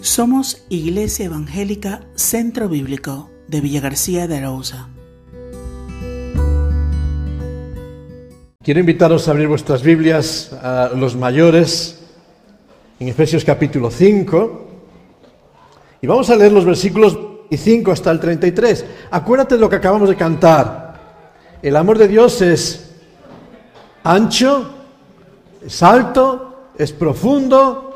Somos 0.00 0.64
Iglesia 0.68 1.26
Evangélica 1.26 2.02
Centro 2.14 2.68
Bíblico 2.68 3.30
de 3.48 3.60
Villa 3.60 3.80
García 3.80 4.28
de 4.28 4.36
Arauza. 4.36 4.88
Quiero 8.62 8.78
invitaros 8.78 9.26
a 9.26 9.32
abrir 9.32 9.48
vuestras 9.48 9.82
Biblias 9.82 10.52
a 10.52 10.92
los 10.94 11.16
mayores 11.16 11.98
en 13.00 13.08
Efesios 13.08 13.44
capítulo 13.44 13.90
5 13.90 14.68
y 16.00 16.06
vamos 16.06 16.30
a 16.30 16.36
leer 16.36 16.52
los 16.52 16.64
versículos 16.64 17.18
5 17.50 17.90
hasta 17.90 18.12
el 18.12 18.20
33. 18.20 18.84
Acuérdate 19.10 19.56
de 19.56 19.60
lo 19.60 19.68
que 19.68 19.76
acabamos 19.76 20.08
de 20.08 20.16
cantar. 20.16 21.00
El 21.60 21.74
amor 21.74 21.98
de 21.98 22.06
Dios 22.06 22.40
es 22.40 22.94
ancho, 24.04 24.74
es 25.66 25.82
alto, 25.82 26.70
es 26.78 26.92
profundo, 26.92 27.87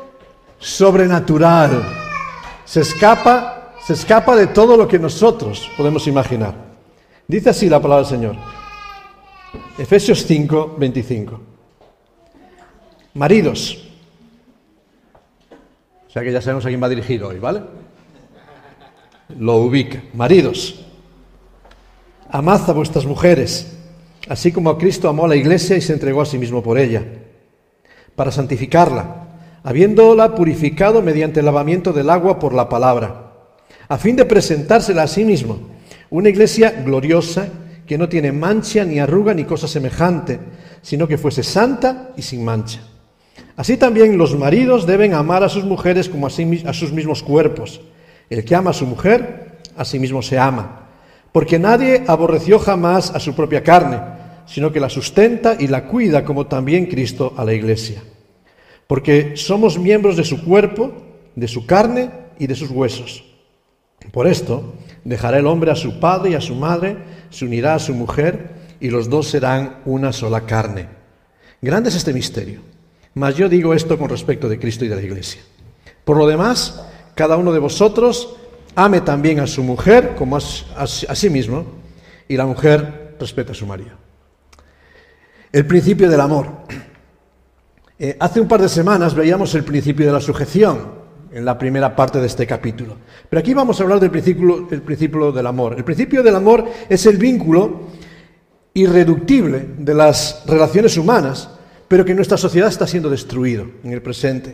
sobrenatural. 0.63 1.83
Se 2.65 2.81
escapa, 2.81 3.73
se 3.85 3.93
escapa 3.93 4.35
de 4.35 4.47
todo 4.47 4.77
lo 4.77 4.87
que 4.87 4.97
nosotros 4.97 5.69
podemos 5.75 6.07
imaginar. 6.07 6.55
Dice 7.27 7.49
así 7.49 7.69
la 7.69 7.81
palabra 7.81 8.07
del 8.07 8.17
Señor. 8.17 8.35
Efesios 9.77 10.25
5, 10.25 10.75
25. 10.79 11.41
Maridos. 13.15 13.89
O 16.07 16.09
sea 16.09 16.23
que 16.23 16.31
ya 16.31 16.41
sabemos 16.41 16.65
a 16.65 16.69
quién 16.69 16.81
va 16.81 16.89
dirigido 16.89 17.27
hoy, 17.27 17.39
¿vale? 17.39 17.61
Lo 19.37 19.57
ubica. 19.57 20.01
Maridos. 20.13 20.85
Amad 22.29 22.67
a 22.69 22.73
vuestras 22.73 23.05
mujeres, 23.05 23.77
así 24.27 24.51
como 24.51 24.75
Cristo 24.77 25.07
amó 25.07 25.25
a 25.25 25.27
la 25.27 25.35
iglesia 25.35 25.77
y 25.77 25.81
se 25.81 25.93
entregó 25.93 26.21
a 26.21 26.25
sí 26.25 26.39
mismo 26.39 26.63
por 26.63 26.79
ella, 26.79 27.03
para 28.15 28.31
santificarla 28.31 29.22
habiéndola 29.63 30.35
purificado 30.35 31.01
mediante 31.01 31.39
el 31.39 31.45
lavamiento 31.45 31.93
del 31.93 32.09
agua 32.09 32.37
por 32.37 32.53
la 32.53 32.67
palabra, 32.67 33.31
a 33.87 33.97
fin 33.97 34.15
de 34.15 34.25
presentársela 34.25 35.03
a 35.03 35.07
sí 35.07 35.23
mismo, 35.23 35.59
una 36.09 36.29
iglesia 36.29 36.71
gloriosa 36.85 37.47
que 37.87 37.97
no 37.97 38.09
tiene 38.09 38.31
mancha 38.31 38.83
ni 38.83 38.99
arruga 38.99 39.33
ni 39.33 39.45
cosa 39.45 39.67
semejante, 39.67 40.39
sino 40.81 41.07
que 41.07 41.17
fuese 41.17 41.43
santa 41.43 42.11
y 42.17 42.21
sin 42.21 42.43
mancha. 42.43 42.81
Así 43.55 43.77
también 43.77 44.17
los 44.17 44.37
maridos 44.37 44.85
deben 44.85 45.13
amar 45.13 45.43
a 45.43 45.49
sus 45.49 45.63
mujeres 45.63 46.09
como 46.09 46.27
a, 46.27 46.29
a 46.29 46.73
sus 46.73 46.91
mismos 46.91 47.23
cuerpos. 47.23 47.81
El 48.29 48.43
que 48.43 48.55
ama 48.55 48.71
a 48.71 48.73
su 48.73 48.85
mujer, 48.85 49.59
a 49.77 49.85
sí 49.85 49.99
mismo 49.99 50.21
se 50.21 50.37
ama, 50.37 50.87
porque 51.31 51.59
nadie 51.59 52.03
aborreció 52.07 52.59
jamás 52.59 53.11
a 53.11 53.19
su 53.19 53.33
propia 53.33 53.63
carne, 53.63 53.99
sino 54.45 54.71
que 54.71 54.79
la 54.79 54.89
sustenta 54.89 55.55
y 55.59 55.67
la 55.67 55.85
cuida 55.85 56.23
como 56.25 56.47
también 56.47 56.85
Cristo 56.85 57.33
a 57.37 57.45
la 57.45 57.53
iglesia 57.53 58.03
porque 58.87 59.33
somos 59.35 59.77
miembros 59.77 60.17
de 60.17 60.23
su 60.23 60.43
cuerpo, 60.43 60.93
de 61.35 61.47
su 61.47 61.65
carne 61.65 62.09
y 62.39 62.47
de 62.47 62.55
sus 62.55 62.69
huesos. 62.69 63.23
Por 64.11 64.27
esto, 64.27 64.73
dejará 65.03 65.39
el 65.39 65.47
hombre 65.47 65.71
a 65.71 65.75
su 65.75 65.99
padre 65.99 66.31
y 66.31 66.35
a 66.35 66.41
su 66.41 66.55
madre, 66.55 66.97
se 67.29 67.45
unirá 67.45 67.75
a 67.75 67.79
su 67.79 67.93
mujer, 67.93 68.63
y 68.79 68.89
los 68.89 69.09
dos 69.09 69.29
serán 69.29 69.77
una 69.85 70.11
sola 70.11 70.41
carne. 70.45 70.87
Grande 71.61 71.89
es 71.89 71.95
este 71.95 72.13
misterio, 72.13 72.59
mas 73.13 73.35
yo 73.35 73.47
digo 73.47 73.73
esto 73.73 73.97
con 73.97 74.09
respecto 74.09 74.49
de 74.49 74.59
Cristo 74.59 74.83
y 74.83 74.89
de 74.89 74.95
la 74.97 75.01
Iglesia. 75.01 75.41
Por 76.03 76.17
lo 76.17 76.27
demás, 76.27 76.83
cada 77.15 77.37
uno 77.37 77.53
de 77.53 77.59
vosotros 77.59 78.35
ame 78.75 79.01
también 79.01 79.39
a 79.39 79.47
su 79.47 79.63
mujer 79.63 80.15
como 80.17 80.35
a, 80.35 80.41
sí 80.87 81.29
mismo, 81.29 81.65
y 82.27 82.35
la 82.35 82.45
mujer 82.45 83.15
respeta 83.19 83.53
a 83.53 83.55
su 83.55 83.65
marido. 83.65 83.91
El 85.51 85.65
principio 85.65 86.09
del 86.09 86.19
amor. 86.19 86.47
Eh, 88.03 88.17
hace 88.19 88.41
un 88.41 88.49
par 88.49 88.61
de 88.61 88.67
semanas 88.67 89.15
veíamos 89.15 89.55
el 89.55 89.63
principio 89.63 90.05
de 90.05 90.11
la 90.11 90.19
sujeción 90.19 90.91
en 91.31 91.45
la 91.45 91.57
primera 91.57 91.95
parte 91.95 92.19
de 92.19 92.27
este 92.27 92.45
capítulo. 92.45 92.97
Pero 93.29 93.39
aquí 93.39 93.53
vamos 93.53 93.79
a 93.79 93.83
hablar 93.83 94.01
del 94.01 94.11
principio, 94.11 94.67
el 94.69 94.81
principio 94.81 95.31
del 95.31 95.47
amor. 95.47 95.75
El 95.77 95.85
principio 95.85 96.21
del 96.21 96.35
amor 96.35 96.65
es 96.89 97.05
el 97.05 97.15
vínculo 97.15 97.83
irreductible 98.73 99.67
de 99.77 99.93
las 99.93 100.43
relaciones 100.45 100.97
humanas, 100.97 101.49
pero 101.87 102.03
que 102.03 102.13
nuestra 102.13 102.35
sociedad 102.35 102.67
está 102.67 102.85
siendo 102.85 103.09
destruido 103.09 103.67
en 103.85 103.93
el 103.93 104.01
presente. 104.01 104.53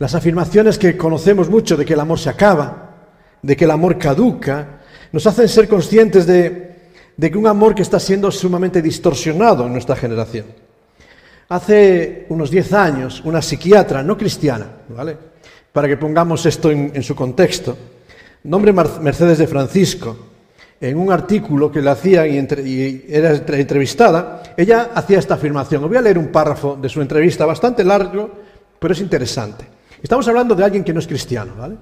Las 0.00 0.16
afirmaciones 0.16 0.76
que 0.76 0.96
conocemos 0.96 1.48
mucho 1.48 1.76
de 1.76 1.84
que 1.84 1.94
el 1.94 2.00
amor 2.00 2.18
se 2.18 2.30
acaba, 2.30 2.96
de 3.42 3.56
que 3.56 3.64
el 3.64 3.70
amor 3.70 3.96
caduca, 3.96 4.80
nos 5.12 5.24
hacen 5.24 5.48
ser 5.48 5.68
conscientes 5.68 6.26
de, 6.26 6.74
de 7.16 7.30
que 7.30 7.38
un 7.38 7.46
amor 7.46 7.76
que 7.76 7.82
está 7.82 8.00
siendo 8.00 8.32
sumamente 8.32 8.82
distorsionado 8.82 9.66
en 9.66 9.72
nuestra 9.72 9.94
generación. 9.94 10.65
Hace 11.48 12.26
unos 12.28 12.50
10 12.50 12.72
años, 12.72 13.22
una 13.24 13.40
psiquiatra 13.40 14.02
no 14.02 14.16
cristiana, 14.16 14.66
¿vale? 14.88 15.16
para 15.76 15.88
que 15.88 15.98
pongamos 15.98 16.46
esto 16.46 16.70
en, 16.70 17.02
su 17.02 17.14
contexto, 17.14 17.76
nombre 18.44 18.72
Mercedes 18.72 19.36
de 19.36 19.46
Francisco, 19.46 20.16
en 20.80 20.96
un 20.96 21.12
artículo 21.12 21.70
que 21.70 21.82
le 21.82 21.90
hacía 21.90 22.26
y, 22.26 23.04
era 23.10 23.34
entrevistada, 23.34 24.54
ella 24.56 24.92
hacía 24.94 25.18
esta 25.18 25.34
afirmación. 25.34 25.86
Voy 25.86 25.98
a 25.98 26.00
leer 26.00 26.16
un 26.16 26.28
párrafo 26.28 26.78
de 26.80 26.88
su 26.88 27.02
entrevista, 27.02 27.44
bastante 27.44 27.84
largo, 27.84 28.30
pero 28.78 28.94
es 28.94 29.00
interesante. 29.02 29.66
Estamos 30.02 30.26
hablando 30.28 30.54
de 30.54 30.64
alguien 30.64 30.82
que 30.82 30.94
no 30.94 31.00
es 31.00 31.06
cristiano, 31.06 31.52
¿vale? 31.58 31.76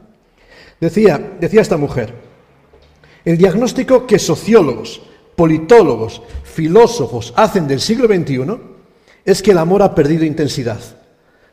Decía, 0.81 1.37
decía 1.39 1.61
esta 1.61 1.77
mujer, 1.77 2.13
el 3.25 3.39
diagnóstico 3.39 4.09
que 4.09 4.19
sociólogos, 4.19 5.03
politólogos, 5.37 6.21
filósofos 6.43 7.33
hacen 7.37 7.69
del 7.69 7.79
siglo 7.79 8.09
XXI 8.09 8.74
es 9.25 9.43
que 9.43 9.53
el 9.53 9.59
amor 9.59 9.83
ha 9.83 9.95
perdido 9.95 10.25
intensidad, 10.25 10.81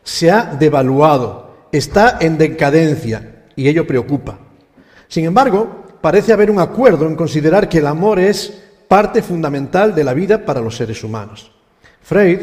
se 0.03 0.29
ha 0.29 0.45
devaluado, 0.45 1.67
está 1.71 2.17
en 2.19 2.37
decadencia 2.37 3.45
y 3.55 3.67
ello 3.67 3.87
preocupa. 3.87 4.39
Sin 5.07 5.25
embargo, 5.25 5.85
parece 6.01 6.33
haber 6.33 6.51
un 6.51 6.59
acuerdo 6.59 7.07
en 7.07 7.15
considerar 7.15 7.69
que 7.69 7.77
el 7.77 7.87
amor 7.87 8.19
es 8.19 8.61
parte 8.87 9.21
fundamental 9.21 9.95
de 9.95 10.03
la 10.03 10.13
vida 10.13 10.45
para 10.45 10.61
los 10.61 10.75
seres 10.75 11.03
humanos. 11.03 11.51
Freud 12.01 12.39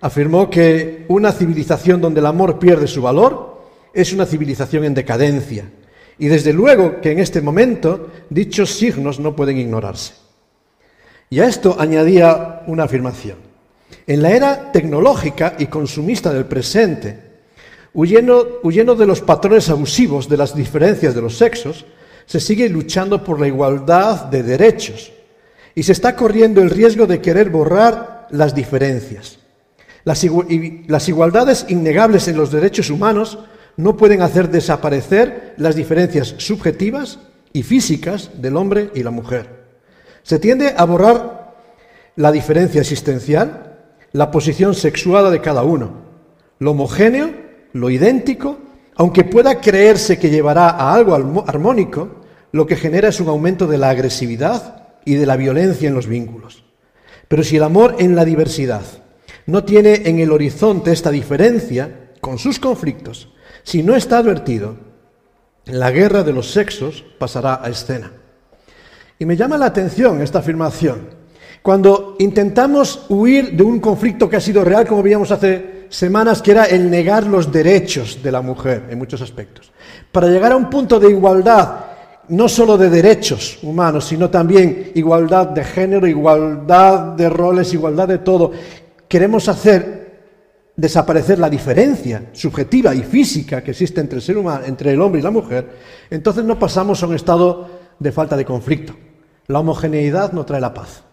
afirmó 0.00 0.50
que 0.50 1.06
una 1.08 1.32
civilización 1.32 2.00
donde 2.00 2.20
el 2.20 2.26
amor 2.26 2.58
pierde 2.58 2.86
su 2.86 3.02
valor 3.02 3.62
es 3.94 4.12
una 4.12 4.26
civilización 4.26 4.84
en 4.84 4.94
decadencia. 4.94 5.70
Y 6.18 6.26
desde 6.26 6.52
luego 6.52 7.00
que 7.00 7.12
en 7.12 7.20
este 7.20 7.40
momento 7.40 8.10
dichos 8.28 8.70
signos 8.70 9.18
no 9.18 9.34
pueden 9.34 9.56
ignorarse. 9.56 10.14
Y 11.30 11.40
a 11.40 11.46
esto 11.46 11.76
añadía 11.78 12.62
una 12.66 12.84
afirmación. 12.84 13.47
En 14.08 14.22
la 14.22 14.30
era 14.30 14.72
tecnológica 14.72 15.54
y 15.58 15.66
consumista 15.66 16.32
del 16.32 16.46
presente, 16.46 17.18
huyendo, 17.92 18.62
de 18.62 19.06
los 19.06 19.20
patrones 19.20 19.68
abusivos 19.68 20.30
de 20.30 20.38
las 20.38 20.56
diferencias 20.56 21.14
de 21.14 21.20
los 21.20 21.36
sexos, 21.36 21.84
se 22.24 22.40
sigue 22.40 22.70
luchando 22.70 23.22
por 23.22 23.38
la 23.38 23.48
igualdad 23.48 24.24
de 24.24 24.42
derechos 24.42 25.12
y 25.74 25.82
se 25.82 25.92
está 25.92 26.16
corriendo 26.16 26.62
el 26.62 26.70
riesgo 26.70 27.06
de 27.06 27.20
querer 27.20 27.50
borrar 27.50 28.28
las 28.30 28.54
diferencias. 28.54 29.40
Las, 30.04 30.24
igualdades 30.24 31.66
innegables 31.68 32.28
en 32.28 32.38
los 32.38 32.50
derechos 32.50 32.88
humanos 32.88 33.38
no 33.76 33.98
pueden 33.98 34.22
hacer 34.22 34.48
desaparecer 34.48 35.52
las 35.58 35.76
diferencias 35.76 36.34
subjetivas 36.38 37.18
y 37.52 37.62
físicas 37.62 38.30
del 38.40 38.56
hombre 38.56 38.90
y 38.94 39.02
la 39.02 39.10
mujer. 39.10 39.64
Se 40.22 40.38
tiende 40.38 40.72
a 40.74 40.84
borrar 40.84 41.56
la 42.16 42.32
diferencia 42.32 42.80
existencial 42.80 43.67
la 44.12 44.30
posición 44.30 44.74
sexuada 44.74 45.30
de 45.30 45.40
cada 45.40 45.62
uno, 45.62 45.92
lo 46.58 46.72
homogéneo, 46.72 47.30
lo 47.72 47.90
idéntico, 47.90 48.58
aunque 48.96 49.24
pueda 49.24 49.60
creerse 49.60 50.18
que 50.18 50.30
llevará 50.30 50.70
a 50.70 50.92
algo 50.94 51.14
armónico, 51.46 52.16
lo 52.52 52.66
que 52.66 52.76
genera 52.76 53.08
es 53.08 53.20
un 53.20 53.28
aumento 53.28 53.66
de 53.66 53.78
la 53.78 53.90
agresividad 53.90 54.88
y 55.04 55.14
de 55.14 55.26
la 55.26 55.36
violencia 55.36 55.88
en 55.88 55.94
los 55.94 56.06
vínculos. 56.06 56.64
Pero 57.28 57.44
si 57.44 57.56
el 57.56 57.62
amor 57.62 57.96
en 57.98 58.16
la 58.16 58.24
diversidad 58.24 58.82
no 59.46 59.64
tiene 59.64 60.02
en 60.06 60.18
el 60.18 60.32
horizonte 60.32 60.92
esta 60.92 61.10
diferencia, 61.10 62.10
con 62.20 62.38
sus 62.38 62.58
conflictos, 62.58 63.28
si 63.62 63.82
no 63.82 63.94
está 63.94 64.18
advertido, 64.18 64.76
la 65.66 65.90
guerra 65.90 66.22
de 66.22 66.32
los 66.32 66.50
sexos 66.50 67.04
pasará 67.18 67.60
a 67.62 67.68
escena. 67.68 68.12
Y 69.18 69.26
me 69.26 69.36
llama 69.36 69.58
la 69.58 69.66
atención 69.66 70.20
esta 70.22 70.38
afirmación, 70.38 71.10
cuando 71.68 72.16
intentamos 72.18 73.04
huir 73.10 73.52
de 73.54 73.62
un 73.62 73.78
conflicto 73.78 74.26
que 74.26 74.36
ha 74.36 74.40
sido 74.40 74.64
real, 74.64 74.86
como 74.86 75.02
veíamos 75.02 75.30
hace 75.30 75.84
semanas, 75.90 76.40
que 76.40 76.52
era 76.52 76.64
el 76.64 76.90
negar 76.90 77.26
los 77.26 77.52
derechos 77.52 78.22
de 78.22 78.32
la 78.32 78.40
mujer 78.40 78.84
en 78.88 78.96
muchos 78.96 79.20
aspectos, 79.20 79.70
para 80.10 80.28
llegar 80.28 80.52
a 80.52 80.56
un 80.56 80.70
punto 80.70 80.98
de 80.98 81.10
igualdad, 81.10 81.80
no 82.28 82.48
solo 82.48 82.78
de 82.78 82.88
derechos 82.88 83.58
humanos, 83.62 84.06
sino 84.06 84.30
también 84.30 84.92
igualdad 84.94 85.48
de 85.48 85.62
género, 85.62 86.06
igualdad 86.06 87.14
de 87.14 87.28
roles, 87.28 87.74
igualdad 87.74 88.08
de 88.08 88.18
todo, 88.20 88.50
queremos 89.06 89.46
hacer 89.50 90.22
desaparecer 90.74 91.38
la 91.38 91.50
diferencia 91.50 92.30
subjetiva 92.32 92.94
y 92.94 93.02
física 93.02 93.62
que 93.62 93.72
existe 93.72 94.00
entre 94.00 94.16
el 94.16 94.22
ser 94.22 94.38
humano, 94.38 94.64
entre 94.64 94.92
el 94.92 95.02
hombre 95.02 95.20
y 95.20 95.24
la 95.24 95.30
mujer, 95.30 95.68
entonces 96.08 96.46
no 96.46 96.58
pasamos 96.58 97.02
a 97.02 97.06
un 97.08 97.14
estado 97.14 97.68
de 97.98 98.10
falta 98.10 98.38
de 98.38 98.46
conflicto. 98.46 98.94
La 99.48 99.60
homogeneidad 99.60 100.32
no 100.32 100.46
trae 100.46 100.62
la 100.62 100.72
paz. 100.72 101.04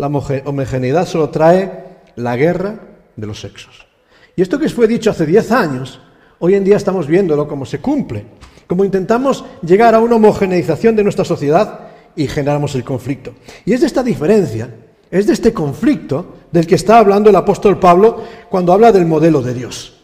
La 0.00 0.06
homogeneidad 0.06 1.06
solo 1.06 1.28
trae 1.28 1.84
la 2.16 2.34
guerra 2.34 2.74
de 3.16 3.26
los 3.26 3.38
sexos. 3.38 3.86
Y 4.34 4.40
esto 4.40 4.58
que 4.58 4.70
fue 4.70 4.88
dicho 4.88 5.10
hace 5.10 5.26
10 5.26 5.52
años, 5.52 6.00
hoy 6.38 6.54
en 6.54 6.64
día 6.64 6.78
estamos 6.78 7.06
viéndolo 7.06 7.46
como 7.46 7.66
se 7.66 7.80
cumple. 7.80 8.24
como 8.66 8.84
intentamos 8.84 9.44
llegar 9.62 9.94
a 9.94 9.98
una 9.98 10.14
homogeneización 10.14 10.96
de 10.96 11.02
nuestra 11.02 11.24
sociedad 11.24 11.80
y 12.16 12.28
generamos 12.28 12.74
el 12.76 12.84
conflicto. 12.84 13.34
Y 13.66 13.74
es 13.74 13.80
de 13.80 13.88
esta 13.88 14.02
diferencia, 14.02 14.74
es 15.10 15.26
de 15.26 15.34
este 15.34 15.52
conflicto 15.52 16.36
del 16.50 16.66
que 16.66 16.76
está 16.76 16.96
hablando 16.96 17.28
el 17.28 17.36
apóstol 17.36 17.78
Pablo 17.78 18.22
cuando 18.48 18.72
habla 18.72 18.92
del 18.92 19.04
modelo 19.04 19.42
de 19.42 19.52
Dios. 19.52 19.98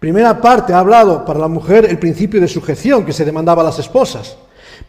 Primera 0.00 0.40
parte 0.40 0.72
ha 0.72 0.80
hablado 0.80 1.24
para 1.24 1.38
la 1.38 1.46
mujer 1.46 1.86
el 1.88 2.00
principio 2.00 2.40
de 2.40 2.48
sujeción 2.48 3.04
que 3.04 3.12
se 3.12 3.24
demandaba 3.24 3.62
a 3.62 3.66
las 3.66 3.78
esposas, 3.78 4.38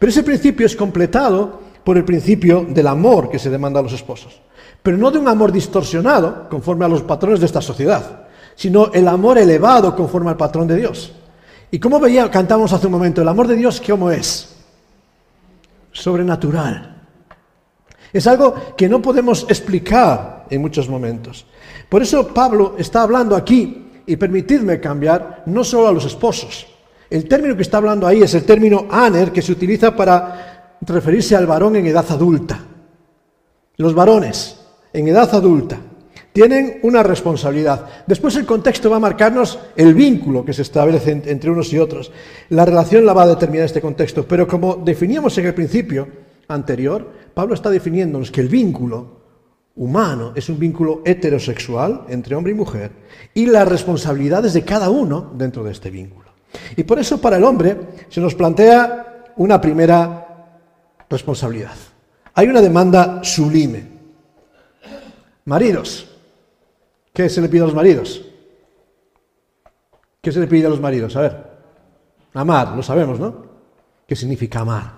pero 0.00 0.10
ese 0.10 0.24
principio 0.24 0.66
es 0.66 0.74
completado 0.74 1.67
por 1.88 1.96
el 1.96 2.04
principio 2.04 2.66
del 2.68 2.86
amor 2.86 3.30
que 3.30 3.38
se 3.38 3.48
demanda 3.48 3.80
a 3.80 3.82
los 3.82 3.94
esposos, 3.94 4.42
pero 4.82 4.98
no 4.98 5.10
de 5.10 5.16
un 5.16 5.26
amor 5.26 5.50
distorsionado 5.50 6.46
conforme 6.50 6.84
a 6.84 6.88
los 6.88 7.00
patrones 7.00 7.40
de 7.40 7.46
esta 7.46 7.62
sociedad, 7.62 8.26
sino 8.54 8.92
el 8.92 9.08
amor 9.08 9.38
elevado 9.38 9.96
conforme 9.96 10.28
al 10.28 10.36
patrón 10.36 10.68
de 10.68 10.76
Dios. 10.76 11.12
Y 11.70 11.78
como 11.78 11.98
veía, 11.98 12.30
cantamos 12.30 12.74
hace 12.74 12.88
un 12.88 12.92
momento, 12.92 13.22
el 13.22 13.28
amor 13.28 13.48
de 13.48 13.56
Dios, 13.56 13.80
¿cómo 13.80 14.10
es? 14.10 14.54
Sobrenatural. 15.90 17.04
Es 18.12 18.26
algo 18.26 18.54
que 18.76 18.86
no 18.86 19.00
podemos 19.00 19.46
explicar 19.48 20.44
en 20.50 20.60
muchos 20.60 20.90
momentos. 20.90 21.46
Por 21.88 22.02
eso 22.02 22.28
Pablo 22.34 22.74
está 22.76 23.00
hablando 23.00 23.34
aquí 23.34 24.02
y 24.04 24.16
permitidme 24.16 24.78
cambiar, 24.78 25.44
no 25.46 25.64
solo 25.64 25.88
a 25.88 25.92
los 25.92 26.04
esposos. 26.04 26.66
El 27.08 27.26
término 27.26 27.56
que 27.56 27.62
está 27.62 27.78
hablando 27.78 28.06
ahí 28.06 28.20
es 28.20 28.34
el 28.34 28.44
término 28.44 28.84
aner, 28.90 29.32
que 29.32 29.40
se 29.40 29.52
utiliza 29.52 29.96
para 29.96 30.57
referirse 30.80 31.36
al 31.36 31.46
varón 31.46 31.76
en 31.76 31.86
edad 31.86 32.06
adulta. 32.10 32.64
Los 33.76 33.94
varones 33.94 34.60
en 34.92 35.08
edad 35.08 35.34
adulta 35.34 35.78
tienen 36.32 36.78
una 36.82 37.02
responsabilidad. 37.02 37.86
Después 38.06 38.36
el 38.36 38.46
contexto 38.46 38.90
va 38.90 38.96
a 38.96 39.00
marcarnos 39.00 39.58
el 39.74 39.94
vínculo 39.94 40.44
que 40.44 40.52
se 40.52 40.62
establece 40.62 41.10
entre 41.10 41.50
unos 41.50 41.72
y 41.72 41.78
otros. 41.78 42.12
La 42.50 42.64
relación 42.64 43.04
la 43.04 43.12
va 43.12 43.24
a 43.24 43.28
determinar 43.28 43.66
este 43.66 43.80
contexto, 43.80 44.26
pero 44.26 44.46
como 44.46 44.76
definíamos 44.76 45.36
en 45.38 45.46
el 45.46 45.54
principio 45.54 46.06
anterior, 46.48 47.10
Pablo 47.34 47.54
está 47.54 47.70
definiéndonos 47.70 48.30
que 48.30 48.40
el 48.40 48.48
vínculo 48.48 49.18
humano 49.76 50.32
es 50.34 50.48
un 50.48 50.58
vínculo 50.58 51.02
heterosexual 51.04 52.02
entre 52.08 52.34
hombre 52.34 52.52
y 52.52 52.56
mujer 52.56 52.90
y 53.34 53.46
las 53.46 53.66
responsabilidades 53.66 54.52
de 54.52 54.64
cada 54.64 54.90
uno 54.90 55.32
dentro 55.34 55.64
de 55.64 55.72
este 55.72 55.90
vínculo. 55.90 56.30
Y 56.76 56.82
por 56.84 56.98
eso 56.98 57.20
para 57.20 57.36
el 57.36 57.44
hombre 57.44 57.76
se 58.08 58.20
nos 58.20 58.34
plantea 58.34 59.24
una 59.36 59.60
primera 59.60 60.27
responsabilidad. 61.08 61.74
Hay 62.34 62.48
una 62.48 62.60
demanda 62.60 63.22
sublime. 63.24 63.84
Maridos, 65.44 66.06
¿qué 67.12 67.28
se 67.28 67.40
le 67.40 67.48
pide 67.48 67.62
a 67.62 67.66
los 67.66 67.74
maridos? 67.74 68.22
¿Qué 70.20 70.32
se 70.32 70.40
le 70.40 70.46
pide 70.46 70.66
a 70.66 70.70
los 70.70 70.80
maridos? 70.80 71.16
A 71.16 71.20
ver, 71.22 71.36
amar, 72.34 72.76
lo 72.76 72.82
sabemos, 72.82 73.18
¿no? 73.18 73.46
¿Qué 74.06 74.14
significa 74.14 74.60
amar? 74.60 74.92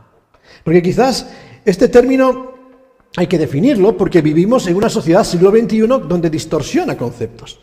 Porque 0.64 0.82
quizás 0.82 1.30
este 1.64 1.88
término 1.88 2.50
hay 3.16 3.26
que 3.26 3.38
definirlo 3.38 3.96
porque 3.96 4.22
vivimos 4.22 4.66
en 4.66 4.76
una 4.76 4.88
sociedad 4.88 5.24
siglo 5.24 5.50
XXI 5.50 5.86
donde 6.06 6.30
distorsiona 6.30 6.96
conceptos. 6.96 7.60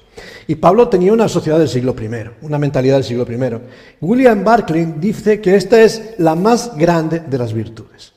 Y 0.47 0.55
Pablo 0.55 0.89
tenía 0.89 1.13
una 1.13 1.27
sociedad 1.27 1.59
del 1.59 1.69
siglo 1.69 1.95
I, 1.99 2.45
una 2.45 2.57
mentalidad 2.57 2.95
del 2.95 3.03
siglo 3.03 3.25
I. 3.29 3.61
William 4.01 4.43
Barclay 4.43 4.95
dice 4.97 5.39
que 5.39 5.55
esta 5.55 5.81
es 5.81 6.15
la 6.17 6.35
más 6.35 6.75
grande 6.75 7.19
de 7.19 7.37
las 7.37 7.53
virtudes. 7.53 8.16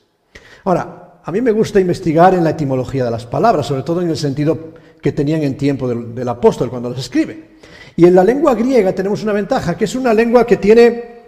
Ahora, 0.65 1.21
a 1.23 1.33
mí 1.33 1.41
me 1.41 1.53
gusta 1.53 1.81
investigar 1.81 2.35
en 2.35 2.45
la 2.45 2.51
etimología 2.51 3.05
de 3.05 3.11
las 3.11 3.27
palabras, 3.27 3.67
sobre 3.67 3.83
todo 3.83 4.01
en 4.01 4.09
el 4.09 4.17
sentido 4.17 4.73
que 5.01 5.13
tenían 5.13 5.43
en 5.43 5.57
tiempo 5.57 5.89
del, 5.89 6.29
apóstol 6.29 6.71
cuando 6.71 6.91
las 6.91 7.01
escribe. 7.01 7.51
Y 7.97 8.05
en 8.07 8.15
la 8.15 8.25
lengua 8.25 8.55
griega 8.55 8.93
tenemos 8.95 9.23
una 9.23 9.33
ventaja, 9.33 9.77
que 9.77 9.85
es 9.85 9.95
una 9.95 10.15
lengua 10.15 10.47
que 10.47 10.57
tiene 10.57 11.21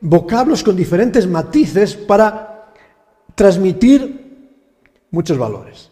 vocablos 0.00 0.62
con 0.62 0.76
diferentes 0.76 1.26
matices 1.26 1.96
para 1.96 2.72
transmitir 3.34 4.50
muchos 5.10 5.38
valores. 5.38 5.90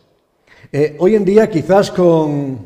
Eh, 0.71 0.97
hoy 0.99 1.15
en 1.15 1.25
día 1.25 1.49
quizás 1.49 1.91
con, 1.91 2.59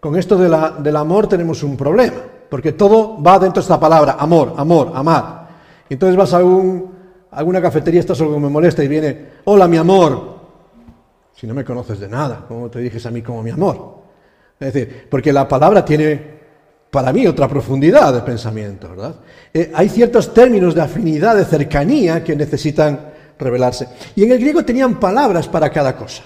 con 0.00 0.16
esto 0.16 0.36
del 0.36 0.96
amor 0.96 1.28
tenemos 1.28 1.62
un 1.62 1.76
problema, 1.76 2.22
porque 2.48 2.72
todo 2.72 3.22
va 3.22 3.38
dentro 3.38 3.60
de 3.60 3.64
esta 3.64 3.78
palabra, 3.78 4.16
amor, 4.18 4.54
amor, 4.56 4.92
amar. 4.94 5.48
Entonces 5.88 6.16
vas 6.16 6.32
a, 6.32 6.44
un, 6.44 6.99
alguna 7.30 7.60
cafetería, 7.60 8.00
estás 8.00 8.20
algo 8.20 8.34
que 8.34 8.40
me 8.40 8.48
molesta 8.48 8.82
y 8.82 8.88
viene, 8.88 9.26
hola 9.44 9.68
mi 9.68 9.76
amor, 9.76 10.40
si 11.34 11.46
no 11.46 11.54
me 11.54 11.64
conoces 11.64 11.98
de 12.00 12.08
nada, 12.08 12.44
¿cómo 12.46 12.68
te 12.68 12.80
dices 12.80 13.04
a 13.06 13.10
mí 13.10 13.22
como 13.22 13.42
mi 13.42 13.50
amor? 13.50 14.00
Es 14.58 14.74
decir, 14.74 15.06
porque 15.08 15.32
la 15.32 15.48
palabra 15.48 15.84
tiene 15.84 16.40
para 16.90 17.12
mí 17.12 17.26
otra 17.26 17.48
profundidad 17.48 18.12
de 18.12 18.20
pensamiento, 18.20 18.90
¿verdad? 18.90 19.14
Eh, 19.54 19.70
hay 19.74 19.88
ciertos 19.88 20.34
términos 20.34 20.74
de 20.74 20.82
afinidad, 20.82 21.36
de 21.36 21.44
cercanía 21.44 22.22
que 22.22 22.36
necesitan 22.36 23.12
revelarse. 23.38 23.88
Y 24.16 24.24
en 24.24 24.32
el 24.32 24.38
griego 24.38 24.64
tenían 24.64 25.00
palabras 25.00 25.48
para 25.48 25.70
cada 25.70 25.96
cosa. 25.96 26.24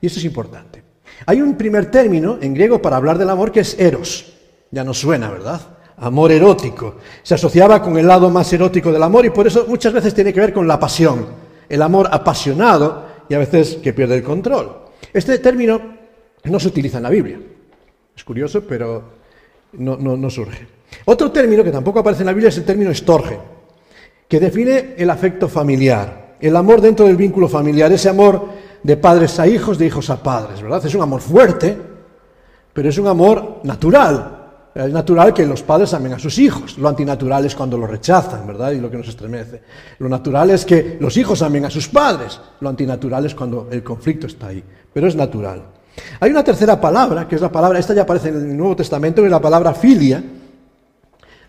Y 0.00 0.06
eso 0.06 0.18
es 0.18 0.24
importante. 0.24 0.82
Hay 1.26 1.40
un 1.42 1.56
primer 1.56 1.90
término 1.90 2.38
en 2.40 2.54
griego 2.54 2.80
para 2.80 2.96
hablar 2.96 3.18
del 3.18 3.30
amor 3.30 3.52
que 3.52 3.60
es 3.60 3.78
eros. 3.78 4.32
Ya 4.70 4.82
no 4.82 4.94
suena, 4.94 5.30
¿verdad? 5.30 5.60
Amor 6.00 6.32
erótico. 6.32 6.96
Se 7.22 7.34
asociaba 7.34 7.82
con 7.82 7.96
el 7.98 8.06
lado 8.06 8.30
más 8.30 8.52
erótico 8.52 8.92
del 8.92 9.02
amor 9.02 9.26
y 9.26 9.30
por 9.30 9.46
eso 9.46 9.66
muchas 9.68 9.92
veces 9.92 10.14
tiene 10.14 10.32
que 10.32 10.40
ver 10.40 10.52
con 10.52 10.66
la 10.66 10.78
pasión. 10.78 11.26
El 11.68 11.82
amor 11.82 12.08
apasionado 12.10 13.06
y 13.28 13.34
a 13.34 13.38
veces 13.38 13.76
que 13.82 13.92
pierde 13.92 14.16
el 14.16 14.22
control. 14.22 14.76
Este 15.12 15.38
término 15.38 15.80
no 16.44 16.60
se 16.60 16.68
utiliza 16.68 16.98
en 16.98 17.02
la 17.02 17.10
Biblia. 17.10 17.38
Es 18.16 18.24
curioso, 18.24 18.62
pero 18.66 19.02
no, 19.72 19.96
no 19.96 20.30
surge. 20.30 20.66
Otro 21.04 21.30
término 21.30 21.62
que 21.62 21.70
tampoco 21.70 21.98
aparece 21.98 22.22
en 22.22 22.26
la 22.26 22.32
Biblia 22.32 22.48
es 22.48 22.58
el 22.58 22.64
término 22.64 22.90
estorge, 22.90 23.38
que 24.26 24.40
define 24.40 24.94
el 24.96 25.10
afecto 25.10 25.48
familiar 25.48 26.28
el 26.40 26.56
amor 26.56 26.80
dentro 26.80 27.06
del 27.06 27.16
vínculo 27.16 27.48
familiar, 27.48 27.90
ese 27.92 28.08
amor 28.08 28.46
de 28.82 28.96
padres 28.96 29.38
a 29.40 29.46
hijos, 29.46 29.78
de 29.78 29.86
hijos 29.86 30.08
a 30.10 30.22
padres, 30.22 30.62
¿verdad? 30.62 30.84
Es 30.84 30.94
un 30.94 31.02
amor 31.02 31.20
fuerte, 31.20 31.76
pero 32.72 32.88
es 32.88 32.98
un 32.98 33.08
amor 33.08 33.60
natural. 33.64 34.37
Es 34.86 34.92
natural 34.92 35.34
que 35.34 35.44
los 35.44 35.64
padres 35.64 35.92
amen 35.92 36.12
a 36.12 36.20
sus 36.20 36.38
hijos. 36.38 36.78
Lo 36.78 36.88
antinatural 36.88 37.44
es 37.44 37.56
cuando 37.56 37.76
lo 37.76 37.88
rechazan, 37.88 38.46
¿verdad? 38.46 38.70
Y 38.70 38.80
lo 38.80 38.88
que 38.88 38.96
nos 38.96 39.08
estremece. 39.08 39.60
Lo 39.98 40.08
natural 40.08 40.50
es 40.50 40.64
que 40.64 40.98
los 41.00 41.16
hijos 41.16 41.42
amen 41.42 41.64
a 41.64 41.70
sus 41.70 41.88
padres. 41.88 42.40
Lo 42.60 42.68
antinatural 42.68 43.26
es 43.26 43.34
cuando 43.34 43.66
el 43.72 43.82
conflicto 43.82 44.28
está 44.28 44.46
ahí. 44.48 44.62
Pero 44.92 45.08
es 45.08 45.16
natural. 45.16 45.64
Hay 46.20 46.30
una 46.30 46.44
tercera 46.44 46.80
palabra, 46.80 47.26
que 47.26 47.34
es 47.34 47.40
la 47.40 47.50
palabra, 47.50 47.80
esta 47.80 47.92
ya 47.92 48.02
aparece 48.02 48.28
en 48.28 48.36
el 48.36 48.56
Nuevo 48.56 48.76
Testamento, 48.76 49.20
que 49.20 49.26
es 49.26 49.32
la 49.32 49.40
palabra 49.40 49.74
filia, 49.74 50.22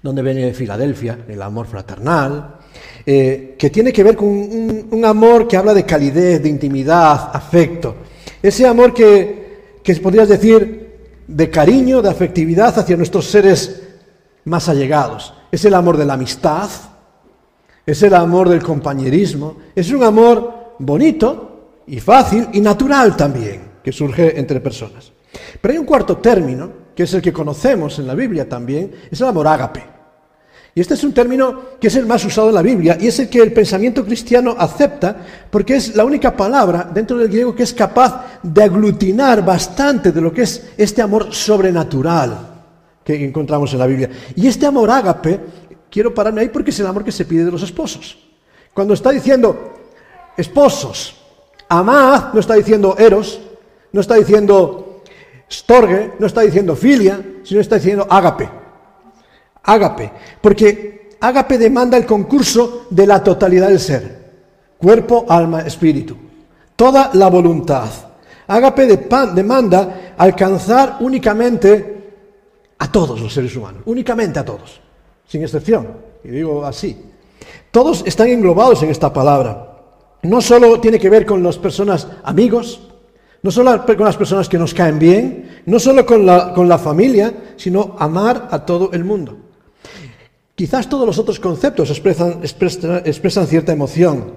donde 0.02 0.24
viene 0.24 0.46
de 0.46 0.54
Filadelfia, 0.56 1.20
el 1.28 1.40
amor 1.44 1.68
fraternal, 1.68 2.56
eh, 3.06 3.56
que 3.60 3.70
tiene 3.70 3.94
que 3.94 4.04
ver 4.04 4.16
con 4.16 4.28
un, 4.28 5.06
amor 5.06 5.48
que 5.48 5.56
habla 5.56 5.76
de 5.76 5.86
calidez, 5.86 6.42
de 6.42 6.50
intimidad, 6.50 7.30
afecto. 7.32 7.96
Ese 8.42 8.66
amor 8.66 8.92
que, 8.92 9.82
que 9.84 9.96
podrías 9.98 10.30
decir 10.30 10.79
de 11.30 11.50
cariño, 11.52 12.02
de 12.02 12.10
afectividad 12.10 12.78
hacia 12.80 12.98
nuestros 12.98 13.26
seres 13.28 13.84
más 14.46 14.68
allegados. 14.68 15.34
Es 15.52 15.64
el 15.64 15.76
amor 15.76 15.96
de 15.96 16.06
la 16.06 16.14
amistad, 16.14 16.70
es 17.86 18.02
el 18.02 18.16
amor 18.16 18.50
del 18.50 18.64
compañerismo, 18.64 19.58
es 19.76 19.92
un 19.92 20.04
amor 20.04 20.74
bonito 20.80 21.84
y 21.86 22.00
fácil 22.00 22.48
y 22.54 22.62
natural 22.62 23.16
también, 23.16 23.62
que 23.84 23.92
surge 23.92 24.40
entre 24.40 24.60
personas. 24.60 25.12
Pero 25.62 25.72
hay 25.72 25.78
un 25.78 25.86
cuarto 25.86 26.18
término, 26.18 26.72
que 26.96 27.04
es 27.04 27.14
el 27.14 27.22
que 27.22 27.32
conocemos 27.32 28.00
en 28.00 28.08
la 28.08 28.16
Biblia 28.16 28.50
también, 28.50 28.92
es 29.12 29.22
el 29.22 29.28
amor 29.28 29.48
ágape. 29.48 29.99
Y 30.76 30.82
este 30.82 30.94
es 30.94 31.04
un 31.04 31.14
término 31.14 31.62
que 31.80 31.88
es 31.88 31.96
el 31.96 32.06
más 32.06 32.24
usado 32.26 32.50
en 32.50 32.56
la 32.56 32.62
Biblia 32.62 32.98
y 33.00 33.08
es 33.08 33.20
el 33.20 33.30
que 33.30 33.42
el 33.42 33.52
pensamiento 33.52 34.06
cristiano 34.06 34.56
acepta 34.58 35.16
porque 35.50 35.76
es 35.76 35.96
la 35.96 36.06
única 36.06 36.36
palabra 36.36 36.90
dentro 36.94 37.18
del 37.18 37.28
griego 37.28 37.56
que 37.56 37.64
es 37.64 37.74
capaz 37.74 38.40
de 38.44 38.64
aglutinar 38.64 39.44
bastante 39.44 40.12
de 40.12 40.22
lo 40.22 40.32
que 40.32 40.44
es 40.44 40.70
este 40.78 41.02
amor 41.02 41.34
sobrenatural 41.34 42.62
que 43.04 43.26
encontramos 43.26 43.74
en 43.74 43.80
la 43.80 43.88
Biblia. 43.88 44.10
Y 44.36 44.48
este 44.48 44.68
amor 44.68 44.92
ágape, 44.92 45.40
quiero 45.90 46.14
pararme 46.14 46.42
ahí 46.42 46.50
porque 46.50 46.70
es 46.70 46.80
el 46.80 46.88
amor 46.88 47.04
que 47.04 47.12
se 47.12 47.26
pide 47.26 47.46
de 47.46 47.52
los 47.52 47.64
esposos. 47.64 48.18
Cuando 48.72 48.94
está 48.94 49.10
diciendo 49.10 49.74
esposos, 50.38 51.16
amad, 51.68 52.32
no 52.32 52.40
está 52.40 52.54
diciendo 52.54 52.96
eros, 52.98 53.42
no 53.92 54.02
está 54.02 54.14
diciendo 54.14 55.02
storge, 55.52 56.12
no 56.20 56.28
está 56.28 56.42
diciendo 56.42 56.76
filia, 56.76 57.20
sino 57.44 57.60
está 57.60 57.78
diciendo 57.78 58.06
ágape 58.08 58.59
ágape, 59.64 60.12
porque 60.42 61.10
ágape 61.20 61.58
demanda 61.58 61.98
el 61.98 62.06
concurso 62.06 62.88
de 62.90 63.06
la 63.06 63.24
totalidad 63.24 63.68
del 63.70 63.80
ser, 63.80 64.20
cuerpo, 64.78 65.26
alma, 65.28 65.62
espíritu, 65.62 66.16
toda 66.76 67.12
la 67.14 67.28
voluntad. 67.28 67.90
Ágape 68.48 68.88
demanda 69.36 70.14
alcanzar 70.18 70.98
únicamente 71.02 72.00
a 72.80 72.92
todos 72.92 73.20
los 73.20 73.34
seres 73.34 73.56
humanos, 73.56 73.84
únicamente 73.86 74.40
a 74.40 74.46
todos, 74.46 74.82
sin 75.28 75.44
excepción, 75.44 75.88
y 76.24 76.30
digo 76.30 76.66
así. 76.66 77.06
Todos 77.72 78.04
están 78.06 78.30
englobados 78.30 78.82
en 78.82 78.90
esta 78.90 79.14
palabra. 79.14 79.68
No 80.24 80.42
solo 80.42 80.80
tiene 80.80 81.00
que 81.00 81.10
ver 81.10 81.26
con 81.26 81.44
las 81.44 81.58
personas 81.58 82.08
amigos, 82.24 82.90
no 83.42 83.52
solo 83.52 83.86
con 83.86 84.00
las 84.00 84.18
personas 84.18 84.50
que 84.50 84.58
nos 84.58 84.74
caen 84.74 85.00
bien, 85.00 85.62
no 85.66 85.80
solo 85.80 86.06
con 86.06 86.26
la, 86.26 86.54
con 86.54 86.68
la 86.68 86.78
familia, 86.78 87.34
sino 87.56 87.96
amar 88.00 88.48
a 88.52 88.66
todo 88.66 88.92
el 88.92 89.06
mundo. 89.06 89.38
Quizás 90.60 90.90
todos 90.90 91.08
los 91.08 91.18
otros 91.18 91.40
conceptos 91.40 91.90
expresan, 91.90 93.48
cierta 93.48 93.72
emoción. 93.72 94.34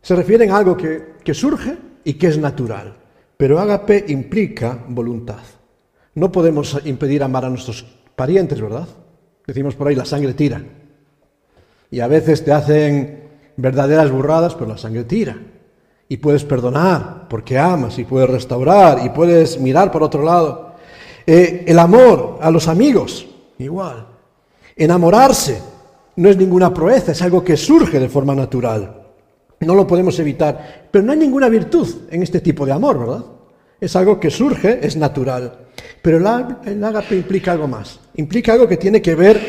Se 0.00 0.16
refieren 0.16 0.50
a 0.50 0.56
algo 0.56 0.74
que, 0.74 1.16
que 1.22 1.34
surge 1.34 1.76
y 2.02 2.14
que 2.14 2.28
es 2.28 2.38
natural. 2.38 2.96
Pero 3.36 3.60
ágape 3.60 4.06
implica 4.08 4.82
voluntad. 4.88 5.42
No 6.14 6.32
podemos 6.32 6.80
impedir 6.86 7.22
amar 7.22 7.44
a 7.44 7.50
nuestros 7.50 7.84
parientes, 8.16 8.58
¿verdad? 8.58 8.88
Decimos 9.46 9.74
por 9.74 9.88
ahí, 9.88 9.96
la 9.96 10.06
sangre 10.06 10.32
tira. 10.32 10.64
Y 11.90 12.00
a 12.00 12.06
veces 12.06 12.42
te 12.42 12.52
hacen 12.52 13.22
verdaderas 13.58 14.10
burradas, 14.10 14.54
pero 14.54 14.70
la 14.70 14.78
sangre 14.78 15.04
tira. 15.04 15.36
Y 16.08 16.16
puedes 16.16 16.42
perdonar 16.42 17.28
porque 17.28 17.58
amas, 17.58 17.98
y 17.98 18.04
puedes 18.04 18.30
restaurar, 18.30 19.04
y 19.04 19.10
puedes 19.10 19.60
mirar 19.60 19.92
por 19.92 20.02
otro 20.02 20.22
lado. 20.22 20.72
Eh, 21.26 21.64
el 21.66 21.78
amor 21.78 22.38
a 22.40 22.50
los 22.50 22.66
amigos, 22.66 23.26
igual. 23.58 24.13
Enamorarse 24.76 25.60
no 26.16 26.28
es 26.28 26.36
ninguna 26.36 26.72
proeza, 26.72 27.12
es 27.12 27.22
algo 27.22 27.44
que 27.44 27.56
surge 27.56 27.98
de 27.98 28.08
forma 28.08 28.34
natural. 28.34 29.02
No 29.60 29.74
lo 29.74 29.86
podemos 29.86 30.18
evitar. 30.18 30.88
Pero 30.90 31.04
no 31.04 31.12
hay 31.12 31.18
ninguna 31.18 31.48
virtud 31.48 31.88
en 32.10 32.22
este 32.22 32.40
tipo 32.40 32.66
de 32.66 32.72
amor, 32.72 32.98
¿verdad? 32.98 33.24
Es 33.80 33.96
algo 33.96 34.20
que 34.20 34.30
surge, 34.30 34.84
es 34.86 34.96
natural. 34.96 35.66
Pero 36.02 36.18
el 36.18 36.84
ágape 36.84 37.16
implica 37.16 37.52
algo 37.52 37.66
más. 37.66 38.00
Implica 38.16 38.52
algo 38.52 38.68
que 38.68 38.76
tiene 38.76 39.00
que 39.00 39.14
ver 39.14 39.40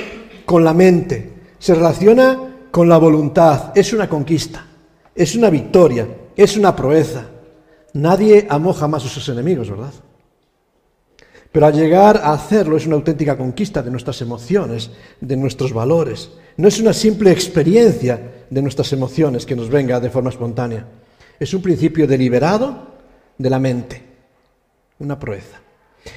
con 0.45 0.63
la 0.63 0.73
mente. 0.73 1.33
Se 1.59 1.75
relaciona 1.75 2.39
con 2.71 2.87
la 2.87 2.97
voluntad. 2.97 3.71
Es 3.75 3.93
una 3.93 4.09
conquista. 4.09 4.65
Es 5.13 5.35
una 5.35 5.49
victoria. 5.49 6.07
Es 6.35 6.57
una 6.57 6.75
proeza. 6.75 7.25
Nadie 7.93 8.45
amó 8.49 8.73
jamás 8.73 9.05
a 9.05 9.09
sus 9.09 9.27
enemigos, 9.29 9.69
¿verdad? 9.69 9.93
Pero 11.55 11.67
al 11.67 11.73
llegar 11.73 12.17
a 12.17 12.33
hacerlo 12.33 12.75
es 12.75 12.85
una 12.85 12.97
auténtica 12.97 13.37
conquista 13.37 13.81
de 13.81 13.89
nuestras 13.89 14.21
emociones, 14.21 14.91
de 15.21 15.37
nuestros 15.37 15.71
valores. 15.71 16.31
No 16.57 16.67
es 16.67 16.81
una 16.81 16.91
simple 16.91 17.31
experiencia 17.31 18.43
de 18.49 18.61
nuestras 18.61 18.91
emociones 18.91 19.45
que 19.45 19.55
nos 19.55 19.69
venga 19.69 20.01
de 20.01 20.09
forma 20.09 20.31
espontánea. 20.31 20.85
Es 21.39 21.53
un 21.53 21.61
principio 21.61 22.07
deliberado 22.07 22.87
de 23.37 23.49
la 23.49 23.57
mente, 23.57 24.03
una 24.99 25.17
proeza. 25.17 25.61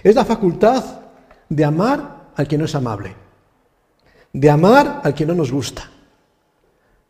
Es 0.02 0.16
la 0.16 0.24
facultad 0.24 1.02
de 1.48 1.64
amar 1.64 2.32
al 2.34 2.48
que 2.48 2.58
no 2.58 2.64
es 2.64 2.74
amable, 2.74 3.14
de 4.32 4.50
amar 4.50 5.02
al 5.04 5.14
que 5.14 5.24
no 5.24 5.36
nos 5.36 5.52
gusta. 5.52 5.88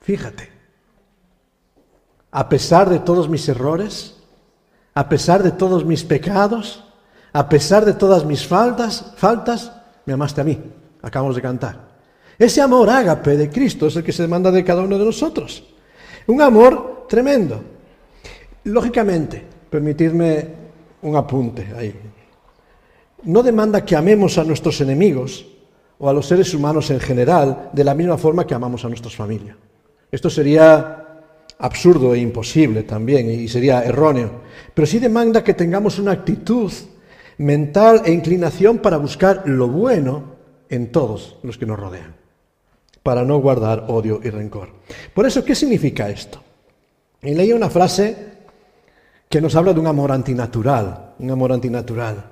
Fíjate, 0.03 0.51
a 2.31 2.47
pesar 2.47 2.91
de 2.91 2.99
todos 2.99 3.27
mis 3.27 3.49
errores, 3.49 4.19
a 4.93 5.09
pesar 5.09 5.43
de 5.43 5.53
todos 5.53 5.87
mis 5.87 6.05
pecados, 6.05 6.85
a 7.39 7.49
pesar 7.49 7.85
de 7.85 7.95
todas 7.95 8.25
mis 8.25 8.45
faltas, 8.45 9.13
faltas, 9.15 9.71
me 10.07 10.13
amaste 10.13 10.41
a 10.41 10.45
mí. 10.45 10.59
Acabamos 11.01 11.37
de 11.37 11.43
cantar. 11.43 11.79
Ese 12.37 12.61
amor 12.61 12.91
ágape 12.91 13.37
de 13.37 13.49
Cristo 13.49 13.87
es 13.87 13.95
el 13.95 14.03
que 14.03 14.11
se 14.11 14.23
demanda 14.23 14.51
de 14.51 14.65
cada 14.65 14.83
uno 14.83 14.99
de 14.99 15.05
nosotros. 15.05 15.63
Un 16.27 16.43
amor 16.43 17.07
tremendo. 17.09 17.63
Lógicamente, 18.65 19.41
permitidme 19.71 20.49
un 21.03 21.15
apunte 21.15 21.73
ahí. 21.79 21.95
No 23.23 23.45
demanda 23.45 23.85
que 23.85 23.95
amemos 23.95 24.37
a 24.37 24.43
nuestros 24.43 24.81
enemigos 24.81 25.47
o 25.97 26.11
a 26.11 26.13
los 26.13 26.27
seres 26.27 26.53
humanos 26.55 26.91
en 26.91 26.99
general 26.99 27.71
de 27.73 27.85
la 27.85 27.95
misma 27.95 28.19
forma 28.19 28.49
que 28.49 28.55
amamos 28.55 28.85
a 28.85 28.89
nuestra 28.89 29.13
familia. 29.13 29.57
Esto 30.11 30.29
sería 30.29 31.07
absurdo 31.57 32.15
e 32.15 32.19
imposible 32.19 32.83
también 32.83 33.31
y 33.31 33.47
sería 33.47 33.85
erróneo. 33.85 34.41
Pero 34.75 34.87
sí 34.87 34.99
demanda 34.99 35.45
que 35.45 35.55
tengamos 35.55 36.01
una 36.01 36.11
actitud 36.11 36.73
mental 37.39 38.03
e 38.05 38.13
inclinación 38.13 38.79
para 38.79 38.97
buscar 38.97 39.43
lo 39.47 39.69
bueno 39.69 40.37
en 40.69 40.93
todos 40.93 41.39
los 41.43 41.57
que 41.57 41.67
nos 41.67 41.79
rodean, 41.79 42.15
para 43.03 43.25
no 43.25 43.39
guardar 43.39 43.87
odio 43.89 44.21
y 44.23 44.31
rencor. 44.31 44.71
Por 45.15 45.27
eso, 45.27 45.45
¿qué 45.45 45.55
significa 45.55 46.09
esto? 46.09 46.43
Y 47.23 47.35
leí 47.35 47.53
una 47.53 47.71
frase 47.71 48.17
que 49.29 49.41
nos 49.41 49.55
habla 49.57 49.73
de 49.73 49.81
un 49.81 49.87
amor 49.87 50.13
antinatural, 50.13 51.15
un 51.19 51.31
amor 51.31 51.53
antinatural. 51.53 52.25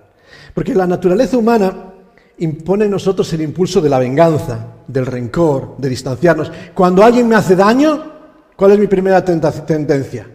Porque 0.55 0.75
la 0.75 0.87
naturaleza 0.87 1.37
humana 1.37 1.93
impone 2.39 2.85
en 2.85 2.91
nosotros 2.91 3.33
el 3.33 3.43
impulso 3.43 3.81
de 3.81 3.89
la 3.89 3.99
venganza, 3.99 4.67
del 4.87 5.07
rencor, 5.07 5.77
de 5.79 5.89
distanciarnos. 5.89 6.51
Cuando 6.75 7.03
alguien 7.03 7.29
me 7.29 7.35
hace 7.35 7.57
daño, 7.57 8.13
¿cuál 8.57 8.73
es 8.73 8.79
mi 8.79 8.87
primera 8.87 9.25
tendencia? 9.25 10.27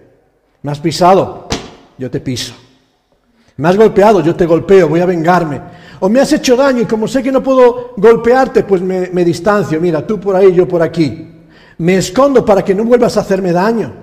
Me 0.61 0.71
has 0.71 0.79
pisado, 0.79 1.47
yo 1.97 2.09
te 2.09 2.19
piso. 2.19 2.53
Me 3.61 3.69
has 3.69 3.77
golpeado, 3.77 4.21
yo 4.21 4.35
te 4.35 4.47
golpeo, 4.47 4.89
voy 4.89 5.01
a 5.01 5.05
vengarme. 5.05 5.61
O 5.99 6.09
me 6.09 6.19
has 6.19 6.33
hecho 6.33 6.55
daño 6.55 6.81
y 6.81 6.85
como 6.85 7.07
sé 7.07 7.21
que 7.21 7.31
no 7.31 7.43
puedo 7.43 7.93
golpearte, 7.95 8.63
pues 8.63 8.81
me, 8.81 9.23
distancio. 9.23 9.79
Mira, 9.79 10.05
tú 10.07 10.19
por 10.19 10.35
ahí, 10.35 10.51
yo 10.51 10.67
por 10.67 10.81
aquí. 10.81 11.31
Me 11.77 11.97
escondo 11.97 12.43
para 12.43 12.65
que 12.65 12.73
no 12.73 12.83
vuelvas 12.85 13.17
a 13.17 13.19
hacerme 13.19 13.51
daño. 13.51 13.93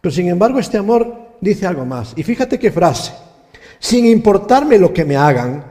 Pero 0.00 0.10
sin 0.10 0.26
embargo 0.26 0.58
este 0.58 0.78
amor 0.78 1.34
dice 1.38 1.66
algo 1.66 1.84
más. 1.84 2.14
Y 2.16 2.22
fíjate 2.22 2.58
qué 2.58 2.72
frase. 2.72 3.12
Sin 3.78 4.06
importarme 4.06 4.78
lo 4.78 4.90
que 4.90 5.04
me 5.04 5.18
hagan, 5.18 5.66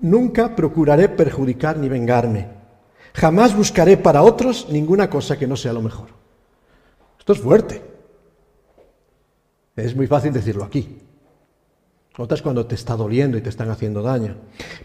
nunca 0.00 0.56
procuraré 0.56 1.10
perjudicar 1.10 1.78
ni 1.78 1.88
vengarme. 1.88 2.48
Jamás 3.14 3.56
buscaré 3.56 3.96
para 3.96 4.22
otros 4.22 4.66
ninguna 4.68 5.08
cosa 5.08 5.38
que 5.38 5.46
no 5.46 5.54
sea 5.54 5.72
lo 5.72 5.80
mejor. 5.80 6.08
Esto 7.20 7.34
es 7.34 7.38
fuerte. 7.38 7.80
Es 9.76 9.94
muy 9.94 10.08
fácil 10.08 10.32
decirlo 10.32 10.64
aquí. 10.64 11.06
Otras 12.16 12.42
cuando 12.42 12.66
te 12.66 12.74
está 12.74 12.96
doliendo 12.96 13.38
y 13.38 13.40
te 13.40 13.48
están 13.48 13.70
haciendo 13.70 14.02
daño. 14.02 14.36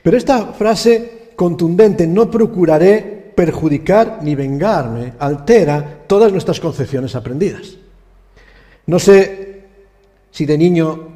Pero 0.01 0.17
esta 0.17 0.53
frase 0.53 1.25
contundente, 1.35 2.07
no 2.07 2.31
procuraré 2.31 3.33
perjudicar 3.35 4.19
ni 4.21 4.35
vengarme, 4.35 5.13
altera 5.19 6.03
todas 6.07 6.31
nuestras 6.31 6.59
concepciones 6.59 7.15
aprendidas. 7.15 7.75
No 8.87 8.99
sé 8.99 9.63
si 10.31 10.45
de 10.45 10.57
niño 10.57 11.09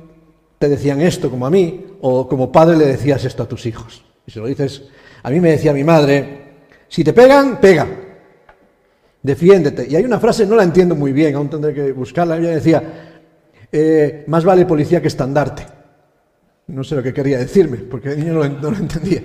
te 0.57 0.67
decían 0.67 1.01
esto 1.01 1.29
como 1.29 1.45
a 1.45 1.49
mí, 1.49 1.85
o 2.01 2.27
como 2.27 2.51
padre 2.51 2.77
le 2.77 2.85
decías 2.85 3.23
esto 3.23 3.43
a 3.43 3.47
tus 3.47 3.65
hijos. 3.65 4.03
Y 4.27 4.31
si 4.31 4.39
lo 4.39 4.47
dices, 4.47 4.83
a 5.23 5.29
mí 5.29 5.39
me 5.39 5.51
decía 5.51 5.73
mi 5.73 5.83
madre, 5.83 6.39
si 6.87 7.03
te 7.03 7.13
pegan, 7.13 7.59
pega. 7.59 7.87
Defiéndete. 9.21 9.87
Y 9.89 9.95
hay 9.95 10.03
una 10.03 10.19
frase, 10.19 10.45
no 10.45 10.55
la 10.55 10.63
entiendo 10.63 10.95
muy 10.95 11.13
bien, 11.13 11.35
aún 11.35 11.49
tendré 11.49 11.73
que 11.73 11.91
buscarla. 11.91 12.37
Ella 12.37 12.49
decía, 12.49 12.83
eh, 13.71 14.23
más 14.27 14.43
vale 14.43 14.65
policía 14.65 15.01
que 15.01 15.07
estandarte. 15.07 15.78
No 16.69 16.83
sé 16.83 16.95
lo 16.95 17.03
que 17.03 17.13
quería 17.13 17.39
decirme, 17.39 17.77
porque 17.77 18.11
el 18.11 18.19
niño 18.19 18.33
no, 18.33 18.69
lo 18.71 18.77
entendía. 18.77 19.23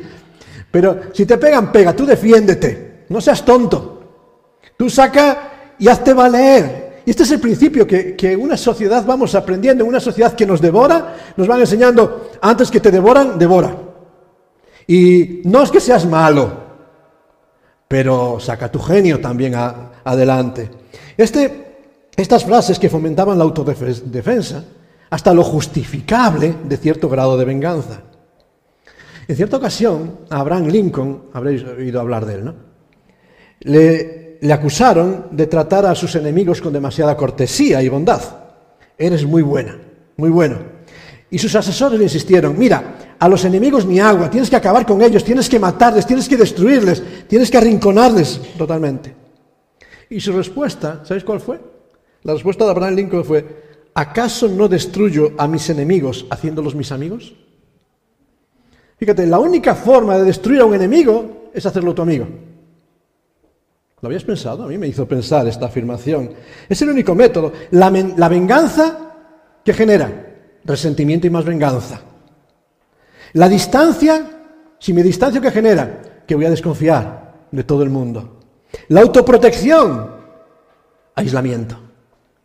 Pero 0.71 1.01
si 1.13 1.27
te 1.27 1.37
pegan, 1.37 1.71
pega, 1.71 1.95
tú 1.95 2.07
defiéndete, 2.07 3.05
no 3.11 3.21
seas 3.21 3.45
tonto. 3.45 4.61
Tú 4.77 4.89
saca 4.89 5.75
y 5.79 5.89
hazte 5.89 6.15
valer. 6.15 7.03
Y 7.07 7.11
este 7.11 7.25
es 7.25 7.31
el 7.33 7.41
principio 7.41 7.87
que, 7.87 8.17
que 8.17 8.35
una 8.35 8.57
sociedad 8.57 9.05
vamos 9.05 9.35
aprendiendo, 9.35 9.85
una 9.85 10.01
sociedad 10.01 10.35
que 10.35 10.47
nos 10.47 10.61
devora, 10.61 11.17
nos 11.37 11.47
van 11.47 11.61
enseñando, 11.61 12.31
antes 12.41 12.71
que 12.71 12.81
te 12.81 12.91
devoran, 12.91 13.39
devora. 13.39 13.77
Y 14.87 15.43
no 15.45 15.63
es 15.63 15.71
que 15.71 15.81
seas 15.81 16.07
malo, 16.07 16.51
pero 17.87 18.41
saca 18.41 18.73
tu 18.73 18.79
genio 18.79 19.21
también 19.21 19.55
adelante. 19.55 20.71
Este, 21.17 22.09
estas 22.17 22.45
frases 22.45 22.79
que 22.79 22.89
fomentaban 22.89 23.37
la 23.37 23.45
autodefensa, 23.45 24.65
hasta 25.14 25.33
lo 25.33 25.44
justificable 25.44 26.56
de 26.64 26.76
cierto 26.76 27.09
grado 27.09 27.38
de 27.38 27.44
venganza. 27.44 28.00
En 29.28 29.37
cierta 29.37 29.59
ocasión, 29.59 30.18
a 30.28 30.40
Abraham 30.40 30.66
Lincoln, 30.66 31.26
habréis 31.33 31.62
oído 31.62 32.00
hablar 32.00 32.26
de 32.26 32.35
él, 32.35 32.44
¿no? 32.44 32.54
Le, 33.61 34.38
le 34.40 34.52
acusaron 34.52 35.28
de 35.30 35.47
tratar 35.47 35.87
a 35.87 35.94
sus 35.94 36.16
enemigos 36.16 36.61
con 36.61 36.73
demasiada 36.73 37.16
cortesía 37.16 37.80
y 37.80 37.88
bondad. 37.88 38.23
Eres 38.99 39.25
muy 39.25 39.42
buena, 39.42 39.78
muy 40.16 40.30
bueno. 40.30 40.59
Y 41.30 41.38
sus 41.38 41.54
asesores 41.54 41.97
le 41.97 42.06
insistieron, 42.06 42.59
mira, 42.59 43.16
a 43.16 43.28
los 43.28 43.44
enemigos 43.44 43.87
ni 43.87 44.00
agua, 44.00 44.28
tienes 44.28 44.50
que 44.50 44.56
acabar 44.56 44.85
con 44.85 45.00
ellos, 45.00 45.23
tienes 45.23 45.49
que 45.49 45.61
matarles, 45.61 46.09
tienes 46.09 46.28
que 46.28 46.37
destruirles, 46.37 47.28
tienes 47.28 47.52
que 47.52 47.59
arrinconarles 47.59 48.40
totalmente. 48.59 49.14
Y 50.11 50.18
su 50.18 50.33
respuesta, 50.33 51.02
¿sabéis 51.04 51.23
cuál 51.23 51.38
fue? 51.38 51.61
La 52.25 52.33
respuesta 52.33 52.64
de 52.64 52.71
Abraham 52.73 52.97
Lincoln 52.97 53.25
fue, 53.25 53.63
¿acaso 53.95 54.49
no 54.49 54.69
destruyo 54.69 55.33
a 55.39 55.47
mis 55.47 55.71
enemigos 55.71 56.27
haciéndolos 56.31 56.75
mis 56.75 56.91
amigos? 56.93 57.35
Fíjate, 58.97 59.27
la 59.27 59.39
única 59.39 59.75
forma 59.75 60.19
de 60.19 60.25
destruir 60.25 60.61
a 60.61 60.65
un 60.65 60.75
enemigo 60.75 61.51
es 61.53 61.65
hacerlo 61.65 61.95
tu 61.95 62.03
amigo. 62.03 62.27
¿Lo 64.01 64.09
habías 64.09 64.25
pensado? 64.25 64.65
A 64.65 64.69
mí 64.69 64.77
me 64.77 64.89
hizo 64.89 65.07
pensar 65.09 65.47
esta 65.47 65.67
afirmación. 65.67 66.31
Es 66.69 66.83
el 66.83 66.91
único 66.91 67.15
método. 67.15 67.53
La, 67.71 67.91
la 67.91 68.29
venganza 68.29 69.15
que 69.65 69.73
genera 69.73 70.35
resentimiento 70.65 71.27
y 71.27 71.31
más 71.31 71.45
venganza. 71.45 72.01
La 73.33 73.49
distancia, 73.49 74.43
si 74.79 74.93
me 74.93 75.03
distancio, 75.03 75.41
¿qué 75.41 75.51
genera? 75.51 76.23
Que 76.27 76.35
voy 76.35 76.45
a 76.45 76.51
desconfiar 76.51 77.47
de 77.51 77.65
todo 77.65 77.83
el 77.83 77.91
mundo. 77.91 78.41
La 78.89 79.01
autoprotección, 79.01 80.11
aislamiento 81.15 81.84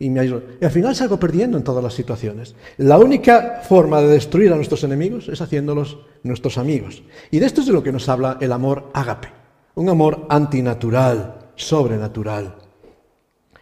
y 0.00 0.08
me 0.08 0.24
Y 0.24 0.64
al 0.64 0.70
final 0.70 0.96
salgo 0.96 1.20
perdiendo 1.20 1.58
en 1.58 1.62
todas 1.62 1.84
las 1.84 1.92
situaciones. 1.92 2.54
La 2.78 2.98
única 2.98 3.60
forma 3.68 4.00
de 4.00 4.08
destruir 4.08 4.50
a 4.50 4.56
nuestros 4.56 4.82
enemigos 4.82 5.28
es 5.28 5.42
haciéndolos 5.42 5.98
nuestros 6.22 6.56
amigos. 6.56 7.02
Y 7.30 7.38
de 7.38 7.44
esto 7.44 7.60
es 7.60 7.66
de 7.66 7.74
lo 7.74 7.82
que 7.82 7.92
nos 7.92 8.08
habla 8.08 8.38
el 8.40 8.50
amor 8.50 8.90
ágape. 8.94 9.28
un 9.74 9.88
amor 9.88 10.26
antinatural, 10.28 11.50
sobrenatural. 11.54 12.56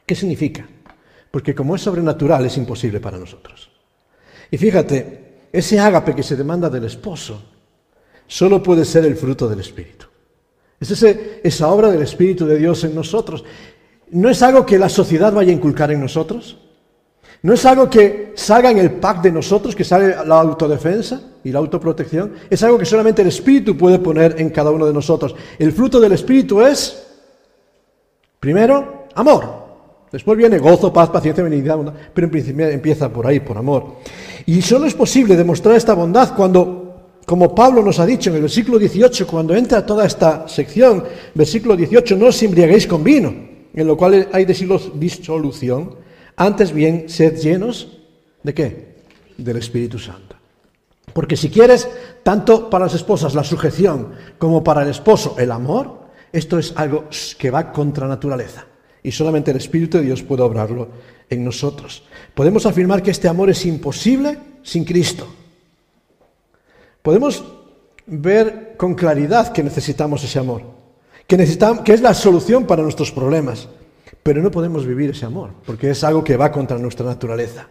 ¿Qué 0.07 0.15
significa? 0.15 0.67
Porque 1.31 1.55
como 1.55 1.75
es 1.75 1.83
sobrenatural 1.83 2.47
es 2.47 2.57
imposible 2.57 3.01
para 3.01 3.19
nosotros. 3.19 3.71
Y 4.51 4.57
fíjate, 4.59 5.49
ese 5.53 5.79
ágape 5.79 6.15
que 6.15 6.23
se 6.23 6.37
demanda 6.37 6.71
del 6.71 6.85
esposo 6.85 7.43
solo 8.27 8.63
puede 8.63 8.85
ser 8.85 9.05
el 9.05 9.17
fruto 9.17 9.49
del 9.49 9.61
Espíritu. 9.61 10.07
Es 10.81 10.93
ese, 10.93 11.41
esa 11.43 11.69
obra 11.69 11.91
del 11.91 12.03
Espíritu 12.03 12.47
de 12.47 12.59
Dios 12.59 12.85
en 12.85 12.95
nosotros. 12.95 13.45
No 14.11 14.31
es 14.31 14.43
algo 14.43 14.65
que 14.65 14.79
la 14.79 14.89
sociedad 14.89 15.33
vaya 15.33 15.51
a 15.51 15.55
inculcar 15.55 15.91
en 15.91 16.01
nosotros. 16.01 16.59
No 17.43 17.53
es 17.53 17.65
algo 17.67 17.89
que 17.89 18.33
salga 18.35 18.71
en 18.71 18.79
el 18.79 18.93
pack 18.93 19.23
de 19.23 19.31
nosotros, 19.31 19.77
que 19.77 19.85
sale 19.85 20.15
la 20.27 20.41
autodefensa 20.41 21.21
y 21.45 21.53
la 21.53 21.61
autoprotección. 21.61 22.33
Es 22.51 22.63
algo 22.65 22.79
que 22.79 22.85
solamente 22.85 23.23
el 23.23 23.29
Espíritu 23.29 23.77
puede 23.77 24.01
poner 24.01 24.41
en 24.41 24.51
cada 24.51 24.71
uno 24.71 24.87
de 24.87 24.93
nosotros. 24.93 25.37
El 25.59 25.73
fruto 25.73 26.01
del 26.01 26.13
Espíritu 26.13 26.61
es, 26.61 27.07
primero, 28.41 29.07
amor. 29.15 29.69
Después 30.11 30.37
viene 30.37 30.59
gozo, 30.59 30.93
paz, 30.93 31.11
paciencia, 31.11 31.45
benignidad, 31.45 31.79
pero 32.13 32.27
en 32.27 32.31
principio 32.31 32.67
empieza 32.69 33.09
por 33.13 33.27
ahí, 33.27 33.41
por 33.41 33.57
amor. 33.57 33.99
Y 34.47 34.61
solo 34.63 34.87
es 34.87 34.95
posible 34.95 35.37
demostrar 35.37 35.77
esta 35.77 35.95
bondad 35.95 36.35
cuando, 36.35 37.21
como 37.25 37.55
Pablo 37.55 37.83
nos 37.83 38.01
ha 38.01 38.07
dicho 38.07 38.31
en 38.31 38.37
el 38.37 38.43
versículo 38.43 38.79
18, 38.79 39.27
cuando 39.27 39.55
entra 39.55 39.85
toda 39.85 40.07
esta 40.07 40.49
sección, 40.49 41.05
versículo 41.35 41.77
18, 41.77 42.17
no 42.17 42.27
os 42.27 42.43
embriaguéis 42.43 42.87
con 42.87 43.05
vino, 43.05 43.48
en 43.75 43.87
lo 43.87 43.97
cual 43.97 44.29
hay 44.33 44.45
disolución, 44.45 45.97
antes 46.37 46.73
bien, 46.73 47.09
sed 47.09 47.39
llenos 47.39 47.99
de 48.43 48.55
qué? 48.55 48.97
Del 49.37 49.57
Espíritu 49.57 49.99
Santo. 49.99 50.37
Porque 51.13 51.37
si 51.37 51.51
quieres, 51.51 51.89
tanto 52.23 52.71
para 52.71 52.85
las 52.87 52.95
esposas 52.95 53.35
la 53.35 53.45
sujeción 53.45 54.13
como 54.39 54.63
para 54.63 54.83
el 54.83 54.89
esposo 54.89 55.37
el 55.39 55.51
amor, 55.51 56.09
esto 56.33 56.59
es 56.59 56.73
algo 56.77 57.09
que 57.39 57.51
va 57.51 57.73
contra 57.73 58.07
naturaleza 58.07 58.67
y 59.03 59.13
solamente 59.13 59.51
el 59.51 59.57
Espíritu 59.57 59.99
de 59.99 60.05
Dios 60.05 60.23
puede 60.23 60.43
obrarlo 60.43 60.89
en 61.31 61.45
nosotros. 61.45 62.05
Podemos 62.35 62.67
afirmar 62.67 63.03
que 63.03 63.11
este 63.11 63.29
amor 63.29 63.51
es 63.51 63.65
imposible 63.67 64.39
sin 64.63 64.85
Cristo. 64.85 65.27
Podemos 67.03 67.45
ver 68.07 68.75
con 68.77 68.95
claridad 68.95 69.53
que 69.53 69.63
necesitamos 69.63 70.23
ese 70.25 70.39
amor, 70.39 70.63
que, 71.29 71.37
necesitamos, 71.37 71.85
que 71.85 71.93
es 71.93 72.01
la 72.01 72.15
solución 72.15 72.67
para 72.67 72.83
nuestros 72.83 73.13
problemas, 73.13 73.69
pero 74.25 74.43
no 74.43 74.51
podemos 74.51 74.85
vivir 74.85 75.11
ese 75.11 75.27
amor, 75.27 75.51
porque 75.65 75.91
es 75.91 76.03
algo 76.03 76.25
que 76.25 76.37
va 76.37 76.51
contra 76.51 76.77
nuestra 76.79 77.07
naturaleza. 77.07 77.69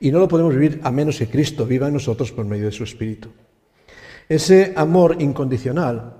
Y 0.00 0.10
no 0.10 0.18
lo 0.18 0.28
podemos 0.28 0.52
vivir 0.52 0.80
a 0.84 0.90
menos 0.90 1.16
que 1.16 1.28
Cristo 1.28 1.64
viva 1.64 1.86
en 1.86 1.94
nosotros 1.94 2.32
por 2.32 2.44
medio 2.44 2.66
de 2.66 2.72
su 2.72 2.84
Espíritu. 2.84 3.30
Ese 4.28 4.74
amor 4.76 5.16
incondicional, 5.20 6.16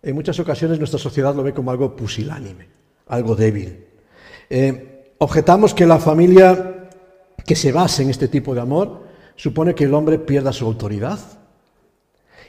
en 0.00 0.14
muchas 0.14 0.38
ocasiones 0.38 0.78
nuestra 0.78 1.00
sociedad 1.00 1.34
lo 1.34 1.42
ve 1.42 1.52
como 1.52 1.72
algo 1.72 1.96
pusilánime 1.96 2.78
algo 3.08 3.34
débil. 3.34 3.84
Eh, 4.48 5.14
objetamos 5.18 5.74
que 5.74 5.86
la 5.86 5.98
familia 5.98 6.88
que 7.44 7.56
se 7.56 7.72
base 7.72 8.02
en 8.02 8.10
este 8.10 8.28
tipo 8.28 8.54
de 8.54 8.60
amor 8.60 9.02
supone 9.36 9.74
que 9.74 9.84
el 9.84 9.94
hombre 9.94 10.18
pierda 10.18 10.52
su 10.52 10.64
autoridad. 10.66 11.18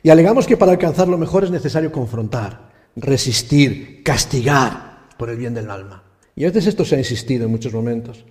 Y 0.03 0.09
alegamos 0.09 0.47
que 0.47 0.57
para 0.57 0.71
alcanzar 0.71 1.07
lo 1.07 1.17
mejor 1.17 1.43
es 1.43 1.51
necesario 1.51 1.91
confrontar, 1.91 2.68
resistir, 3.01 4.03
castigar 4.03 5.09
por 5.17 5.29
el 5.29 5.37
bien 5.37 5.53
del 5.53 5.69
alma. 5.69 6.03
Y 6.35 6.45
a 6.45 6.47
veces 6.47 6.67
esto 6.67 6.85
se 6.85 6.95
ha 6.95 6.99
insistido 6.99 7.45
en 7.45 7.51
muchos 7.51 7.73
momentos. 7.73 8.25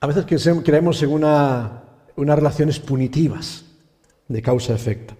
A 0.00 0.06
veces 0.06 0.24
creemos 0.64 1.02
en 1.02 1.10
una, 1.10 1.82
unas 2.16 2.36
relaciones 2.36 2.78
punitivas 2.78 3.64
de 4.28 4.42
causa-efecto. 4.42 5.14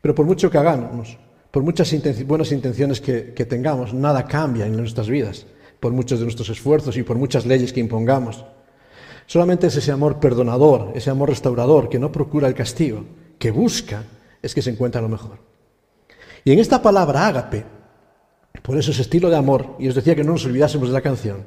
Pero 0.00 0.14
por 0.14 0.26
mucho 0.26 0.50
que 0.50 0.58
hagamos, 0.58 1.18
por 1.50 1.62
muchas 1.62 1.94
buenas 2.26 2.52
intenciones 2.52 3.00
que, 3.00 3.46
tengamos, 3.48 3.94
nada 3.94 4.26
cambia 4.26 4.66
en 4.66 4.76
nuestras 4.76 5.08
vidas, 5.08 5.46
por 5.80 5.92
muchos 5.92 6.18
de 6.18 6.24
nuestros 6.24 6.48
esfuerzos 6.50 6.96
y 6.96 7.02
por 7.02 7.16
muchas 7.16 7.46
leyes 7.46 7.72
que 7.72 7.80
impongamos. 7.80 8.44
Solamente 9.26 9.66
es 9.66 9.76
ese 9.76 9.92
amor 9.92 10.20
perdonador, 10.20 10.92
ese 10.94 11.10
amor 11.10 11.30
restaurador, 11.30 11.88
que 11.88 11.98
no 11.98 12.12
procura 12.12 12.48
el 12.48 12.54
castigo, 12.54 13.04
que 13.38 13.50
busca, 13.50 14.04
es 14.42 14.54
que 14.54 14.62
se 14.62 14.70
encuentra 14.70 15.00
lo 15.00 15.08
mejor. 15.08 15.38
Y 16.44 16.52
en 16.52 16.58
esta 16.58 16.80
palabra 16.80 17.26
ágape, 17.26 17.64
por 18.62 18.76
eso 18.76 18.90
ese 18.90 19.02
estilo 19.02 19.30
de 19.30 19.36
amor, 19.36 19.76
y 19.78 19.88
os 19.88 19.94
decía 19.94 20.14
que 20.14 20.24
no 20.24 20.32
nos 20.32 20.46
olvidásemos 20.46 20.88
de 20.88 20.94
la 20.94 21.00
canción, 21.00 21.44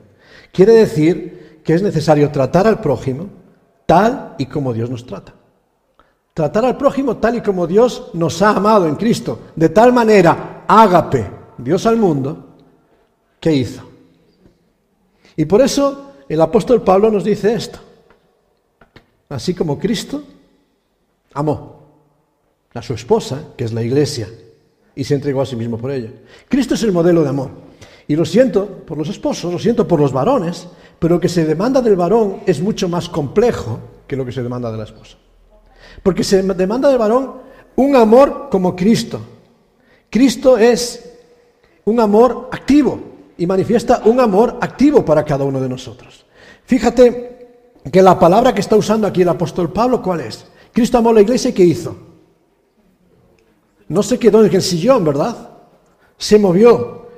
quiere 0.51 0.73
decir 0.73 1.61
que 1.63 1.73
es 1.73 1.81
necesario 1.81 2.31
tratar 2.31 2.67
al 2.67 2.79
prójimo 2.81 3.29
tal 3.85 4.35
y 4.37 4.45
como 4.45 4.73
Dios 4.73 4.89
nos 4.89 5.05
trata. 5.05 5.33
Tratar 6.33 6.65
al 6.65 6.77
prójimo 6.77 7.17
tal 7.17 7.35
y 7.35 7.41
como 7.41 7.67
Dios 7.67 8.11
nos 8.13 8.41
ha 8.41 8.51
amado 8.51 8.87
en 8.87 8.95
Cristo. 8.95 9.39
De 9.55 9.69
tal 9.69 9.91
manera, 9.91 10.63
ágape 10.67 11.29
Dios 11.57 11.85
al 11.85 11.97
mundo, 11.97 12.55
¿qué 13.39 13.53
hizo? 13.53 13.83
Y 15.35 15.45
por 15.45 15.61
eso 15.61 16.13
el 16.29 16.41
apóstol 16.41 16.81
Pablo 16.81 17.11
nos 17.11 17.23
dice 17.23 17.53
esto. 17.53 17.79
Así 19.29 19.53
como 19.53 19.77
Cristo 19.77 20.23
amó 21.33 21.81
a 22.73 22.81
su 22.81 22.93
esposa, 22.93 23.49
que 23.57 23.65
es 23.65 23.73
la 23.73 23.83
iglesia, 23.83 24.29
y 25.01 25.03
se 25.03 25.15
entregó 25.15 25.41
a 25.41 25.47
sí 25.47 25.55
mismo 25.55 25.79
por 25.79 25.89
ella. 25.89 26.11
Cristo 26.47 26.75
es 26.75 26.83
el 26.83 26.91
modelo 26.91 27.23
de 27.23 27.29
amor. 27.29 27.49
Y 28.07 28.15
lo 28.15 28.23
siento 28.23 28.67
por 28.85 28.99
los 28.99 29.09
esposos, 29.09 29.51
lo 29.51 29.57
siento 29.57 29.87
por 29.87 29.99
los 29.99 30.13
varones, 30.13 30.67
pero 30.99 31.15
lo 31.15 31.19
que 31.19 31.27
se 31.27 31.43
demanda 31.43 31.81
del 31.81 31.95
varón 31.95 32.41
es 32.45 32.61
mucho 32.61 32.87
más 32.87 33.09
complejo 33.09 33.79
que 34.05 34.15
lo 34.15 34.23
que 34.23 34.31
se 34.31 34.43
demanda 34.43 34.71
de 34.71 34.77
la 34.77 34.83
esposa. 34.83 35.17
Porque 36.03 36.23
se 36.23 36.43
demanda 36.43 36.87
del 36.87 36.99
varón 36.99 37.33
un 37.77 37.95
amor 37.95 38.49
como 38.51 38.75
Cristo. 38.75 39.19
Cristo 40.07 40.55
es 40.55 41.13
un 41.85 41.99
amor 41.99 42.49
activo 42.51 42.99
y 43.39 43.47
manifiesta 43.47 44.03
un 44.05 44.19
amor 44.19 44.59
activo 44.61 45.03
para 45.03 45.25
cada 45.25 45.45
uno 45.45 45.59
de 45.59 45.67
nosotros. 45.67 46.27
Fíjate 46.63 47.73
que 47.91 48.03
la 48.03 48.19
palabra 48.19 48.53
que 48.53 48.61
está 48.61 48.75
usando 48.75 49.07
aquí 49.07 49.23
el 49.23 49.29
apóstol 49.29 49.73
Pablo, 49.73 49.99
¿cuál 49.99 50.19
es? 50.19 50.45
Cristo 50.71 50.99
amó 50.99 51.09
a 51.09 51.13
la 51.13 51.21
iglesia 51.21 51.49
y 51.49 51.53
¿qué 51.53 51.65
hizo? 51.65 52.10
No 53.91 54.01
se 54.01 54.17
quedó 54.17 54.45
en 54.45 54.55
el 54.55 54.61
sillón, 54.61 55.03
¿verdad? 55.03 55.49
Se 56.17 56.39
movió. 56.39 57.09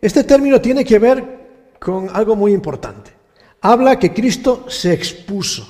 Este 0.00 0.22
término 0.22 0.60
tiene 0.60 0.84
que 0.84 1.00
ver 1.00 1.74
con 1.80 2.08
algo 2.12 2.36
muy 2.36 2.52
importante. 2.52 3.10
Habla 3.60 3.98
que 3.98 4.14
Cristo 4.14 4.66
se 4.68 4.92
expuso. 4.92 5.66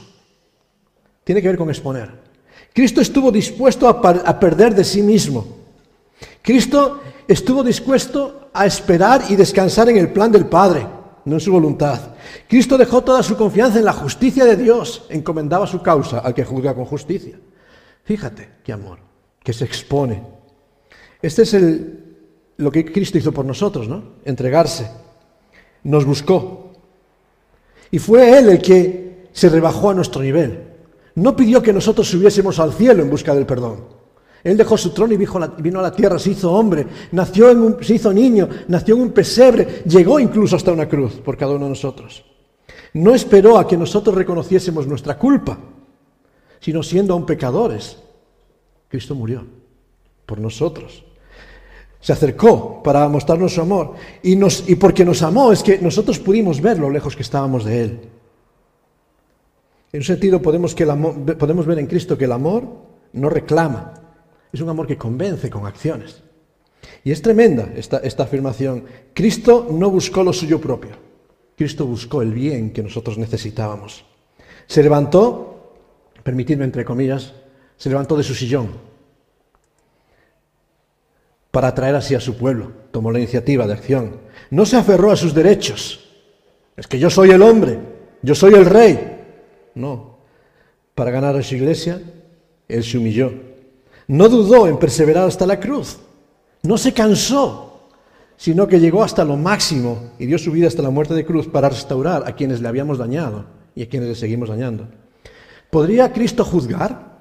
Tiene 1.24 1.40
que 1.40 1.48
ver 1.48 1.56
con 1.56 1.70
exponer. 1.70 2.10
Cristo 2.74 3.00
estuvo 3.00 3.32
dispuesto 3.32 3.88
a, 3.88 4.38
perder 4.38 4.74
de 4.74 4.84
sí 4.84 5.00
mismo. 5.00 5.46
Cristo 6.42 7.00
estuvo 7.26 7.64
dispuesto 7.64 8.50
a 8.52 8.66
esperar 8.66 9.22
y 9.30 9.36
descansar 9.36 9.88
en 9.88 9.96
el 9.96 10.12
plan 10.12 10.30
del 10.30 10.44
Padre, 10.44 10.86
no 11.24 11.36
en 11.36 11.40
su 11.40 11.50
voluntad. 11.50 11.98
Cristo 12.46 12.76
dejó 12.76 13.02
toda 13.02 13.22
su 13.22 13.38
confianza 13.38 13.78
en 13.78 13.86
la 13.86 13.94
justicia 13.94 14.44
de 14.44 14.56
Dios, 14.56 15.06
encomendaba 15.08 15.66
su 15.66 15.80
causa 15.80 16.18
al 16.18 16.34
que 16.34 16.44
juzga 16.44 16.74
con 16.74 16.84
justicia. 16.84 17.40
Fíjate 18.04 18.50
qué 18.62 18.74
amor, 18.74 19.05
que 19.46 19.52
se 19.52 19.64
expone. 19.64 20.20
Este 21.22 21.42
es 21.42 21.54
el, 21.54 22.16
lo 22.56 22.72
que 22.72 22.84
Cristo 22.84 23.16
hizo 23.16 23.30
por 23.30 23.44
nosotros, 23.44 23.86
¿no? 23.86 24.02
Entregarse. 24.24 24.90
Nos 25.84 26.04
buscó. 26.04 26.72
Y 27.92 28.00
fue 28.00 28.36
Él 28.36 28.48
el 28.48 28.60
que 28.60 29.28
se 29.30 29.48
rebajó 29.48 29.90
a 29.90 29.94
nuestro 29.94 30.20
nivel. 30.20 30.64
No 31.14 31.36
pidió 31.36 31.62
que 31.62 31.72
nosotros 31.72 32.08
subiésemos 32.08 32.58
al 32.58 32.72
cielo 32.72 33.04
en 33.04 33.08
busca 33.08 33.36
del 33.36 33.46
perdón. 33.46 33.84
Él 34.42 34.56
dejó 34.56 34.76
su 34.76 34.90
trono 34.90 35.12
y 35.12 35.16
vino 35.16 35.78
a 35.78 35.82
la 35.82 35.92
tierra, 35.92 36.18
se 36.18 36.30
hizo 36.30 36.50
hombre, 36.52 36.84
nació 37.12 37.48
en 37.48 37.58
un, 37.58 37.84
se 37.84 37.94
hizo 37.94 38.12
niño, 38.12 38.48
nació 38.66 38.96
en 38.96 39.02
un 39.02 39.10
pesebre, 39.12 39.84
llegó 39.86 40.18
incluso 40.18 40.56
hasta 40.56 40.72
una 40.72 40.88
cruz 40.88 41.20
por 41.24 41.36
cada 41.36 41.52
uno 41.54 41.66
de 41.66 41.70
nosotros. 41.70 42.24
No 42.94 43.14
esperó 43.14 43.58
a 43.58 43.68
que 43.68 43.76
nosotros 43.76 44.16
reconociésemos 44.16 44.88
nuestra 44.88 45.16
culpa, 45.16 45.56
sino 46.58 46.82
siendo 46.82 47.14
aún 47.14 47.26
pecadores. 47.26 47.98
Cristo 48.88 49.14
murió 49.14 49.44
por 50.24 50.38
nosotros. 50.38 51.04
Se 52.00 52.12
acercó 52.12 52.82
para 52.82 53.08
mostrarnos 53.08 53.54
su 53.54 53.60
amor. 53.60 53.94
Y, 54.22 54.36
nos, 54.36 54.68
y 54.68 54.76
porque 54.76 55.04
nos 55.04 55.22
amó 55.22 55.52
es 55.52 55.62
que 55.62 55.78
nosotros 55.78 56.18
pudimos 56.18 56.60
ver 56.60 56.78
lo 56.78 56.90
lejos 56.90 57.16
que 57.16 57.22
estábamos 57.22 57.64
de 57.64 57.82
Él. 57.82 58.00
En 59.92 60.00
un 60.00 60.04
sentido 60.04 60.42
podemos, 60.42 60.74
que 60.74 60.84
podemos 60.84 61.66
ver 61.66 61.78
en 61.78 61.86
Cristo 61.86 62.18
que 62.18 62.26
el 62.26 62.32
amor 62.32 62.64
no 63.12 63.30
reclama, 63.30 63.94
es 64.52 64.60
un 64.60 64.68
amor 64.68 64.86
que 64.86 64.98
convence 64.98 65.48
con 65.48 65.66
acciones. 65.66 66.22
Y 67.02 67.12
es 67.12 67.22
tremenda 67.22 67.70
esta, 67.74 67.98
esta 67.98 68.24
afirmación. 68.24 68.84
Cristo 69.14 69.66
no 69.70 69.90
buscó 69.90 70.22
lo 70.22 70.32
suyo 70.32 70.60
propio, 70.60 70.96
Cristo 71.56 71.86
buscó 71.86 72.20
el 72.22 72.32
bien 72.32 72.72
que 72.72 72.82
nosotros 72.82 73.16
necesitábamos. 73.16 74.04
Se 74.66 74.82
levantó, 74.82 75.72
permitidme 76.22 76.64
entre 76.64 76.84
comillas, 76.84 77.34
se 77.76 77.88
levantó 77.88 78.16
de 78.16 78.22
su 78.22 78.34
sillón 78.34 78.86
para 81.56 81.68
atraer 81.68 81.94
así 81.94 82.14
a 82.14 82.20
su 82.20 82.36
pueblo. 82.36 82.70
Tomó 82.90 83.10
la 83.10 83.18
iniciativa 83.18 83.66
de 83.66 83.72
acción. 83.72 84.20
No 84.50 84.66
se 84.66 84.76
aferró 84.76 85.10
a 85.10 85.16
sus 85.16 85.32
derechos. 85.32 86.06
Es 86.76 86.86
que 86.86 86.98
yo 86.98 87.08
soy 87.08 87.30
el 87.30 87.40
hombre, 87.40 87.78
yo 88.20 88.34
soy 88.34 88.52
el 88.52 88.66
rey. 88.66 89.22
No. 89.74 90.18
Para 90.94 91.10
ganar 91.10 91.34
a 91.34 91.42
su 91.42 91.54
iglesia, 91.54 91.98
Él 92.68 92.84
se 92.84 92.98
humilló. 92.98 93.32
No 94.06 94.28
dudó 94.28 94.68
en 94.68 94.78
perseverar 94.78 95.26
hasta 95.26 95.46
la 95.46 95.58
cruz. 95.58 95.96
No 96.62 96.76
se 96.76 96.92
cansó, 96.92 97.88
sino 98.36 98.68
que 98.68 98.78
llegó 98.78 99.02
hasta 99.02 99.24
lo 99.24 99.38
máximo 99.38 100.10
y 100.18 100.26
dio 100.26 100.36
su 100.36 100.52
vida 100.52 100.68
hasta 100.68 100.82
la 100.82 100.90
muerte 100.90 101.14
de 101.14 101.24
cruz 101.24 101.48
para 101.48 101.70
restaurar 101.70 102.28
a 102.28 102.34
quienes 102.34 102.60
le 102.60 102.68
habíamos 102.68 102.98
dañado 102.98 103.46
y 103.74 103.82
a 103.82 103.88
quienes 103.88 104.10
le 104.10 104.14
seguimos 104.14 104.50
dañando. 104.50 104.88
¿Podría 105.70 106.12
Cristo 106.12 106.44
juzgar? 106.44 107.15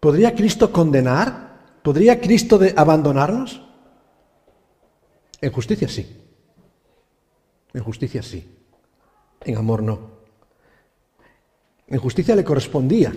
¿Podría 0.00 0.34
Cristo 0.34 0.72
condenar? 0.72 1.80
¿Podría 1.82 2.20
Cristo 2.20 2.60
abandonarnos? 2.76 3.62
En 5.40 5.52
justicia 5.52 5.88
sí. 5.88 6.06
En 7.72 7.82
justicia 7.82 8.22
sí. 8.22 8.56
En 9.44 9.56
amor 9.56 9.82
no. 9.82 10.18
En 11.86 11.98
justicia 11.98 12.36
le 12.36 12.44
correspondía, 12.44 13.14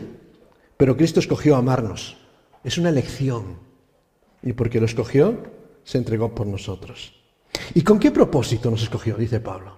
pero 0.78 0.96
Cristo 0.96 1.20
escogió 1.20 1.56
amarnos. 1.56 2.18
Es 2.64 2.78
una 2.78 2.90
elección. 2.90 3.58
Y 4.42 4.54
porque 4.54 4.80
lo 4.80 4.86
escogió, 4.86 5.38
se 5.84 5.98
entregó 5.98 6.34
por 6.34 6.48
nosotros. 6.48 7.14
¿Y 7.74 7.82
con 7.82 8.00
qué 8.00 8.12
propósito 8.12 8.72
nos 8.72 8.84
escogió? 8.84 9.16
Dice 9.18 9.40
Pablo. 9.40 9.78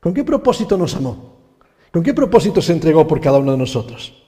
¿Con 0.00 0.12
qué 0.12 0.24
propósito 0.24 0.76
nos 0.76 0.94
amó? 0.94 1.38
¿Con 1.92 2.02
qué 2.02 2.12
propósito 2.12 2.60
se 2.60 2.72
entregó 2.72 3.06
por 3.06 3.20
cada 3.20 3.38
uno 3.38 3.52
de 3.52 3.58
nosotros? 3.58 4.23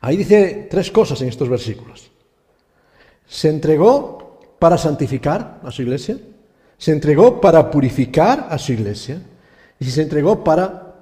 Ahí 0.00 0.16
dice 0.16 0.68
tres 0.70 0.90
cosas 0.90 1.20
en 1.22 1.28
estos 1.28 1.48
versículos. 1.48 2.10
Se 3.26 3.48
entregó 3.48 4.40
para 4.58 4.78
santificar 4.78 5.60
a 5.62 5.70
su 5.70 5.82
iglesia, 5.82 6.18
se 6.76 6.92
entregó 6.92 7.40
para 7.40 7.70
purificar 7.70 8.46
a 8.50 8.58
su 8.58 8.72
iglesia 8.72 9.20
y 9.78 9.84
se 9.86 10.02
entregó 10.02 10.42
para 10.42 10.94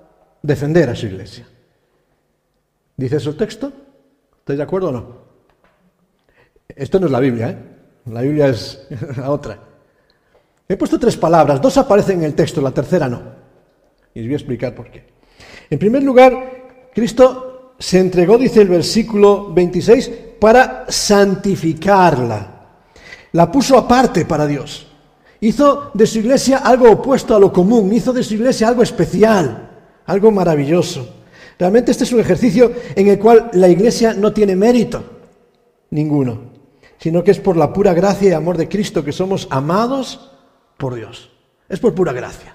defender 0.43 0.89
a 0.91 0.97
su 0.97 1.07
iglesia. 1.07 1.47
¿Dice 2.97 3.17
eso 3.17 3.31
el 3.31 3.37
texto? 3.37 3.73
¿Estáis 4.39 4.57
de 4.57 4.63
acuerdo 4.63 4.89
o 4.89 4.93
no? 4.93 5.17
Esto 6.69 6.99
no 6.99 7.07
es 7.07 7.13
la 7.13 7.21
Biblia, 7.21 7.51
¿eh? 7.51 7.59
La 8.07 8.23
Biblia 8.23 8.49
es 8.49 8.87
la 9.17 9.31
otra. 9.31 9.59
He 10.69 10.77
puesto 10.77 10.99
tres 10.99 11.17
palabras, 11.17 11.61
dos 11.61 11.77
aparecen 11.77 12.19
en 12.19 12.25
el 12.25 12.35
texto, 12.35 12.61
la 12.61 12.73
tercera 12.73 13.09
no. 13.09 13.23
Y 14.15 14.21
os 14.21 14.27
voy 14.27 14.35
a 14.35 14.37
explicar 14.37 14.75
por 14.75 14.91
qué. 14.91 15.05
En 15.71 15.79
primer 15.79 16.03
lugar, 16.03 16.89
Cristo 16.95 17.46
se 17.79 17.99
entregó, 17.99 18.39
dice 18.39 18.63
el 18.63 18.69
versículo 18.69 19.53
26, 19.53 20.11
para 20.41 20.87
santificarla. 20.89 22.53
La 23.33 23.51
puso 23.51 23.77
aparte 23.77 24.25
para 24.25 24.47
Dios. 24.47 24.87
Hizo 25.41 25.91
de 25.93 26.07
su 26.07 26.19
iglesia 26.19 26.59
algo 26.59 26.91
opuesto 26.91 27.37
a 27.37 27.39
lo 27.39 27.53
común, 27.53 27.93
hizo 27.93 28.13
de 28.13 28.23
su 28.23 28.35
iglesia 28.35 28.69
algo 28.69 28.83
especial, 28.83 29.71
algo 30.07 30.31
maravilloso. 30.31 31.15
Realmente 31.59 31.91
este 31.91 32.05
es 32.05 32.13
un 32.13 32.21
ejercicio 32.21 32.73
en 32.95 33.09
el 33.09 33.19
cual 33.19 33.51
la 33.53 33.69
iglesia 33.69 34.15
no 34.15 34.33
tiene 34.33 34.57
mérito, 34.57 35.05
ninguno, 35.91 36.41
sino 36.99 37.23
que 37.23 37.31
es 37.31 37.41
por 37.41 37.57
la 37.57 37.73
pura 37.73 37.95
gracia 37.95 38.31
y 38.31 38.33
amor 38.33 38.57
de 38.57 38.69
Cristo 38.69 39.05
que 39.05 39.13
somos 39.13 39.47
amados 39.51 40.33
por 40.77 40.95
Dios. 40.95 41.31
Es 41.69 41.81
por 41.81 41.95
pura 41.95 42.13
gracia. 42.13 42.55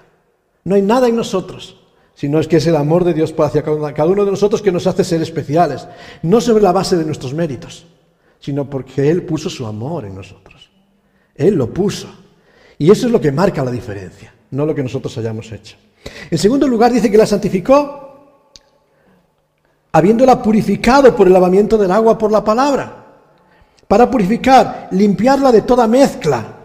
No 0.64 0.74
hay 0.74 0.82
nada 0.82 1.08
en 1.08 1.16
nosotros, 1.16 1.81
sino 2.14 2.38
es 2.38 2.48
que 2.48 2.56
es 2.56 2.66
el 2.66 2.76
amor 2.76 3.04
de 3.04 3.14
Dios 3.14 3.34
hacia 3.38 3.62
cada 3.62 4.06
uno 4.06 4.24
de 4.24 4.30
nosotros 4.30 4.62
que 4.62 4.72
nos 4.72 4.86
hace 4.86 5.04
ser 5.04 5.22
especiales, 5.22 5.88
no 6.22 6.40
sobre 6.40 6.62
la 6.62 6.72
base 6.72 6.96
de 6.96 7.04
nuestros 7.04 7.34
méritos, 7.34 7.86
sino 8.38 8.68
porque 8.68 9.10
Él 9.10 9.22
puso 9.22 9.48
su 9.48 9.66
amor 9.66 10.04
en 10.04 10.14
nosotros. 10.14 10.70
Él 11.34 11.54
lo 11.54 11.72
puso. 11.72 12.08
Y 12.78 12.90
eso 12.90 13.06
es 13.06 13.12
lo 13.12 13.20
que 13.20 13.32
marca 13.32 13.64
la 13.64 13.70
diferencia, 13.70 14.34
no 14.50 14.66
lo 14.66 14.74
que 14.74 14.82
nosotros 14.82 15.16
hayamos 15.18 15.50
hecho. 15.52 15.76
En 16.30 16.38
segundo 16.38 16.66
lugar, 16.66 16.92
dice 16.92 17.10
que 17.10 17.16
la 17.16 17.26
santificó 17.26 18.02
habiéndola 19.92 20.42
purificado 20.42 21.14
por 21.14 21.26
el 21.26 21.32
lavamiento 21.32 21.76
del 21.76 21.90
agua 21.90 22.16
por 22.16 22.32
la 22.32 22.42
palabra, 22.42 23.04
para 23.86 24.10
purificar, 24.10 24.88
limpiarla 24.90 25.52
de 25.52 25.62
toda 25.62 25.86
mezcla, 25.86 26.56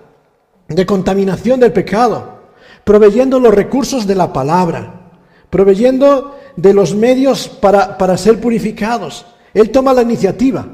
de 0.67 0.85
contaminación 0.85 1.59
del 1.59 1.73
pecado, 1.73 2.37
proveyendo 2.83 3.39
los 3.39 3.53
recursos 3.53 4.07
de 4.07 4.15
la 4.15 4.31
palabra, 4.31 4.96
proveyendo 5.49 6.37
de 6.55 6.73
los 6.73 6.95
medios 6.95 7.47
para, 7.47 7.97
para 7.97 8.17
ser 8.17 8.39
purificados. 8.39 9.25
Él 9.53 9.71
toma 9.71 9.93
la 9.93 10.01
iniciativa 10.01 10.67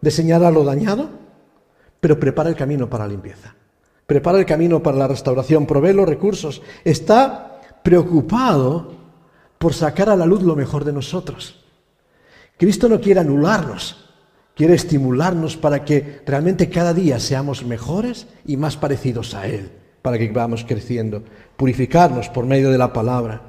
de 0.00 0.10
señalar 0.10 0.52
lo 0.52 0.64
dañado, 0.64 1.10
pero 2.00 2.18
prepara 2.18 2.48
el 2.48 2.56
camino 2.56 2.88
para 2.88 3.04
la 3.04 3.12
limpieza, 3.12 3.54
prepara 4.06 4.38
el 4.38 4.46
camino 4.46 4.82
para 4.82 4.96
la 4.96 5.08
restauración, 5.08 5.66
provee 5.66 5.92
los 5.92 6.08
recursos, 6.08 6.62
está 6.84 7.60
preocupado 7.82 8.92
por 9.58 9.74
sacar 9.74 10.08
a 10.08 10.16
la 10.16 10.26
luz 10.26 10.42
lo 10.42 10.54
mejor 10.54 10.84
de 10.84 10.92
nosotros. 10.92 11.64
Cristo 12.56 12.88
no 12.88 13.00
quiere 13.00 13.20
anularnos, 13.20 14.08
quiere 14.54 14.74
estimularnos 14.74 15.56
para 15.56 15.84
que 15.84 16.22
realmente 16.26 16.68
cada 16.68 16.92
día 16.92 17.20
seamos 17.20 17.64
mejores 17.64 18.26
y 18.44 18.56
más 18.56 18.76
parecidos 18.76 19.34
a 19.34 19.46
Él, 19.46 19.70
para 20.02 20.18
que 20.18 20.28
vamos 20.30 20.64
creciendo, 20.66 21.22
purificarnos 21.56 22.28
por 22.28 22.46
medio 22.46 22.70
de 22.70 22.78
la 22.78 22.92
palabra. 22.92 23.47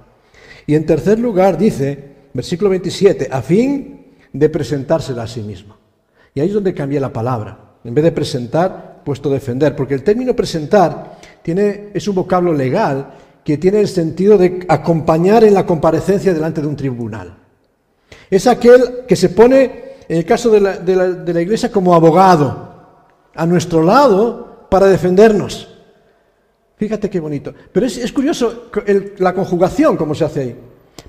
Y 0.69 0.75
en 0.75 0.86
tercer 0.86 1.17
lugar 1.17 1.58
dice, 1.58 1.97
versículo 2.32 2.69
27, 2.69 3.29
a 3.32 3.41
fin 3.41 4.05
de 4.32 4.49
presentársela 4.49 5.23
a 5.23 5.27
sí 5.27 5.41
mismo. 5.41 5.75
Y 6.36 6.41
ahí 6.41 6.49
es 6.49 6.53
donde 6.53 6.75
cambia 6.75 6.99
la 6.99 7.12
palabra. 7.12 7.71
En 7.84 7.95
vez 7.95 8.03
de 8.03 8.12
presentar, 8.12 9.01
puesto 9.03 9.32
defender, 9.32 9.75
porque 9.75 9.95
el 9.95 10.03
término 10.03 10.36
presentar 10.36 11.17
tiene, 11.41 11.89
es 11.91 12.08
un 12.08 12.13
vocablo 12.13 12.53
legal 12.53 13.13
que 13.43 13.58
tiene 13.58 13.79
el 13.79 13.88
sentido 13.88 14.38
de 14.38 14.63
acompañar 14.69 15.43
en 15.43 15.55
la 15.55 15.65
comparecencia 15.65 16.36
delante 16.36 16.62
de 16.62 16.67
un 16.67 16.75
tribunal. 16.75 17.36
Es 18.29 18.45
aquel 18.45 19.08
que 19.08 19.15
se 19.15 19.29
pone, 19.29 19.95
en 20.08 20.17
el 20.17 20.25
caso 20.25 20.51
de 20.51 20.62
la, 20.62 21.41
iglesia, 21.41 21.71
como 21.71 21.95
abogado 21.95 22.75
a 23.34 23.43
nuestro 23.47 23.82
lado 23.82 24.67
para 24.69 24.86
defendernos. 24.86 25.68
Fíjate 26.80 27.10
qué 27.10 27.20
bonito. 27.20 27.54
Pero 27.74 27.86
es, 27.86 28.12
curioso 28.13 28.70
la 29.18 29.34
conjugación, 29.34 29.98
como 29.98 30.15
se 30.15 30.24
hace 30.24 30.42
ahí. 30.42 30.56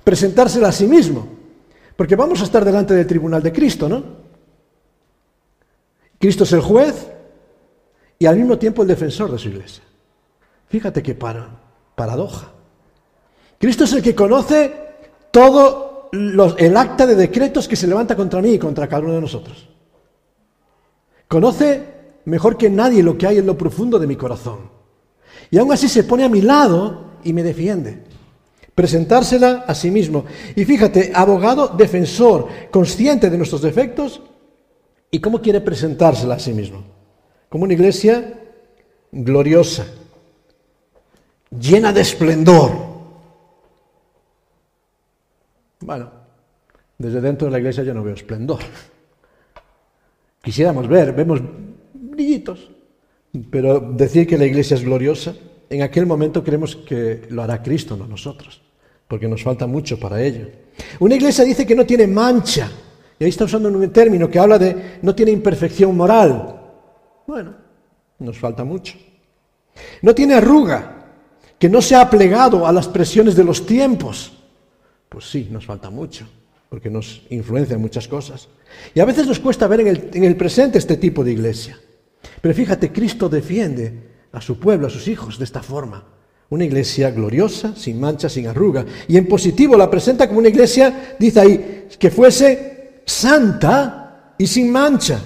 Presentársela 0.03 0.69
a 0.69 0.73
sí 0.73 0.89
mismo. 0.89 1.29
Porque 1.95 2.17
vamos 2.17 2.41
a 2.41 2.45
estar 2.45 2.65
delante 2.65 2.93
del 2.93 3.07
tribunal 3.07 3.41
de 3.41 3.53
Cristo, 3.53 3.89
¿no? 3.89 4.03
Cristo 6.19 6.43
es 6.43 6.53
el 6.55 6.61
juez 6.61 7.09
y 8.19 8.27
al 8.27 8.37
mismo 8.37 8.59
tiempo 8.59 8.83
el 8.83 8.89
defensor 8.89 9.31
de 9.31 9.39
su 9.39 9.49
iglesia. 9.49 9.85
Fíjate 10.67 11.05
qué 11.05 11.15
paradoja. 11.15 12.51
Cristo 13.57 13.85
es 13.85 13.93
el 13.93 14.03
que 14.03 14.15
conoce 14.17 14.75
todo 15.31 16.11
el 16.13 16.77
acta 16.77 17.07
de 17.07 17.15
decretos 17.15 17.69
que 17.69 17.77
se 17.77 17.87
levanta 17.87 18.17
contra 18.17 18.43
mí 18.43 18.55
y 18.55 18.59
contra 18.59 18.89
cada 18.89 19.03
uno 19.03 19.15
de 19.15 19.21
nosotros. 19.21 19.69
Conoce 21.29 21.85
mejor 22.25 22.57
que 22.57 22.69
nadie 22.69 23.05
lo 23.05 23.17
que 23.17 23.29
hay 23.29 23.39
en 23.39 23.47
lo 23.47 23.57
profundo 23.57 24.01
de 24.01 24.09
mi 24.09 24.17
corazón. 24.17 24.80
Y 25.51 25.59
aún 25.59 25.73
así 25.73 25.89
se 25.89 26.05
pone 26.05 26.25
a 26.25 26.29
mi 26.29 26.43
lado 26.43 27.19
y 27.25 27.33
me 27.33 27.43
defiende. 27.43 28.05
Presentársela 28.75 29.65
a 29.67 29.75
sí 29.75 29.91
mismo. 29.91 30.25
Y 30.57 30.65
fíjate, 30.65 31.13
abogado 31.15 31.69
defensor, 31.69 32.49
consciente 32.71 33.29
de 33.29 33.37
nuestros 33.37 33.63
defectos, 33.63 34.23
¿y 35.11 35.19
cómo 35.21 35.41
quiere 35.43 35.61
presentársela 35.61 36.37
a 36.37 36.39
sí 36.39 36.53
mismo? 36.53 36.85
Como 37.49 37.65
una 37.65 37.75
iglesia 37.75 38.35
gloriosa, 39.13 39.87
llena 41.51 41.93
de 41.93 42.01
esplendor 42.01 42.91
bueno, 45.81 46.11
desde 46.99 47.21
dentro 47.21 47.47
de 47.47 47.53
la 47.53 47.59
iglesia 47.59 47.83
yo 47.83 47.95
no 47.95 48.03
veo 48.03 48.15
esplendor. 48.15 48.61
Quisiéramos 50.43 50.89
ver, 50.89 51.13
vemos 51.13 51.41
brillitos, 51.95 52.71
pero 53.51 53.81
decir 53.81 54.27
que 54.27 54.39
la 54.39 54.47
iglesia 54.47 54.77
es 54.77 54.85
gloriosa, 54.85 55.35
en 55.69 55.83
aquel 55.83 56.07
momento 56.07 56.43
creemos 56.43 56.77
que 56.77 57.23
lo 57.31 57.43
hará 57.43 57.63
Cristo, 57.63 57.97
no 57.97 58.07
nosotros, 58.07 58.61
porque 59.07 59.29
nos 59.29 59.43
falta 59.43 59.67
mucho 59.67 59.99
para 59.99 60.23
ello. 60.23 60.49
Una 60.99 61.15
iglesia 61.15 61.45
dice 61.45 61.67
que 61.67 61.75
no 61.75 61.87
tiene 61.87 62.07
mancha, 62.07 62.71
y 63.19 63.25
ahí 63.25 63.31
está 63.31 63.45
usando 63.45 63.69
un 63.69 63.91
término 63.91 64.29
que 64.29 64.39
habla 64.39 64.59
de 64.59 64.99
no 65.03 65.15
tiene 65.15 65.31
imperfección 65.31 65.97
moral. 65.97 66.59
Bueno, 67.27 67.55
nos 68.19 68.39
falta 68.39 68.65
mucho. 68.65 68.95
No 70.03 70.15
tiene 70.15 70.35
arruga, 70.35 71.01
que 71.59 71.69
no 71.69 71.83
se 71.83 71.95
ha 71.95 72.09
plegado 72.09 72.67
a 72.67 72.73
las 72.73 72.89
presiones 72.89 73.37
de 73.37 73.45
los 73.45 73.67
tiempos. 73.67 74.33
Pues 75.11 75.31
sí, 75.31 75.49
nos 75.51 75.67
falta 75.67 75.91
mucho, 75.91 76.27
porque 76.71 76.89
nos 76.89 77.23
influencian 77.29 77.81
muchas 77.81 78.09
cosas. 78.09 78.49
Y 78.95 79.01
a 79.01 79.05
veces 79.05 79.27
nos 79.27 79.39
cuesta 79.39 79.67
ver 79.67 79.81
en 79.81 80.25
el, 80.25 80.37
presente 80.37 80.79
este 80.79 80.97
tipo 80.97 81.23
de 81.23 81.33
iglesia. 81.33 81.79
Pero 82.41 82.55
fíjate, 82.55 82.93
Cristo 82.93 83.29
defiende 83.29 84.11
a 84.33 84.41
su 84.41 84.59
pueblo, 84.59 84.87
a 84.87 84.91
sus 84.91 85.09
hijos, 85.09 85.39
de 85.39 85.45
esta 85.45 85.63
forma. 85.63 86.05
Una 86.51 86.65
iglesia 86.65 87.11
gloriosa, 87.11 87.75
sin 87.77 88.01
mancha, 88.01 88.29
sin 88.29 88.47
arruga. 88.47 88.85
Y 89.09 89.17
en 89.17 89.29
positivo 89.29 89.77
la 89.77 89.91
presenta 89.91 90.27
como 90.27 90.41
una 90.41 90.49
iglesia, 90.49 91.17
dice 91.19 91.41
ahí, 91.41 91.89
que 91.99 92.11
fuese 92.11 93.03
santa 93.07 94.35
y 94.37 94.47
sin 94.47 94.71
mancha. 94.73 95.21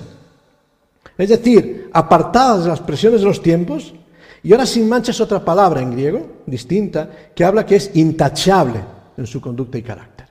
Es 1.16 1.28
decir, 1.28 1.90
apartadas 1.92 2.64
de 2.64 2.70
las 2.70 2.80
presiones 2.80 3.20
de 3.20 3.26
los 3.26 3.42
tiempos. 3.42 3.94
Y 4.42 4.52
ahora 4.52 4.66
sin 4.66 4.88
mancha 4.88 5.12
es 5.12 5.20
otra 5.20 5.42
palabra 5.42 5.80
en 5.80 5.92
griego, 5.92 6.42
distinta, 6.44 7.30
que 7.34 7.44
habla 7.44 7.64
que 7.64 7.76
es 7.76 7.90
intachable 7.94 8.84
en 9.16 9.26
su 9.26 9.40
conducta 9.40 9.78
y 9.78 9.82
carácter. 9.82 10.28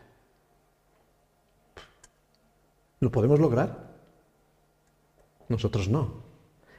¿Lo 3.00 3.12
podemos 3.12 3.40
lograr? 3.40 3.92
Nosotros 5.50 5.90
no. 5.90 6.23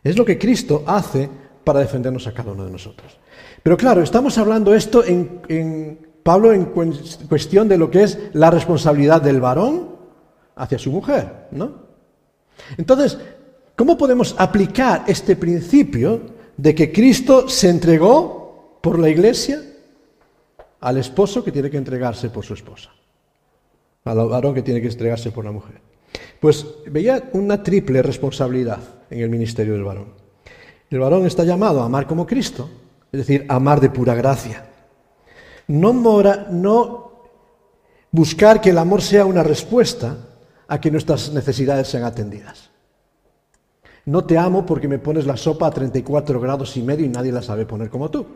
Es 0.05 0.19
lo 0.19 0.25
que 0.25 0.39
Cristo 0.39 0.85
hace 0.87 1.31
para 1.65 1.81
defendernos 1.81 2.27
a 2.27 2.35
cada 2.35 2.53
uno 2.53 2.67
de 2.67 2.71
nosotros. 2.71 3.19
Pero 3.63 3.79
claro, 3.79 4.03
estamos 4.03 4.37
hablando 4.37 4.75
esto 4.75 5.03
en, 5.03 5.99
Pablo 6.23 6.53
en 6.53 6.67
cuestión 6.67 7.69
de 7.69 7.79
lo 7.79 7.91
que 7.91 8.03
es 8.03 8.19
la 8.35 8.51
responsabilidad 8.51 9.23
del 9.23 9.41
varón 9.41 9.97
hacia 10.57 10.79
su 10.79 10.91
mujer, 10.93 11.49
¿no? 11.51 11.85
Entonces, 12.77 13.19
¿cómo 13.75 13.97
podemos 13.97 14.35
aplicar 14.39 15.05
este 15.07 15.37
principio 15.37 16.21
de 16.57 16.75
que 16.75 16.93
Cristo 16.93 17.49
se 17.49 17.69
entregó 17.71 18.79
por 18.81 18.99
la 18.99 19.09
iglesia 19.09 19.61
al 20.81 20.99
esposo 20.99 21.43
que 21.43 21.53
tiene 21.53 21.71
que 21.71 21.79
entregarse 21.79 22.31
por 22.31 22.45
su 22.45 22.55
esposa? 22.55 22.91
Al 24.05 24.29
varón 24.29 24.55
que 24.55 24.63
tiene 24.63 24.81
que 24.81 24.89
entregarse 24.89 25.31
por 25.31 25.45
la 25.45 25.51
mujer. 25.53 25.81
Pues 26.45 26.67
veía 26.91 27.31
una 27.33 27.63
triple 27.63 28.03
responsabilidad 28.03 28.79
en 29.09 29.21
el 29.21 29.31
ministerio 29.31 29.73
del 29.73 29.83
varón. 29.83 30.09
El 30.91 30.99
varón 30.99 31.25
está 31.25 31.43
llamado 31.43 31.81
a 31.81 31.87
amar 31.87 32.07
como 32.07 32.27
Cristo, 32.27 32.69
es 33.11 33.21
decir, 33.21 33.47
amar 33.49 33.81
de 33.81 33.89
pura 33.89 34.15
gracia. 34.15 34.67
No, 35.69 35.95
mora, 35.95 36.49
no 36.51 37.13
buscar 38.11 38.61
que 38.61 38.69
el 38.69 38.77
amor 38.77 39.01
sea 39.01 39.25
una 39.25 39.43
respuesta 39.43 40.19
a 40.69 40.79
que 40.79 40.91
nuestras 40.91 41.33
necesidades 41.33 41.89
sean 41.89 42.05
atendidas. 42.05 42.69
No 44.05 44.27
te 44.27 44.37
amo 44.37 44.67
porque 44.67 44.87
me 44.87 44.99
pones 44.99 45.25
la 45.25 45.39
sopa 45.39 45.69
a 45.69 45.71
34 45.71 46.39
grados 46.41 46.77
y 46.77 46.83
medio 46.83 47.07
y 47.07 47.09
nadie 47.09 47.33
la 47.33 47.41
sabe 47.41 47.65
poner 47.65 47.89
como 47.89 48.11
tú. 48.11 48.27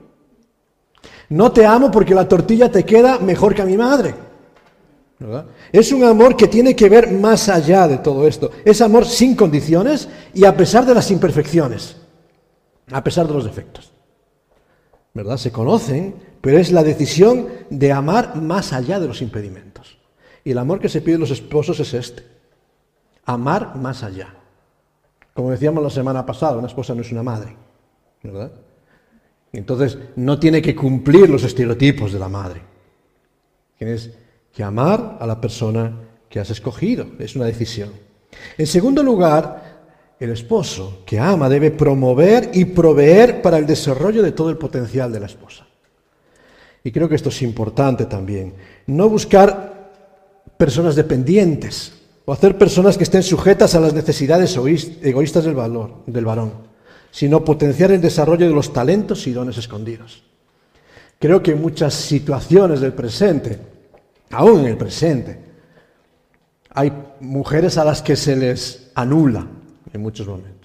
No 1.29 1.53
te 1.53 1.67
amo 1.67 1.91
porque 1.91 2.15
la 2.15 2.27
tortilla 2.27 2.73
te 2.73 2.87
queda 2.87 3.19
mejor 3.19 3.55
que 3.55 3.61
a 3.61 3.67
mi 3.67 3.77
madre. 3.77 4.28
Es 5.73 5.91
un 5.91 6.05
amor 6.05 6.37
que 6.37 6.47
tiene 6.47 6.77
que 6.77 6.89
ver 6.89 7.11
más 7.11 7.49
allá 7.49 7.89
de 7.89 7.99
todo 7.99 8.27
esto. 8.27 8.51
Es 8.65 8.81
amor 8.81 9.05
sin 9.05 9.35
condiciones 9.35 10.09
y 10.33 10.45
a 10.45 10.57
pesar 10.57 10.87
de 10.87 10.95
las 10.95 11.11
imperfecciones, 11.11 11.97
a 12.93 13.03
pesar 13.03 13.27
de 13.27 13.35
los 13.35 13.45
defectos. 13.45 13.93
¿Verdad? 15.15 15.37
Se 15.37 15.51
conocen, 15.51 16.15
pero 16.41 16.59
es 16.59 16.71
la 16.71 16.85
decisión 16.85 17.49
de 17.71 17.91
amar 17.91 18.37
más 18.37 18.73
allá 18.73 19.01
de 19.01 19.09
los 19.09 19.21
impedimentos. 19.21 19.99
Y 20.45 20.53
el 20.53 20.59
amor 20.59 20.79
que 20.79 20.89
se 20.89 21.01
pide 21.01 21.19
los 21.19 21.33
esposos 21.33 21.81
es 21.81 21.95
este. 21.95 22.23
Amar 23.25 23.77
más 23.77 24.05
allá. 24.05 24.35
Como 25.35 25.51
decíamos 25.51 25.83
la 25.83 25.91
semana 25.91 26.25
pasada, 26.25 26.59
una 26.59 26.69
esposa 26.69 26.95
no 26.95 27.01
es 27.01 27.11
una 27.11 27.25
madre. 27.25 27.57
¿Verdad? 28.23 28.53
Entonces 29.53 29.99
no 30.15 30.39
tiene 30.39 30.63
que 30.63 30.77
cumplir 30.77 31.29
los 31.29 31.43
estereotipos 31.43 32.13
de 32.13 32.19
la 32.19 32.29
madre. 32.29 32.63
Tienes 33.79 34.13
que 34.53 34.63
amar 34.63 35.19
a 35.21 35.27
la 35.27 35.41
persona 35.41 35.93
que 36.29 36.41
has 36.41 36.51
escogido. 36.51 37.07
Es 37.19 37.37
una 37.37 37.47
decisión. 37.47 37.91
En 38.57 38.67
segundo 38.67 39.03
lugar, 39.03 39.69
el 40.21 40.31
esposo 40.31 41.03
que 41.07 41.19
ama 41.19 41.49
debe 41.49 41.71
promover 41.71 42.51
y 42.53 42.65
proveer 42.65 43.41
para 43.41 43.59
el 43.59 43.67
desarrollo 43.67 44.23
de 44.23 44.33
todo 44.33 44.51
el 44.51 44.59
potencial 44.59 45.13
de 45.13 45.21
la 45.21 45.27
esposa. 45.27 45.67
Y 46.83 46.91
creo 46.91 47.09
que 47.09 47.15
esto 47.15 47.29
es 47.29 47.43
importante 47.43 48.07
también. 48.07 48.55
No 48.87 49.09
buscar 49.09 49.91
personas 50.57 50.97
dependientes 50.97 51.93
o 52.25 52.33
hacer 52.33 52.59
personas 52.59 52.97
que 52.99 53.05
estén 53.05 53.23
sujetas 53.23 53.75
a 53.75 53.81
las 53.81 53.95
necesidades 53.95 54.57
egoístas 55.03 55.45
del, 55.45 55.55
valor, 55.55 56.03
del 56.07 56.25
varón, 56.25 56.53
sino 57.11 57.45
potenciar 57.45 57.93
el 57.93 58.01
desarrollo 58.01 58.47
de 58.47 58.55
los 58.55 58.73
talentos 58.73 59.27
y 59.27 59.33
dones 59.33 59.57
escondidos. 59.57 60.25
Creo 61.19 61.43
que 61.43 61.53
en 61.53 61.63
muchas 61.63 61.95
situaciones 61.95 62.81
del 62.81 62.93
presente, 62.93 63.59
aún 64.31 64.61
en 64.61 64.67
el 64.67 64.77
presente, 64.77 65.39
hay 66.71 66.93
mujeres 67.21 67.79
a 67.79 67.85
las 67.85 68.03
que 68.03 68.17
se 68.17 68.37
les 68.37 68.91
anula 68.95 69.47
en 69.93 70.01
muchos 70.01 70.27
momentos. 70.27 70.59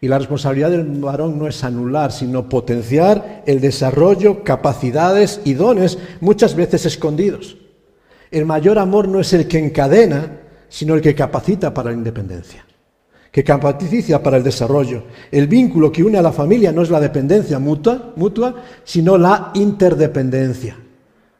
Y 0.00 0.06
la 0.06 0.18
responsabilidad 0.18 0.70
del 0.70 0.84
varón 1.00 1.38
no 1.38 1.48
es 1.48 1.64
anular, 1.64 2.12
sino 2.12 2.48
potenciar 2.48 3.42
el 3.46 3.60
desarrollo, 3.60 4.44
capacidades 4.44 5.40
y 5.44 5.54
dones 5.54 5.98
muchas 6.20 6.54
veces 6.54 6.86
escondidos. 6.86 7.56
El 8.30 8.46
mayor 8.46 8.78
amor 8.78 9.08
no 9.08 9.18
es 9.18 9.32
el 9.32 9.48
que 9.48 9.58
encadena, 9.58 10.40
sino 10.68 10.94
el 10.94 11.00
que 11.00 11.14
capacita 11.14 11.74
para 11.74 11.90
la 11.90 11.96
independencia, 11.96 12.64
que 13.32 13.42
capacita 13.42 14.22
para 14.22 14.36
el 14.36 14.44
desarrollo. 14.44 15.04
El 15.32 15.48
vínculo 15.48 15.90
que 15.90 16.04
une 16.04 16.18
a 16.18 16.22
la 16.22 16.32
familia 16.32 16.70
no 16.70 16.82
es 16.82 16.90
la 16.90 17.00
dependencia 17.00 17.58
mutua, 17.58 18.12
mutua 18.14 18.54
sino 18.84 19.18
la 19.18 19.50
interdependencia, 19.54 20.76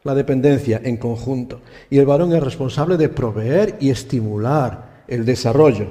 la 0.08 0.14
dependencia 0.14 0.80
en 0.82 0.96
conjunto. 0.96 1.60
Y 1.90 1.98
el 1.98 2.06
varón 2.06 2.32
es 2.34 2.42
responsable 2.42 2.96
de 2.96 3.10
proveer 3.10 3.76
y 3.78 3.90
estimular 3.90 5.04
el 5.06 5.26
desarrollo 5.26 5.90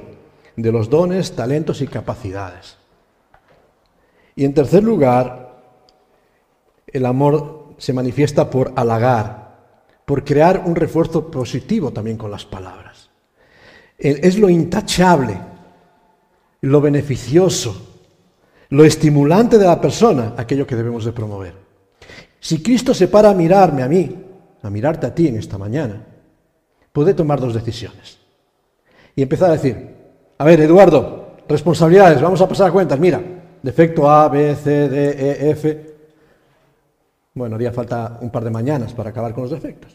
de 0.56 0.72
los 0.72 0.90
dones, 0.90 1.36
talentos 1.36 1.80
y 1.82 1.86
capacidades. 1.86 2.76
Y 4.34 4.44
en 4.44 4.54
tercer 4.54 4.82
lugar, 4.82 5.62
el 6.88 7.06
amor 7.06 7.74
se 7.78 7.92
manifiesta 7.92 8.50
por 8.50 8.72
halagar, 8.74 9.56
por 10.04 10.24
crear 10.24 10.64
un 10.66 10.74
refuerzo 10.74 11.30
positivo 11.30 11.92
también 11.92 12.16
con 12.16 12.32
las 12.32 12.44
palabras. 12.44 13.10
Es 13.96 14.36
lo 14.36 14.50
intachable, 14.50 15.38
lo 16.62 16.80
beneficioso, 16.80 18.00
lo 18.70 18.84
estimulante 18.84 19.58
de 19.58 19.66
la 19.66 19.80
persona, 19.80 20.34
aquello 20.36 20.66
que 20.66 20.74
debemos 20.74 21.04
de 21.04 21.12
promover. 21.12 21.67
Si 22.40 22.62
Cristo 22.62 22.94
se 22.94 23.08
para 23.08 23.30
a 23.30 23.34
mirarme 23.34 23.82
a 23.82 23.88
mí, 23.88 24.24
a 24.62 24.70
mirarte 24.70 25.06
a 25.06 25.14
ti 25.14 25.28
en 25.28 25.36
esta 25.36 25.58
mañana, 25.58 26.04
puede 26.92 27.14
tomar 27.14 27.40
dos 27.40 27.54
decisiones. 27.54 28.18
Y 29.14 29.22
empezar 29.22 29.50
a 29.50 29.54
decir, 29.54 29.94
a 30.38 30.44
ver, 30.44 30.60
Eduardo, 30.60 31.36
responsabilidades, 31.48 32.22
vamos 32.22 32.40
a 32.40 32.48
pasar 32.48 32.68
a 32.68 32.72
cuentas. 32.72 32.98
Mira, 32.98 33.20
defecto 33.62 34.08
A, 34.08 34.28
B, 34.28 34.54
C, 34.54 34.88
D, 34.88 35.10
E, 35.10 35.50
F. 35.50 35.96
Bueno, 37.34 37.56
haría 37.56 37.72
falta 37.72 38.18
un 38.20 38.30
par 38.30 38.44
de 38.44 38.50
mañanas 38.50 38.92
para 38.92 39.10
acabar 39.10 39.34
con 39.34 39.42
los 39.44 39.50
defectos. 39.50 39.92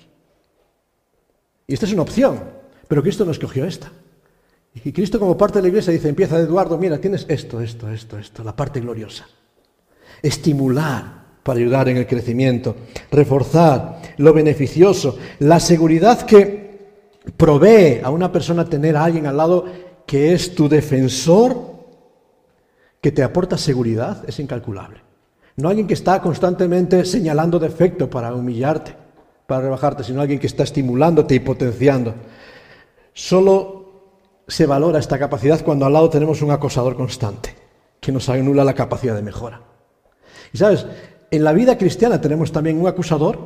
Y 1.68 1.74
esta 1.74 1.86
es 1.86 1.94
una 1.94 2.02
opción, 2.02 2.40
pero 2.88 3.02
Cristo 3.02 3.24
no 3.24 3.32
escogió 3.32 3.66
esta. 3.66 3.90
Y 4.84 4.92
Cristo 4.92 5.20
como 5.20 5.38
parte 5.38 5.60
de 5.60 5.64
la 5.64 5.68
iglesia 5.70 5.94
dice, 5.94 6.10
empieza 6.10 6.38
Eduardo, 6.40 6.78
mira, 6.78 7.00
tienes 7.00 7.26
esto, 7.30 7.62
esto, 7.62 7.90
esto, 7.90 8.18
esto, 8.18 8.44
la 8.44 8.56
parte 8.56 8.82
gloriosa. 8.82 9.28
Estimular 10.22 11.23
para 11.44 11.60
ayudar 11.60 11.90
en 11.90 11.98
el 11.98 12.08
crecimiento, 12.08 12.76
reforzar 13.12 14.02
lo 14.18 14.34
beneficioso, 14.34 15.18
la 15.40 15.60
seguridad 15.60 16.22
que 16.22 16.64
provee 17.38 18.02
a 18.04 18.10
una 18.10 18.32
persona 18.32 18.66
tener 18.66 18.96
a 18.96 19.04
alguien 19.04 19.28
al 19.28 19.38
lado 19.38 19.66
que 20.06 20.34
es 20.34 20.56
tu 20.56 20.68
defensor, 20.68 21.74
que 23.02 23.12
te 23.12 23.24
aporta 23.24 23.58
seguridad, 23.58 24.24
es 24.28 24.40
incalculable. 24.40 25.02
No 25.56 25.70
alguien 25.70 25.88
que 25.88 25.94
está 25.94 26.22
constantemente 26.22 27.06
señalando 27.06 27.60
defecto 27.60 28.10
para 28.10 28.34
humillarte, 28.34 28.96
para 29.46 29.62
rebajarte, 29.62 30.04
sino 30.04 30.22
alguien 30.22 30.40
que 30.40 30.48
está 30.48 30.64
estimulándote 30.64 31.36
y 31.36 31.40
potenciando. 31.40 32.16
Solo 33.14 33.84
se 34.48 34.66
valora 34.66 35.00
esta 35.00 35.20
capacidad 35.20 35.64
cuando 35.64 35.86
al 35.86 35.94
lado 35.94 36.10
tenemos 36.10 36.42
un 36.42 36.52
acosador 36.52 36.96
constante, 36.96 37.56
que 38.00 38.12
nos 38.12 38.30
anula 38.30 38.64
la 38.64 38.74
capacidad 38.74 39.16
de 39.16 39.22
mejora. 39.22 39.62
Y 40.52 40.58
sabes, 40.58 40.86
en 41.36 41.44
la 41.44 41.52
vida 41.52 41.78
cristiana 41.78 42.22
tenemos 42.22 42.52
también 42.52 42.80
un 42.80 42.88
acusador 42.88 43.40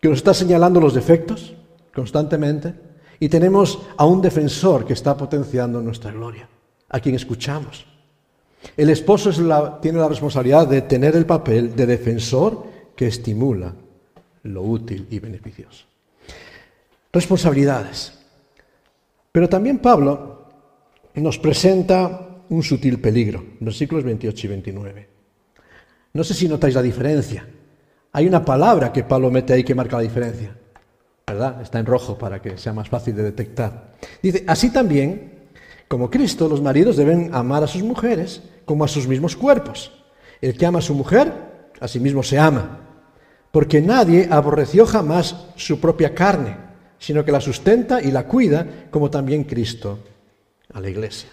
que 0.00 0.08
nos 0.08 0.18
está 0.18 0.32
señalando 0.32 0.80
los 0.80 0.94
defectos 0.94 1.54
constantemente, 1.94 2.74
y 3.20 3.28
tenemos 3.28 3.80
a 3.96 4.04
un 4.04 4.20
defensor 4.20 4.84
que 4.84 4.94
está 4.94 5.16
potenciando 5.16 5.80
nuestra 5.80 6.10
gloria, 6.10 6.48
a 6.88 7.00
quien 7.00 7.14
escuchamos. 7.14 7.86
El 8.76 8.90
esposo 8.90 9.30
tiene 9.80 9.98
la 9.98 10.08
responsabilidad 10.08 10.66
de 10.66 10.82
tener 10.82 11.14
el 11.14 11.26
papel 11.26 11.76
de 11.76 11.86
defensor 11.86 12.64
que 12.96 13.06
estimula 13.06 13.74
lo 14.44 14.62
útil 14.62 15.06
y 15.10 15.18
beneficioso. 15.20 15.84
Responsabilidades. 17.12 18.18
Pero 19.30 19.48
también 19.48 19.78
Pablo 19.78 20.48
nos 21.14 21.38
presenta 21.38 22.42
un 22.48 22.62
sutil 22.62 23.00
peligro, 23.00 23.44
versículos 23.60 24.04
28 24.04 24.46
y 24.46 24.50
29. 24.50 25.13
No 26.14 26.24
sé 26.24 26.32
si 26.32 26.48
notáis 26.48 26.74
la 26.74 26.82
diferencia. 26.82 27.46
Hay 28.12 28.26
una 28.26 28.44
palabra 28.44 28.92
que 28.92 29.04
Pablo 29.04 29.30
mete 29.30 29.52
ahí 29.52 29.64
que 29.64 29.74
marca 29.74 29.96
la 29.96 30.02
diferencia. 30.02 30.56
¿verdad? 31.26 31.60
Está 31.62 31.78
en 31.78 31.86
rojo 31.86 32.16
para 32.18 32.40
que 32.40 32.56
sea 32.58 32.72
más 32.72 32.88
fácil 32.88 33.16
de 33.16 33.22
detectar. 33.22 33.94
Dice, 34.22 34.44
así 34.46 34.70
también, 34.70 35.32
como 35.88 36.10
Cristo, 36.10 36.48
los 36.48 36.62
maridos 36.62 36.96
deben 36.96 37.34
amar 37.34 37.64
a 37.64 37.66
sus 37.66 37.82
mujeres 37.82 38.42
como 38.64 38.84
a 38.84 38.88
sus 38.88 39.08
mismos 39.08 39.36
cuerpos. 39.36 39.92
El 40.40 40.56
que 40.56 40.66
ama 40.66 40.78
a 40.78 40.82
su 40.82 40.94
mujer, 40.94 41.32
a 41.80 41.88
sí 41.88 41.98
mismo 41.98 42.22
se 42.22 42.38
ama. 42.38 42.80
Porque 43.50 43.80
nadie 43.80 44.28
aborreció 44.30 44.86
jamás 44.86 45.46
su 45.56 45.80
propia 45.80 46.14
carne, 46.14 46.56
sino 46.98 47.24
que 47.24 47.32
la 47.32 47.40
sustenta 47.40 48.00
y 48.00 48.10
la 48.10 48.26
cuida, 48.26 48.86
como 48.90 49.10
también 49.10 49.44
Cristo 49.44 49.98
a 50.72 50.80
la 50.80 50.90
iglesia. 50.90 51.30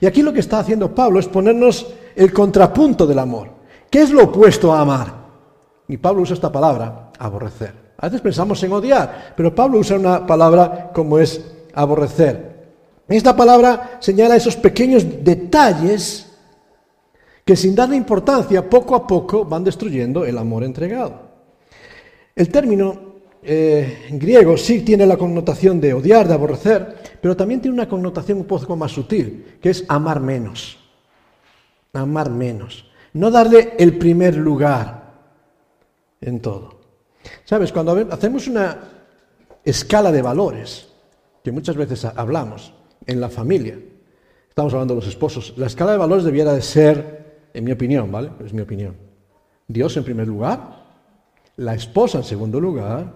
Y 0.00 0.06
aquí 0.06 0.22
lo 0.22 0.32
que 0.32 0.40
está 0.40 0.58
haciendo 0.58 0.94
Pablo 0.94 1.18
es 1.18 1.28
ponernos 1.28 1.86
el 2.14 2.32
contrapunto 2.32 3.06
del 3.06 3.18
amor. 3.18 3.61
¿Qué 3.92 4.00
es 4.00 4.10
lo 4.10 4.24
opuesto 4.24 4.72
a 4.72 4.80
amar? 4.80 5.12
Y 5.86 5.98
Pablo 5.98 6.22
usa 6.22 6.32
esta 6.32 6.50
palabra, 6.50 7.12
aborrecer. 7.18 7.74
A 7.98 8.06
veces 8.06 8.22
pensamos 8.22 8.62
en 8.62 8.72
odiar, 8.72 9.34
pero 9.36 9.54
Pablo 9.54 9.80
usa 9.80 9.98
una 9.98 10.26
palabra 10.26 10.90
como 10.94 11.18
es 11.18 11.44
aborrecer. 11.74 12.72
Esta 13.06 13.36
palabra 13.36 13.98
señala 14.00 14.34
esos 14.34 14.56
pequeños 14.56 15.04
detalles 15.22 16.26
que 17.44 17.54
sin 17.54 17.74
darle 17.74 17.96
importancia, 17.96 18.66
poco 18.70 18.94
a 18.94 19.06
poco 19.06 19.44
van 19.44 19.62
destruyendo 19.62 20.24
el 20.24 20.38
amor 20.38 20.64
entregado. 20.64 21.20
El 22.34 22.48
término 22.48 22.98
eh, 23.42 24.08
griego 24.12 24.56
sí 24.56 24.80
tiene 24.80 25.04
la 25.04 25.18
connotación 25.18 25.78
de 25.82 25.92
odiar, 25.92 26.26
de 26.26 26.32
aborrecer, 26.32 26.96
pero 27.20 27.36
también 27.36 27.60
tiene 27.60 27.74
una 27.74 27.88
connotación 27.90 28.38
un 28.38 28.46
poco 28.46 28.74
más 28.74 28.92
sutil, 28.92 29.58
que 29.60 29.68
es 29.68 29.84
amar 29.86 30.18
menos. 30.18 30.78
Amar 31.92 32.30
menos. 32.30 32.90
No 33.14 33.30
darle 33.30 33.74
el 33.78 33.98
primer 33.98 34.36
lugar 34.36 35.12
en 36.20 36.40
todo. 36.40 36.80
¿Sabes? 37.44 37.72
Cuando 37.72 37.92
hacemos 38.10 38.48
una 38.48 38.78
escala 39.64 40.10
de 40.10 40.22
valores, 40.22 40.88
que 41.42 41.52
muchas 41.52 41.76
veces 41.76 42.04
hablamos 42.04 42.72
en 43.06 43.20
la 43.20 43.28
familia, 43.28 43.78
estamos 44.48 44.72
hablando 44.72 44.94
de 44.94 45.00
los 45.00 45.08
esposos, 45.08 45.54
la 45.56 45.66
escala 45.66 45.92
de 45.92 45.98
valores 45.98 46.24
debiera 46.24 46.52
de 46.52 46.62
ser, 46.62 47.48
en 47.54 47.64
mi 47.64 47.72
opinión, 47.72 48.10
¿vale? 48.10 48.30
Es 48.44 48.52
mi 48.52 48.62
opinión. 48.62 48.96
Dios 49.68 49.96
en 49.96 50.04
primer 50.04 50.26
lugar, 50.26 50.82
la 51.56 51.74
esposa 51.74 52.18
en 52.18 52.24
segundo 52.24 52.60
lugar, 52.60 53.12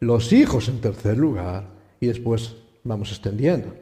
los 0.00 0.32
hijos 0.32 0.68
en 0.68 0.80
tercer 0.80 1.16
lugar 1.16 1.64
y 2.00 2.06
después 2.06 2.56
vamos 2.84 3.10
extendiendo, 3.10 3.74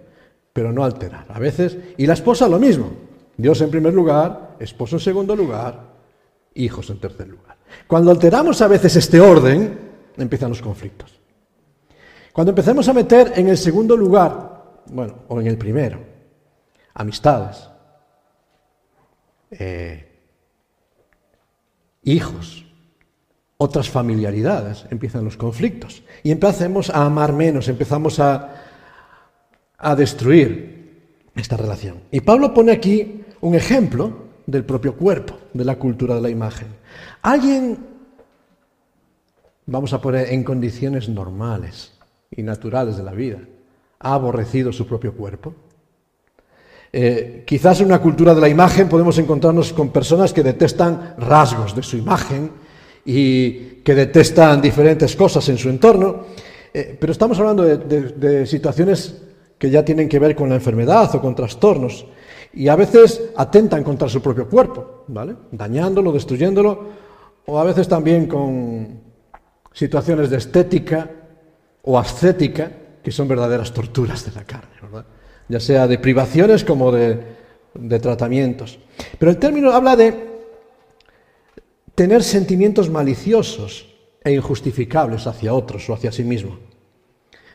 pero 0.52 0.72
no 0.72 0.84
alterar. 0.84 1.26
A 1.28 1.38
veces, 1.38 1.76
y 1.96 2.06
la 2.06 2.14
esposa 2.14 2.48
lo 2.48 2.58
mismo, 2.58 2.90
Dios 3.36 3.60
en 3.60 3.70
primer 3.70 3.92
lugar, 3.92 4.56
esposo 4.58 4.96
en 4.96 5.00
segundo 5.00 5.36
lugar, 5.36 5.80
hijos 6.54 6.88
en 6.90 6.98
tercer 6.98 7.28
lugar. 7.28 7.56
Cuando 7.86 8.10
alteramos 8.10 8.60
a 8.62 8.68
veces 8.68 8.96
este 8.96 9.20
orden, 9.20 9.78
empiezan 10.16 10.48
los 10.48 10.62
conflictos. 10.62 11.20
Cuando 12.32 12.50
empezamos 12.50 12.88
a 12.88 12.92
meter 12.92 13.32
en 13.36 13.48
el 13.48 13.58
segundo 13.58 13.96
lugar, 13.96 14.82
bueno, 14.86 15.14
o 15.28 15.40
en 15.40 15.46
el 15.46 15.58
primero, 15.58 16.00
amistades, 16.94 17.68
eh, 19.50 20.20
hijos, 22.04 22.64
otras 23.58 23.88
familiaridades, 23.88 24.86
empiezan 24.90 25.24
los 25.24 25.36
conflictos. 25.36 26.02
Y 26.22 26.30
empezamos 26.30 26.90
a 26.90 27.04
amar 27.04 27.32
menos, 27.32 27.68
empezamos 27.68 28.20
a, 28.20 28.54
a 29.78 29.94
destruir 29.94 30.76
esta 31.34 31.56
relación. 31.56 32.02
Y 32.10 32.20
Pablo 32.20 32.52
pone 32.52 32.72
aquí 32.72 33.24
un 33.40 33.54
ejemplo 33.54 34.26
del 34.46 34.64
propio 34.64 34.94
cuerpo, 34.96 35.38
de 35.52 35.64
la 35.64 35.76
cultura 35.76 36.14
de 36.14 36.20
la 36.20 36.30
imagen. 36.30 36.68
Alguien, 37.22 37.78
vamos 39.66 39.92
a 39.92 40.00
poner 40.00 40.32
en 40.32 40.44
condiciones 40.44 41.08
normales 41.08 41.92
y 42.30 42.42
naturales 42.42 42.96
de 42.96 43.02
la 43.02 43.12
vida, 43.12 43.40
ha 44.00 44.14
aborrecido 44.14 44.72
su 44.72 44.86
propio 44.86 45.14
cuerpo. 45.14 45.54
Eh, 46.92 47.44
quizás 47.46 47.80
en 47.80 47.86
una 47.86 48.00
cultura 48.00 48.34
de 48.34 48.40
la 48.40 48.48
imagen 48.48 48.88
podemos 48.88 49.18
encontrarnos 49.18 49.72
con 49.72 49.90
personas 49.90 50.32
que 50.32 50.42
detestan 50.42 51.14
rasgos 51.18 51.74
de 51.74 51.82
su 51.82 51.96
imagen, 51.96 52.50
y 53.06 53.52
que 53.84 53.94
detestan 53.94 54.60
diferentes 54.60 55.14
cosas 55.14 55.48
en 55.48 55.56
su 55.56 55.68
entorno, 55.68 56.24
eh, 56.74 56.96
pero 57.00 57.12
estamos 57.12 57.38
hablando 57.38 57.62
de, 57.62 58.44
situaciones 58.46 59.14
que 59.56 59.70
ya 59.70 59.84
tienen 59.84 60.08
que 60.08 60.18
ver 60.18 60.34
con 60.34 60.48
la 60.48 60.56
enfermedad 60.56 61.14
o 61.14 61.20
con 61.20 61.34
trastornos 61.34 62.04
y 62.56 62.68
a 62.68 62.74
veces 62.74 63.22
atentan 63.36 63.84
contra 63.84 64.08
su 64.08 64.22
propio 64.22 64.48
cuerpo, 64.48 65.04
¿vale? 65.08 65.36
Dañándolo, 65.52 66.10
destruyéndolo, 66.10 66.88
o 67.44 67.58
a 67.58 67.64
veces 67.64 67.86
también 67.86 68.26
con 68.26 69.02
situaciones 69.72 70.30
de 70.30 70.38
estética 70.38 71.10
o 71.82 71.98
ascética 71.98 72.72
que 73.02 73.12
son 73.12 73.28
verdaderas 73.28 73.72
torturas 73.74 74.24
de 74.24 74.32
la 74.32 74.44
carne, 74.44 74.72
¿verdad? 74.80 75.04
Ya 75.48 75.60
sea 75.60 75.86
de 75.86 75.98
privaciones 75.98 76.64
como 76.64 76.90
de, 76.90 77.20
de 77.74 78.00
tratamientos. 78.00 78.78
Pero 79.18 79.30
el 79.30 79.36
término 79.36 79.72
habla 79.72 79.94
de 79.94 80.26
tener 81.94 82.22
sentimientos 82.22 82.88
maliciosos 82.88 83.94
e 84.24 84.32
injustificables 84.32 85.26
hacia 85.26 85.52
otros 85.52 85.88
o 85.90 85.94
hacia 85.94 86.10
sí 86.10 86.24
mismo, 86.24 86.58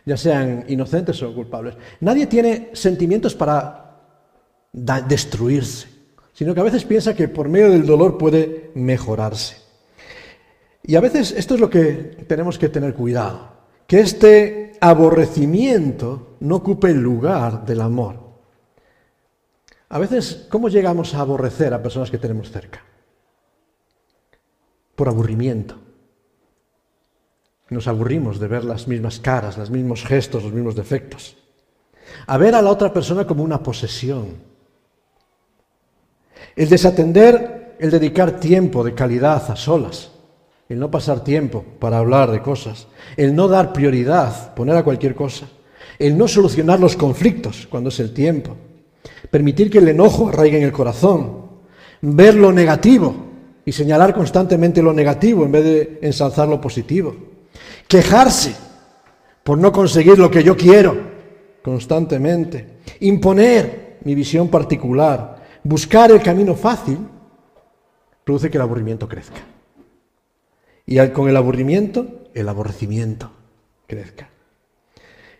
ya 0.06 0.16
sean 0.16 0.64
inocentes 0.68 1.24
o 1.24 1.34
culpables. 1.34 1.76
Nadie 2.02 2.28
tiene 2.28 2.70
sentimientos 2.74 3.34
para 3.34 3.91
destruirse, 4.72 5.88
sino 6.34 6.54
que 6.54 6.60
a 6.60 6.64
veces 6.64 6.86
piensa 6.86 7.16
que 7.16 7.28
por 7.28 7.50
medio 7.50 7.70
del 7.70 7.86
dolor 7.86 8.18
puede 8.18 8.72
mejorarse. 8.76 9.58
Y 10.84 10.96
a 10.96 11.02
veces 11.02 11.32
esto 11.32 11.56
es 11.56 11.60
lo 11.60 11.70
que 11.70 12.26
tenemos 12.28 12.58
que 12.58 12.70
tener 12.70 12.94
cuidado, 12.94 13.52
que 13.86 14.00
este 14.00 14.74
aborrecimiento 14.82 16.38
no 16.40 16.58
ocupe 16.58 16.90
el 16.90 17.02
lugar 17.02 17.66
del 17.66 17.82
amor. 17.82 18.20
A 19.90 20.00
veces, 20.00 20.48
¿cómo 20.50 20.70
llegamos 20.70 21.14
a 21.14 21.20
aborrecer 21.20 21.74
a 21.74 21.84
personas 21.84 22.10
que 22.10 22.18
tenemos 22.18 22.50
cerca? 22.50 22.82
por 25.02 25.10
aburrimiento. 25.10 25.80
Nos 27.70 27.88
aburrimos 27.88 28.40
de 28.40 28.48
ver 28.48 28.64
las 28.64 28.88
mismas 28.88 29.20
caras, 29.20 29.58
los 29.58 29.72
mismos 29.72 30.04
gestos, 30.06 30.44
los 30.44 30.54
mismos 30.54 30.76
defectos. 30.76 31.38
A 32.28 32.38
ver 32.38 32.54
a 32.54 32.62
la 32.62 32.70
otra 32.70 32.94
persona 32.94 33.26
como 33.26 33.44
una 33.44 33.64
posesión. 33.64 34.51
El 36.56 36.70
desatender, 36.70 37.76
el 37.80 37.92
dedicar 37.92 38.40
tiempo 38.40 38.84
de 38.84 38.94
calidad 38.94 39.50
a 39.50 39.56
solas, 39.56 40.12
el 40.70 40.80
no 40.80 40.90
pasar 40.92 41.24
tiempo 41.24 41.64
para 41.80 41.98
hablar 41.98 42.32
de 42.32 42.42
cosas, 42.42 42.88
el 43.18 43.36
no 43.36 43.48
dar 43.48 43.74
prioridad, 43.74 44.54
poner 44.54 44.76
a 44.76 44.84
cualquier 44.84 45.16
cosa, 45.16 45.48
el 46.00 46.18
no 46.18 46.28
solucionar 46.28 46.80
los 46.80 46.96
conflictos 46.96 47.68
cuando 47.70 47.90
es 47.90 48.00
el 48.00 48.14
tiempo, 48.14 48.56
permitir 49.30 49.70
que 49.70 49.80
el 49.80 49.88
enojo 49.88 50.30
arraigue 50.30 50.58
en 50.58 50.64
el 50.64 50.72
corazón, 50.72 51.42
ver 52.02 52.36
lo 52.36 52.52
negativo 52.52 53.16
y 53.66 53.72
señalar 53.72 54.14
constantemente 54.14 54.82
lo 54.82 54.94
negativo 54.94 55.46
en 55.46 55.52
vez 55.52 55.64
de 55.64 56.00
ensalzar 56.02 56.48
lo 56.48 56.60
positivo. 56.60 57.16
Quejarse 57.88 58.56
por 59.44 59.58
no 59.58 59.72
conseguir 59.72 60.18
lo 60.18 60.32
que 60.32 60.44
yo 60.44 60.56
quiero 60.56 60.98
constantemente. 61.62 62.80
Imponer 63.02 63.98
mi 64.04 64.16
visión 64.16 64.50
particular. 64.50 65.41
Buscar 65.64 66.12
el 66.12 66.22
camino 66.22 66.56
fácil 66.56 66.98
produce 68.24 68.50
que 68.50 68.58
el 68.58 68.64
aburrimiento 68.64 69.08
crezca. 69.08 69.42
Y 70.86 70.98
con 71.10 71.30
el 71.30 71.38
aburrimiento, 71.38 72.30
el 72.34 72.50
aborrecimiento 72.50 73.32
crezca. 73.88 74.30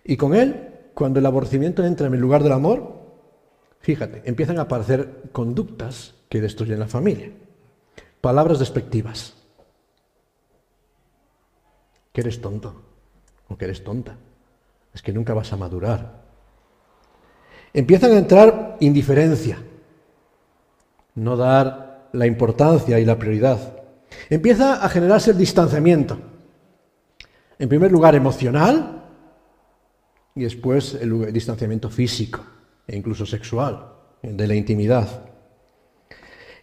Y 0.04 0.18
con 0.18 0.36
él, 0.36 0.70
cuando 0.94 1.20
el 1.20 1.26
aborrecimiento 1.26 1.84
entra 1.84 2.08
en 2.08 2.14
el 2.14 2.20
lugar 2.20 2.44
del 2.44 2.52
amor, 2.52 3.02
fíjate, 3.80 4.22
empiezan 4.26 4.60
a 4.60 4.64
aparecer 4.64 5.30
conductas 5.32 6.16
que 6.30 6.42
destruyen 6.42 6.80
la 6.80 6.88
familia. 6.88 7.32
Palabras 8.22 8.60
despectivas. 8.60 9.36
Que 12.14 12.22
eres 12.22 12.42
tonto 12.42 12.82
o 13.48 13.58
que 13.58 13.66
eres 13.66 13.84
tonta. 13.84 14.18
Es 14.94 15.02
que 15.02 15.14
nunca 15.14 15.34
vas 15.34 15.52
a 15.54 15.58
madurar. 15.58 16.22
Empiezan 17.74 18.12
a 18.12 18.18
entrar 18.18 18.78
indiferencia, 18.82 19.64
no 21.16 21.36
dar 21.38 22.10
la 22.14 22.26
importancia 22.26 23.00
y 23.00 23.06
la 23.06 23.18
prioridad. 23.18 23.60
Empieza 24.30 24.84
a 24.84 24.90
generarse 24.90 25.32
el 25.32 25.38
distanciamiento. 25.38 26.18
En 27.60 27.70
primer 27.70 27.92
lugar, 27.92 28.16
emocional 28.16 29.04
y 30.36 30.44
después 30.44 30.96
el 30.96 31.32
distanciamiento 31.32 31.90
físico 31.90 32.44
e 32.88 32.98
incluso 32.98 33.26
sexual, 33.26 33.86
de 34.22 34.48
la 34.48 34.56
intimidad. 34.56 35.26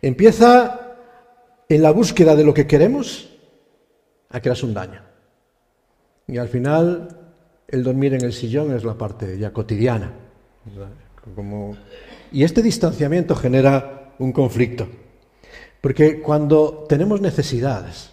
Empieza 0.03 0.97
en 1.69 1.83
la 1.83 1.91
búsqueda 1.91 2.35
de 2.37 2.45
lo 2.45 2.55
que 2.55 2.67
queremos 2.67 3.37
a 4.31 4.41
crearse 4.41 4.67
un 4.67 4.75
daño. 4.75 5.03
Y 6.27 6.39
al 6.39 6.49
final 6.49 7.09
el 7.67 7.83
dormir 7.83 8.15
en 8.15 8.25
el 8.25 8.33
sillón 8.33 8.75
es 8.75 8.85
la 8.85 8.97
parte 8.97 9.39
ya 9.39 9.53
cotidiana. 9.53 10.13
Y 12.33 12.45
este 12.45 12.63
distanciamiento 12.63 13.35
genera 13.35 13.98
un 14.19 14.33
conflicto. 14.33 14.89
Porque 15.81 16.21
cuando 16.21 16.87
tenemos 16.89 17.21
necesidades 17.21 18.11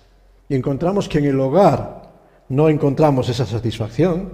y 0.48 0.56
encontramos 0.56 1.10
que 1.10 1.18
en 1.18 1.26
el 1.26 1.40
hogar 1.40 2.12
no 2.50 2.70
encontramos 2.70 3.30
esa 3.30 3.46
satisfacción, 3.46 4.30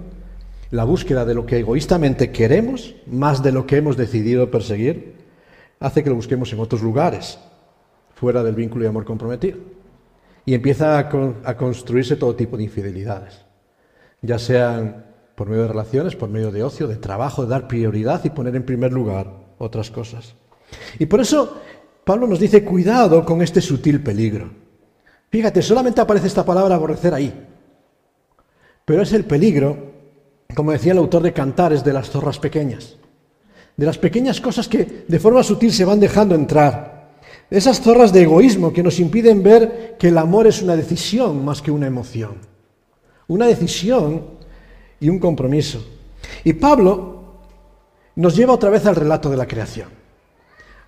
la 0.70 0.84
búsqueda 0.84 1.24
de 1.24 1.34
lo 1.34 1.46
que 1.46 1.58
egoístamente 1.58 2.30
queremos, 2.30 2.94
más 3.06 3.42
de 3.42 3.52
lo 3.52 3.66
que 3.66 3.76
hemos 3.76 3.96
decidido 3.96 4.50
perseguir, 4.50 5.14
hace 5.80 6.02
que 6.02 6.10
lo 6.10 6.16
busquemos 6.16 6.52
en 6.52 6.60
otros 6.60 6.82
lugares 6.82 7.38
fuera 8.14 8.42
del 8.42 8.54
vínculo 8.54 8.84
y 8.84 8.88
amor 8.88 9.04
comprometido. 9.04 9.58
Y 10.44 10.54
empieza 10.54 10.98
a, 10.98 11.56
construirse 11.56 12.16
todo 12.16 12.34
tipo 12.34 12.56
de 12.56 12.64
infidelidades, 12.64 13.44
ya 14.22 14.38
sean 14.38 15.06
por 15.34 15.48
medio 15.48 15.62
de 15.62 15.68
relaciones, 15.68 16.16
por 16.16 16.28
medio 16.28 16.50
de 16.50 16.62
ocio, 16.62 16.88
de 16.88 16.96
trabajo, 16.96 17.42
de 17.42 17.48
dar 17.48 17.68
prioridad 17.68 18.24
y 18.24 18.30
poner 18.30 18.56
en 18.56 18.64
primer 18.64 18.92
lugar 18.92 19.30
otras 19.58 19.90
cosas. 19.90 20.34
Y 20.98 21.06
por 21.06 21.20
eso 21.20 21.60
Pablo 22.04 22.26
nos 22.26 22.40
dice, 22.40 22.64
cuidado 22.64 23.24
con 23.24 23.42
este 23.42 23.60
sutil 23.60 24.02
peligro. 24.02 24.50
Fíjate, 25.30 25.62
solamente 25.62 26.00
aparece 26.00 26.26
esta 26.26 26.44
palabra 26.44 26.74
aborrecer 26.74 27.14
ahí. 27.14 27.32
Pero 28.84 29.02
es 29.02 29.12
el 29.12 29.24
peligro, 29.24 29.92
como 30.54 30.72
decía 30.72 30.92
el 30.92 30.98
autor 30.98 31.22
de 31.22 31.32
Cantares, 31.32 31.84
de 31.84 31.92
las 31.92 32.10
zorras 32.10 32.38
pequeñas. 32.38 32.96
De 33.76 33.86
las 33.86 33.98
pequeñas 33.98 34.40
cosas 34.40 34.68
que 34.68 35.04
de 35.08 35.18
forma 35.18 35.42
sutil 35.42 35.72
se 35.72 35.86
van 35.86 35.98
dejando 35.98 36.34
entrar 36.34 37.10
Esas 37.48 37.80
zorras 37.80 38.12
de 38.12 38.22
egoísmo 38.22 38.72
que 38.72 38.82
nos 38.82 38.98
impiden 39.00 39.42
ver 39.42 39.96
que 39.98 40.08
el 40.08 40.18
amor 40.18 40.46
es 40.46 40.60
una 40.60 40.76
decisión 40.76 41.44
más 41.44 41.62
que 41.62 41.70
una 41.70 41.86
emoción. 41.86 42.36
Una 43.28 43.46
decisión 43.46 44.26
y 45.00 45.08
un 45.08 45.18
compromiso. 45.18 45.82
Y 46.44 46.52
Pablo 46.54 47.22
nos 48.16 48.36
lleva 48.36 48.54
otra 48.54 48.70
vez 48.70 48.84
al 48.86 48.96
relato 48.96 49.30
de 49.30 49.36
la 49.36 49.46
creación. 49.46 50.01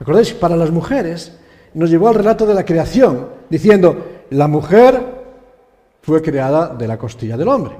¿Acordáis? 0.04 0.34
Para 0.34 0.54
las 0.54 0.70
mujeres 0.70 1.32
nos 1.72 1.88
llevó 1.88 2.08
al 2.08 2.14
relato 2.14 2.44
de 2.44 2.52
la 2.52 2.66
creación, 2.66 3.26
diciendo, 3.48 4.04
la 4.28 4.46
mujer 4.48 5.02
fue 6.02 6.20
creada 6.20 6.74
de 6.74 6.86
la 6.86 6.98
costilla 6.98 7.38
del 7.38 7.48
hombre. 7.48 7.74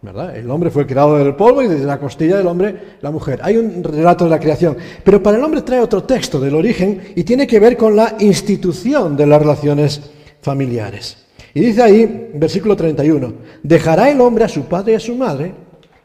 ¿verdad? 0.00 0.36
El 0.36 0.48
hombre 0.52 0.70
fue 0.70 0.86
creado 0.86 1.18
del 1.18 1.34
polvo 1.34 1.62
y 1.62 1.66
desde 1.66 1.84
la 1.84 1.98
costilla 1.98 2.36
del 2.36 2.46
hombre 2.46 2.98
la 3.00 3.10
mujer. 3.10 3.40
Hay 3.42 3.56
un 3.56 3.82
relato 3.82 4.22
de 4.22 4.30
la 4.30 4.38
creación. 4.38 4.76
Pero 5.02 5.20
para 5.20 5.36
el 5.36 5.42
hombre 5.42 5.62
trae 5.62 5.80
otro 5.80 6.04
texto 6.04 6.38
del 6.38 6.54
origen 6.54 7.12
y 7.16 7.24
tiene 7.24 7.44
que 7.44 7.58
ver 7.58 7.76
con 7.76 7.96
la 7.96 8.14
institución 8.20 9.16
de 9.16 9.26
las 9.26 9.42
relaciones 9.42 10.00
familiares. 10.42 11.26
Y 11.54 11.60
dice 11.60 11.82
ahí, 11.82 12.30
versículo 12.34 12.76
31, 12.76 13.32
dejará 13.64 14.10
el 14.10 14.20
hombre 14.20 14.44
a 14.44 14.48
su 14.48 14.66
padre 14.66 14.92
y 14.92 14.94
a 14.94 15.00
su 15.00 15.16
madre 15.16 15.52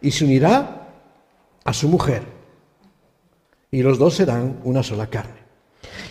y 0.01 0.09
se 0.09 0.25
unirá 0.25 0.87
a 1.63 1.73
su 1.73 1.87
mujer. 1.87 2.23
Y 3.69 3.83
los 3.83 3.99
dos 3.99 4.15
serán 4.15 4.61
una 4.63 4.81
sola 4.81 5.05
carne. 5.05 5.38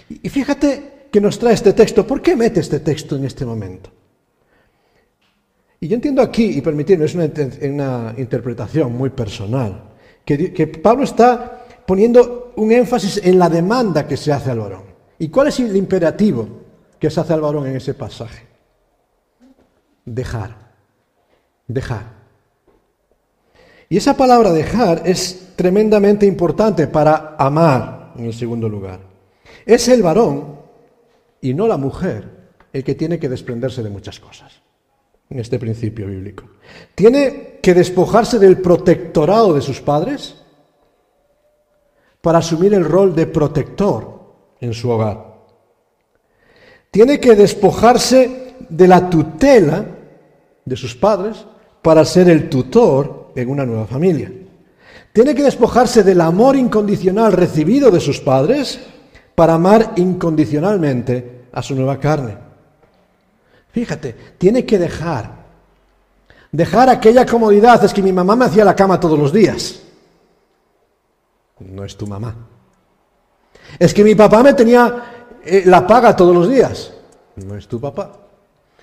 Y 0.09 0.29
fíjate 0.29 1.09
que 1.11 1.21
nos 1.21 1.39
trae 1.39 1.55
este 1.55 1.73
texto. 1.73 2.07
¿Por 2.07 2.23
qué 2.23 2.37
mete 2.37 2.61
este 2.61 2.81
texto 2.81 3.17
en 3.17 3.25
este 3.25 3.45
momento? 3.45 3.91
Y 5.81 5.89
yo 5.89 5.95
entiendo 5.95 6.23
aquí, 6.23 6.59
y 6.59 6.61
permitidme, 6.61 7.05
es 7.05 7.15
una, 7.15 8.15
interpretación 8.17 8.97
muy 8.97 9.11
personal, 9.11 9.85
que 10.25 10.67
Pablo 10.83 11.05
está 11.05 11.65
poniendo 11.87 12.53
un 12.57 12.71
énfasis 12.73 13.21
en 13.25 13.39
la 13.39 13.49
demanda 13.49 14.07
que 14.07 14.17
se 14.17 14.33
hace 14.33 14.51
al 14.51 14.59
varón. 14.59 14.83
¿Y 15.19 15.29
cuál 15.29 15.49
es 15.49 15.59
el 15.61 15.75
imperativo 15.75 16.49
que 16.99 17.09
se 17.09 17.21
hace 17.21 17.33
al 17.33 17.41
varón 17.41 17.67
en 17.67 17.77
ese 17.77 17.95
pasaje? 17.95 18.45
Dejar. 20.05 20.55
Dejar. 21.67 22.19
Y 23.89 23.97
esa 23.97 24.17
palabra 24.17 24.53
dejar 24.53 25.03
es 25.07 25.55
tremendamente 25.57 26.27
importante 26.27 26.89
para 26.89 27.37
amar, 27.39 28.13
en 28.19 28.27
el 28.27 28.35
segundo 28.35 28.69
lugar. 28.69 29.08
Es 29.67 29.89
el 29.89 30.03
varón 30.03 30.57
y 31.41 31.55
no 31.55 31.67
la 31.67 31.77
mujer 31.77 32.39
el 32.73 32.85
que 32.85 32.95
tiene 32.95 33.19
que 33.19 33.29
desprenderse 33.29 33.83
de 33.83 33.91
muchas 33.91 34.21
cosas 34.21 34.61
en 35.31 35.39
este 35.39 35.59
principio 35.59 36.07
bíblico. 36.07 36.45
Tiene 36.95 37.59
que 37.63 37.75
despojarse 37.75 38.39
del 38.39 38.59
protectorado 38.59 39.55
de 39.55 39.61
sus 39.61 39.81
padres 39.81 40.37
para 42.21 42.39
asumir 42.39 42.75
el 42.75 42.85
rol 42.85 43.15
de 43.15 43.27
protector 43.27 44.19
en 44.61 44.73
su 44.73 44.91
hogar. 44.91 45.29
Tiene 46.91 47.21
que 47.21 47.35
despojarse 47.35 48.55
de 48.69 48.89
la 48.89 49.09
tutela 49.09 49.85
de 50.65 50.77
sus 50.77 50.95
padres 50.95 51.45
para 51.83 52.05
ser 52.05 52.29
el 52.29 52.49
tutor 52.49 53.33
en 53.35 53.49
una 53.49 53.65
nueva 53.65 53.87
familia. 53.87 54.33
Tiene 55.13 55.35
que 55.35 55.43
despojarse 55.43 56.03
del 56.03 56.21
amor 56.21 56.57
incondicional 56.57 57.33
recibido 57.33 57.91
de 57.91 58.01
sus 58.01 58.21
padres 58.21 58.81
para 59.39 59.55
amar 59.55 59.93
incondicionalmente 59.95 61.45
a 61.53 61.63
su 61.63 61.77
nueva 61.77 62.01
carne. 62.01 62.37
Fíjate, 63.71 64.35
tiene 64.37 64.67
que 64.67 64.81
dejar. 64.81 65.31
Dejar 66.51 66.89
aquella 66.89 67.25
comodidad. 67.25 67.85
Es 67.85 67.95
que 67.95 68.03
mi 68.03 68.13
mamá 68.13 68.35
me 68.35 68.47
hacía 68.47 68.65
la 68.65 68.75
cama 68.75 68.99
todos 68.99 69.17
los 69.17 69.33
días. 69.33 69.81
No 71.61 71.85
es 71.85 71.97
tu 71.97 72.09
mamá. 72.09 72.35
Es 73.79 73.95
que 73.95 74.03
mi 74.03 74.17
papá 74.17 74.43
me 74.43 74.55
tenía 74.55 75.05
eh, 75.45 75.63
la 75.67 75.87
paga 75.87 76.17
todos 76.17 76.35
los 76.35 76.49
días. 76.49 76.93
No 77.37 77.55
es 77.55 77.69
tu 77.69 77.81
papá. 77.81 78.11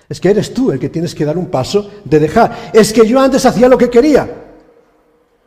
Es 0.08 0.18
que 0.18 0.30
eres 0.30 0.54
tú 0.54 0.72
el 0.72 0.78
que 0.78 0.88
tienes 0.88 1.14
que 1.14 1.26
dar 1.26 1.36
un 1.36 1.50
paso 1.50 1.90
de 2.02 2.18
dejar. 2.18 2.70
Es 2.72 2.94
que 2.94 3.06
yo 3.06 3.20
antes 3.20 3.44
hacía 3.44 3.68
lo 3.68 3.76
que 3.76 3.90
quería. 3.90 4.26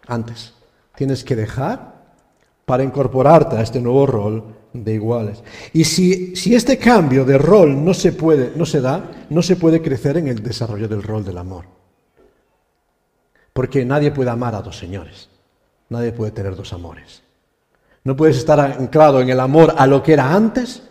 Antes. 0.06 0.54
Tienes 0.96 1.24
que 1.24 1.36
dejar 1.36 1.99
para 2.70 2.84
incorporarte 2.84 3.56
a 3.56 3.64
este 3.64 3.82
nuevo 3.82 4.06
rol 4.06 4.44
de 4.74 4.94
iguales. 4.94 5.44
Y 5.74 5.86
si, 5.86 6.36
si, 6.36 6.54
este 6.54 6.78
cambio 6.78 7.26
de 7.26 7.40
rol 7.40 7.84
no 7.84 7.96
se, 7.96 8.12
puede, 8.12 8.52
no 8.56 8.64
se 8.64 8.80
da, 8.80 9.26
no 9.32 9.42
se 9.42 9.56
puede 9.56 9.82
crecer 9.82 10.18
en 10.18 10.28
el 10.28 10.44
desarrollo 10.44 10.88
del 10.88 11.02
rol 11.02 11.26
del 11.26 11.40
amor. 11.40 11.66
Porque 13.54 13.84
nadie 13.86 14.12
puede 14.12 14.30
amar 14.30 14.54
a 14.54 14.62
dos 14.62 14.78
señores. 14.78 15.30
Nadie 15.90 16.12
puede 16.12 16.30
tener 16.30 16.56
dos 16.56 16.72
amores. 16.72 17.24
No 18.04 18.16
puedes 18.16 18.38
estar 18.38 18.60
anclado 18.60 19.20
en 19.20 19.30
el 19.30 19.40
amor 19.40 19.74
a 19.76 19.88
lo 19.88 20.04
que 20.04 20.14
era 20.14 20.32
antes 20.32 20.84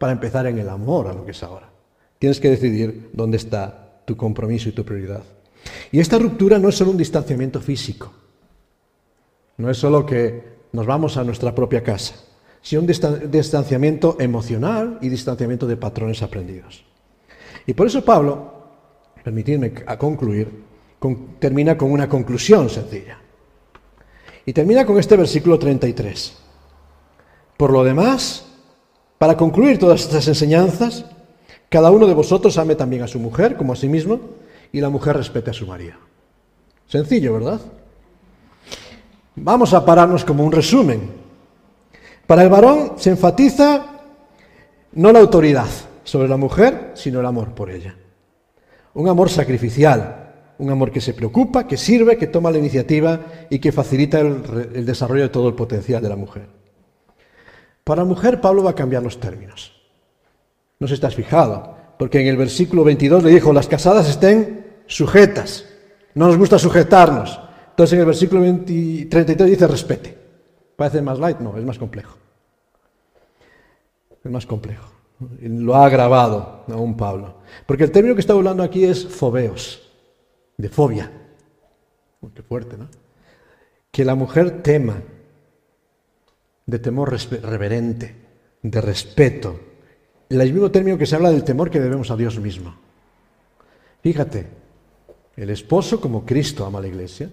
para 0.00 0.12
empezar 0.12 0.48
en 0.48 0.58
el 0.58 0.68
amor 0.68 1.06
a 1.06 1.12
lo 1.12 1.24
que 1.24 1.30
es 1.30 1.42
ahora. 1.44 1.70
Tienes 2.18 2.40
que 2.40 2.50
decidir 2.50 3.10
dónde 3.12 3.36
está 3.36 4.00
tu 4.06 4.16
compromiso 4.16 4.70
y 4.70 4.72
tu 4.72 4.84
prioridad. 4.84 5.22
Y 5.92 6.00
esta 6.00 6.18
ruptura 6.18 6.58
no 6.58 6.68
es 6.68 6.74
solo 6.74 6.90
un 6.90 6.96
distanciamiento 6.96 7.60
físico. 7.60 8.12
No 9.58 9.70
es 9.70 9.78
solo 9.78 10.04
que 10.04 10.51
nos 10.72 10.86
vamos 10.86 11.16
a 11.16 11.24
nuestra 11.24 11.54
propia 11.54 11.82
casa 11.82 12.14
sino 12.62 12.82
un 12.82 12.86
distanciamiento 12.86 14.16
emocional 14.20 14.98
y 15.02 15.08
distanciamiento 15.08 15.66
de 15.66 15.76
patrones 15.76 16.22
aprendidos. 16.22 16.84
Y 17.66 17.74
por 17.74 17.88
eso 17.88 18.04
Pablo, 18.04 18.52
permitidme 19.22 19.72
a 19.84 19.98
concluir, 19.98 20.62
termina 21.40 21.76
con 21.76 21.90
una 21.90 22.08
conclusión 22.08 22.70
sencilla. 22.70 23.18
Y 24.46 24.52
termina 24.52 24.86
con 24.86 24.98
este 24.98 25.16
versículo 25.16 25.58
33. 25.58 26.38
Por 27.56 27.72
lo 27.72 27.82
demás, 27.82 28.46
para 29.18 29.36
concluir 29.36 29.78
todas 29.78 30.02
estas 30.02 30.26
enseñanzas, 30.28 31.04
cada 31.68 31.90
uno 31.90 32.06
de 32.06 32.14
vosotros 32.14 32.58
ame 32.58 32.76
también 32.76 33.02
a 33.02 33.08
su 33.08 33.18
mujer 33.18 33.56
como 33.56 33.72
a 33.72 33.76
sí 33.76 33.88
mismo 33.88 34.20
y 34.72 34.80
la 34.80 34.88
mujer 34.88 35.16
respete 35.16 35.50
a 35.50 35.54
su 35.54 35.66
marido. 35.66 35.94
Sencillo, 36.86 37.34
¿verdad? 37.34 37.60
Vamos 39.36 39.74
a 39.74 39.84
pararnos 39.84 40.24
como 40.24 40.44
un 40.44 40.52
resumen 40.52 41.22
para 42.32 42.44
el 42.44 42.48
varón 42.48 42.94
se 42.96 43.10
enfatiza 43.10 43.84
no 44.92 45.12
la 45.12 45.18
autoridad 45.18 45.66
sobre 46.02 46.28
la 46.28 46.38
mujer, 46.38 46.92
sino 46.94 47.20
el 47.20 47.26
amor 47.26 47.54
por 47.54 47.70
ella. 47.70 47.94
Un 48.94 49.06
amor 49.08 49.28
sacrificial, 49.28 50.32
un 50.56 50.70
amor 50.70 50.90
que 50.90 51.02
se 51.02 51.12
preocupa, 51.12 51.66
que 51.66 51.76
sirve, 51.76 52.16
que 52.16 52.28
toma 52.28 52.50
la 52.50 52.56
iniciativa 52.56 53.20
y 53.50 53.58
que 53.58 53.70
facilita 53.70 54.20
el, 54.20 54.86
desarrollo 54.86 55.24
de 55.24 55.28
todo 55.28 55.46
el 55.48 55.54
potencial 55.54 56.02
de 56.02 56.08
la 56.08 56.16
mujer. 56.16 56.46
Para 57.84 58.00
la 58.00 58.08
mujer 58.08 58.40
Pablo 58.40 58.62
va 58.62 58.70
a 58.70 58.74
cambiar 58.74 59.02
los 59.02 59.20
términos. 59.20 59.74
No 60.78 60.88
se 60.88 60.94
estás 60.94 61.14
fijado, 61.14 61.76
porque 61.98 62.20
en 62.20 62.28
el 62.28 62.38
versículo 62.38 62.82
22 62.82 63.24
le 63.24 63.30
dijo, 63.30 63.52
las 63.52 63.68
casadas 63.68 64.08
estén 64.08 64.66
sujetas, 64.86 65.66
no 66.14 66.28
nos 66.28 66.38
gusta 66.38 66.58
sujetarnos. 66.58 67.41
Entonces 67.72 67.94
en 67.94 68.00
el 68.00 68.06
versículo 68.06 68.42
33 68.42 69.50
dice 69.50 69.66
respete. 69.66 70.18
¿Parece 70.76 71.00
más 71.00 71.18
light? 71.18 71.38
No, 71.38 71.56
es 71.56 71.64
más 71.64 71.78
complejo. 71.78 72.18
Es 74.22 74.30
más 74.30 74.44
complejo. 74.44 74.90
Lo 75.40 75.74
ha 75.74 75.86
agravado 75.86 76.64
aún 76.68 76.96
Pablo. 76.96 77.36
Porque 77.64 77.84
el 77.84 77.90
término 77.90 78.14
que 78.14 78.20
está 78.20 78.34
hablando 78.34 78.62
aquí 78.62 78.84
es 78.84 79.06
fobeos, 79.06 79.90
de 80.58 80.68
fobia. 80.68 81.10
Qué 82.34 82.42
fuerte, 82.42 82.76
¿no? 82.76 82.88
Que 83.90 84.04
la 84.04 84.14
mujer 84.14 84.62
tema, 84.62 85.00
de 86.66 86.78
temor 86.78 87.16
reverente, 87.42 88.16
de 88.62 88.80
respeto. 88.80 89.60
El 90.28 90.52
mismo 90.52 90.70
término 90.70 90.98
que 90.98 91.06
se 91.06 91.16
habla 91.16 91.30
del 91.30 91.44
temor 91.44 91.70
que 91.70 91.80
debemos 91.80 92.10
a 92.10 92.16
Dios 92.16 92.38
mismo. 92.38 92.74
Fíjate, 94.02 94.46
el 95.36 95.48
esposo 95.48 96.00
como 96.00 96.26
Cristo 96.26 96.66
ama 96.66 96.78
a 96.78 96.82
la 96.82 96.88
iglesia 96.88 97.30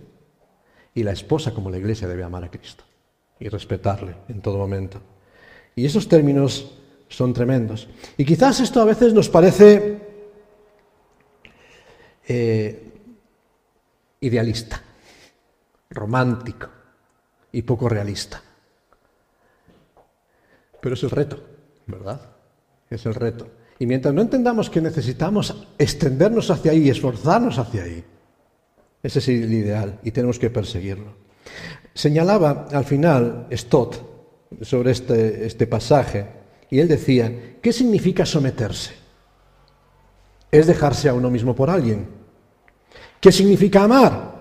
y 0.99 1.03
la 1.03 1.13
esposa 1.13 1.53
como 1.53 1.69
la 1.69 1.77
iglesia 1.77 2.09
debe 2.09 2.25
amar 2.25 2.43
a 2.43 2.51
Cristo 2.51 2.83
y 3.39 3.47
respetarle 3.47 4.15
en 4.27 4.41
todo 4.41 4.57
momento. 4.57 4.99
Y 5.73 5.85
esos 5.85 6.09
términos 6.09 6.75
son 7.07 7.33
tremendos. 7.33 7.87
Y 8.17 8.25
quizás 8.25 8.59
esto 8.59 8.81
a 8.81 8.85
veces 8.85 9.13
nos 9.13 9.29
parece 9.29 9.97
eh, 12.27 12.91
idealista, 14.19 14.81
romántico 15.89 16.67
y 17.53 17.61
poco 17.61 17.87
realista. 17.87 18.43
Pero 20.81 20.95
es 20.95 21.03
el 21.03 21.11
reto, 21.11 21.41
¿verdad? 21.87 22.19
Es 22.89 23.05
el 23.05 23.15
reto. 23.15 23.47
Y 23.79 23.85
mientras 23.85 24.13
no 24.13 24.21
entendamos 24.21 24.69
que 24.69 24.81
necesitamos 24.81 25.65
extendernos 25.77 26.51
hacia 26.51 26.71
ahí 26.71 26.87
y 26.87 26.89
esforzarnos 26.89 27.57
hacia 27.57 27.83
ahí, 27.83 28.03
ese 29.01 29.19
es 29.19 29.27
el 29.29 29.53
ideal 29.53 29.99
y 30.03 30.11
tenemos 30.11 30.39
que 30.39 30.49
perseguirlo. 30.49 31.13
Señalaba 31.93 32.67
al 32.71 32.85
final 32.85 33.47
Stott 33.51 33.95
sobre 34.61 34.91
este, 34.91 35.45
este 35.45 35.67
pasaje 35.67 36.25
y 36.69 36.79
él 36.79 36.87
decía, 36.87 37.57
¿qué 37.61 37.73
significa 37.73 38.25
someterse? 38.25 38.93
Es 40.51 40.67
dejarse 40.67 41.09
a 41.09 41.13
uno 41.13 41.29
mismo 41.29 41.55
por 41.55 41.69
alguien. 41.69 42.07
¿Qué 43.19 43.31
significa 43.31 43.83
amar? 43.83 44.39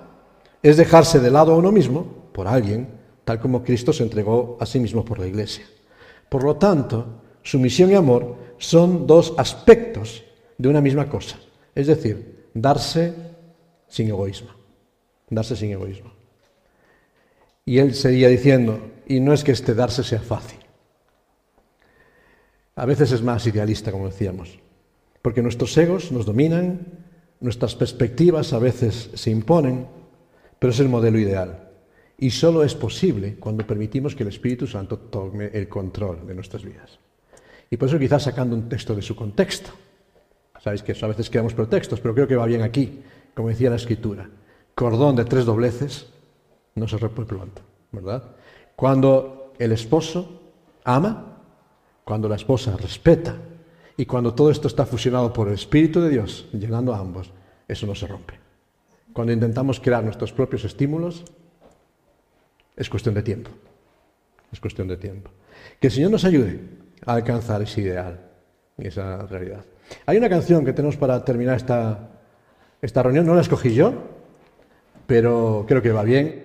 Es 0.62 0.76
dejarse 0.76 1.20
de 1.20 1.30
lado 1.30 1.52
a 1.52 1.56
uno 1.56 1.72
mismo 1.72 2.30
por 2.32 2.48
alguien, 2.48 2.88
tal 3.24 3.40
como 3.40 3.62
Cristo 3.62 3.92
se 3.92 4.02
entregó 4.02 4.56
a 4.60 4.66
sí 4.66 4.78
mismo 4.78 5.04
por 5.04 5.18
la 5.18 5.26
iglesia. 5.26 5.64
Por 6.28 6.44
lo 6.44 6.56
tanto, 6.56 7.22
sumisión 7.42 7.90
y 7.90 7.94
amor 7.94 8.36
son 8.58 9.06
dos 9.06 9.34
aspectos 9.36 10.24
de 10.56 10.68
una 10.68 10.80
misma 10.80 11.08
cosa. 11.08 11.38
Es 11.74 11.86
decir, 11.86 12.48
darse 12.54 13.14
sin 13.88 14.08
egoísmo. 14.08 14.50
Darse 15.30 15.56
sin 15.56 15.72
egoísmo. 15.72 16.12
Y 17.64 17.78
él 17.78 17.94
seguía 17.94 18.28
diciendo, 18.28 18.80
y 19.06 19.20
no 19.20 19.32
es 19.32 19.44
que 19.44 19.52
este 19.52 19.74
darse 19.74 20.02
sea 20.02 20.20
fácil. 20.20 20.58
A 22.76 22.86
veces 22.86 23.12
es 23.12 23.22
más 23.22 23.46
idealista, 23.46 23.90
como 23.90 24.06
decíamos, 24.06 24.58
porque 25.20 25.42
nuestros 25.42 25.76
egos 25.76 26.12
nos 26.12 26.24
dominan, 26.24 26.86
nuestras 27.40 27.74
perspectivas 27.74 28.52
a 28.52 28.58
veces 28.58 29.10
se 29.14 29.30
imponen, 29.30 29.86
pero 30.58 30.72
es 30.72 30.80
el 30.80 30.88
modelo 30.88 31.18
ideal. 31.18 31.70
Y 32.18 32.30
solo 32.30 32.64
es 32.64 32.74
posible 32.74 33.36
cuando 33.36 33.66
permitimos 33.66 34.14
que 34.14 34.22
el 34.22 34.28
Espíritu 34.30 34.66
Santo 34.66 34.98
tome 34.98 35.50
el 35.52 35.68
control 35.68 36.26
de 36.26 36.34
nuestras 36.34 36.64
vidas. 36.64 36.98
Y 37.70 37.76
por 37.76 37.88
eso 37.88 37.98
quizás 37.98 38.22
sacando 38.22 38.56
un 38.56 38.68
texto 38.68 38.94
de 38.94 39.02
su 39.02 39.14
contexto. 39.14 39.70
Sabéis 40.62 40.82
que 40.82 40.96
a 41.00 41.06
veces 41.06 41.30
quedamos 41.30 41.54
por 41.54 41.68
textos, 41.68 42.00
pero 42.00 42.14
creo 42.14 42.26
que 42.26 42.36
va 42.36 42.46
bien 42.46 42.62
aquí, 42.62 43.00
como 43.38 43.50
decía 43.50 43.70
la 43.70 43.76
Escritura. 43.76 44.28
Cordón 44.74 45.14
de 45.14 45.24
tres 45.24 45.44
dobleces 45.44 46.08
no 46.74 46.88
se 46.88 46.98
rompe 46.98 47.22
pronto, 47.22 47.62
¿verdad? 47.92 48.34
Cuando 48.74 49.52
el 49.60 49.70
esposo 49.70 50.42
ama, 50.82 51.38
cuando 52.02 52.28
la 52.28 52.34
esposa 52.34 52.76
respeta 52.76 53.36
y 53.96 54.06
cuando 54.06 54.34
todo 54.34 54.50
esto 54.50 54.66
está 54.66 54.84
fusionado 54.84 55.32
por 55.32 55.46
el 55.46 55.54
Espíritu 55.54 56.00
de 56.00 56.08
Dios, 56.08 56.48
llenando 56.52 56.92
a 56.92 56.98
ambos, 56.98 57.30
eso 57.68 57.86
no 57.86 57.94
se 57.94 58.08
rompe. 58.08 58.34
Cuando 59.12 59.32
intentamos 59.32 59.78
crear 59.78 60.02
nuestros 60.02 60.32
propios 60.32 60.64
estímulos, 60.64 61.24
es 62.74 62.90
cuestión 62.90 63.14
de 63.14 63.22
tiempo. 63.22 63.50
Es 64.50 64.58
cuestión 64.58 64.88
de 64.88 64.96
tiempo. 64.96 65.30
Que 65.78 65.86
el 65.86 65.92
Señor 65.92 66.10
nos 66.10 66.24
ayude 66.24 66.58
a 67.06 67.12
alcanzar 67.12 67.62
ese 67.62 67.82
ideal 67.82 68.18
y 68.76 68.88
esa 68.88 69.26
realidad. 69.26 69.64
Hay 70.06 70.18
una 70.18 70.28
canción 70.28 70.64
que 70.64 70.72
tenemos 70.72 70.96
para 70.96 71.24
terminar 71.24 71.54
esta, 71.54 72.17
esta 72.80 73.02
reunión, 73.02 73.26
no 73.26 73.34
la 73.34 73.40
escogí 73.40 73.74
yo, 73.74 73.92
pero 75.06 75.64
creo 75.66 75.82
que 75.82 75.92
va 75.92 76.02
bien. 76.02 76.44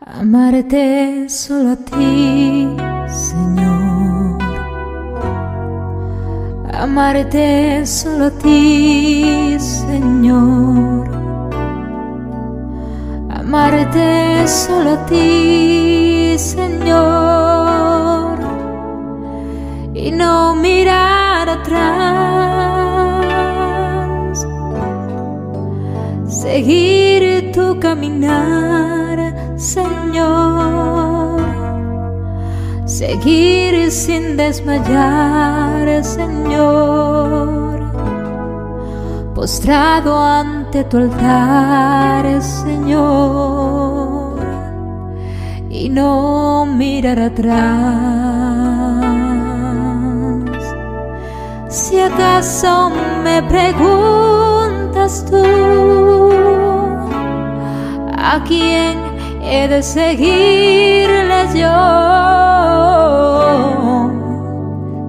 Amarte 0.00 1.28
solo 1.28 1.70
a 1.70 1.76
ti, 1.76 2.76
Señor. 3.08 4.42
Amarte 6.72 7.86
solo 7.86 8.26
a 8.26 8.30
ti, 8.30 9.56
Señor. 9.58 11.08
Amarte 13.30 14.48
solo 14.48 14.90
a 14.90 15.06
ti, 15.06 16.34
Señor. 16.36 18.38
Y 19.94 20.10
no 20.10 20.56
mirar 20.56 21.48
atrás. 21.48 22.23
Seguir 26.54 27.50
tu 27.50 27.80
caminar 27.80 29.18
Señor. 29.56 31.42
Seguir 32.84 33.90
sin 33.90 34.36
desmayar, 34.36 36.04
Señor. 36.04 37.80
Postrado 39.34 40.16
ante 40.16 40.84
tu 40.84 40.98
altar, 40.98 42.40
Señor. 42.40 44.38
Y 45.68 45.88
no 45.88 46.66
mirar 46.66 47.18
atrás. 47.18 47.64
Si 51.68 51.98
acaso 51.98 52.92
me 53.24 53.42
preguntas 53.42 55.24
tú, 55.28 56.43
¿a 58.24 58.42
quién 58.42 58.96
he 59.42 59.68
de 59.68 59.82
seguirles 59.82 61.54
yo. 61.54 61.76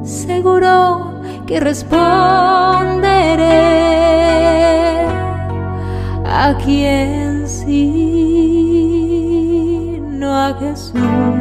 Seguro 0.03 1.22
que 1.47 1.59
responderé 1.61 1.95
a 6.26 6.55
quien 6.63 7.47
sí, 7.47 8.82
no 10.01 10.36
a 10.36 10.53
Jesús. 10.59 11.35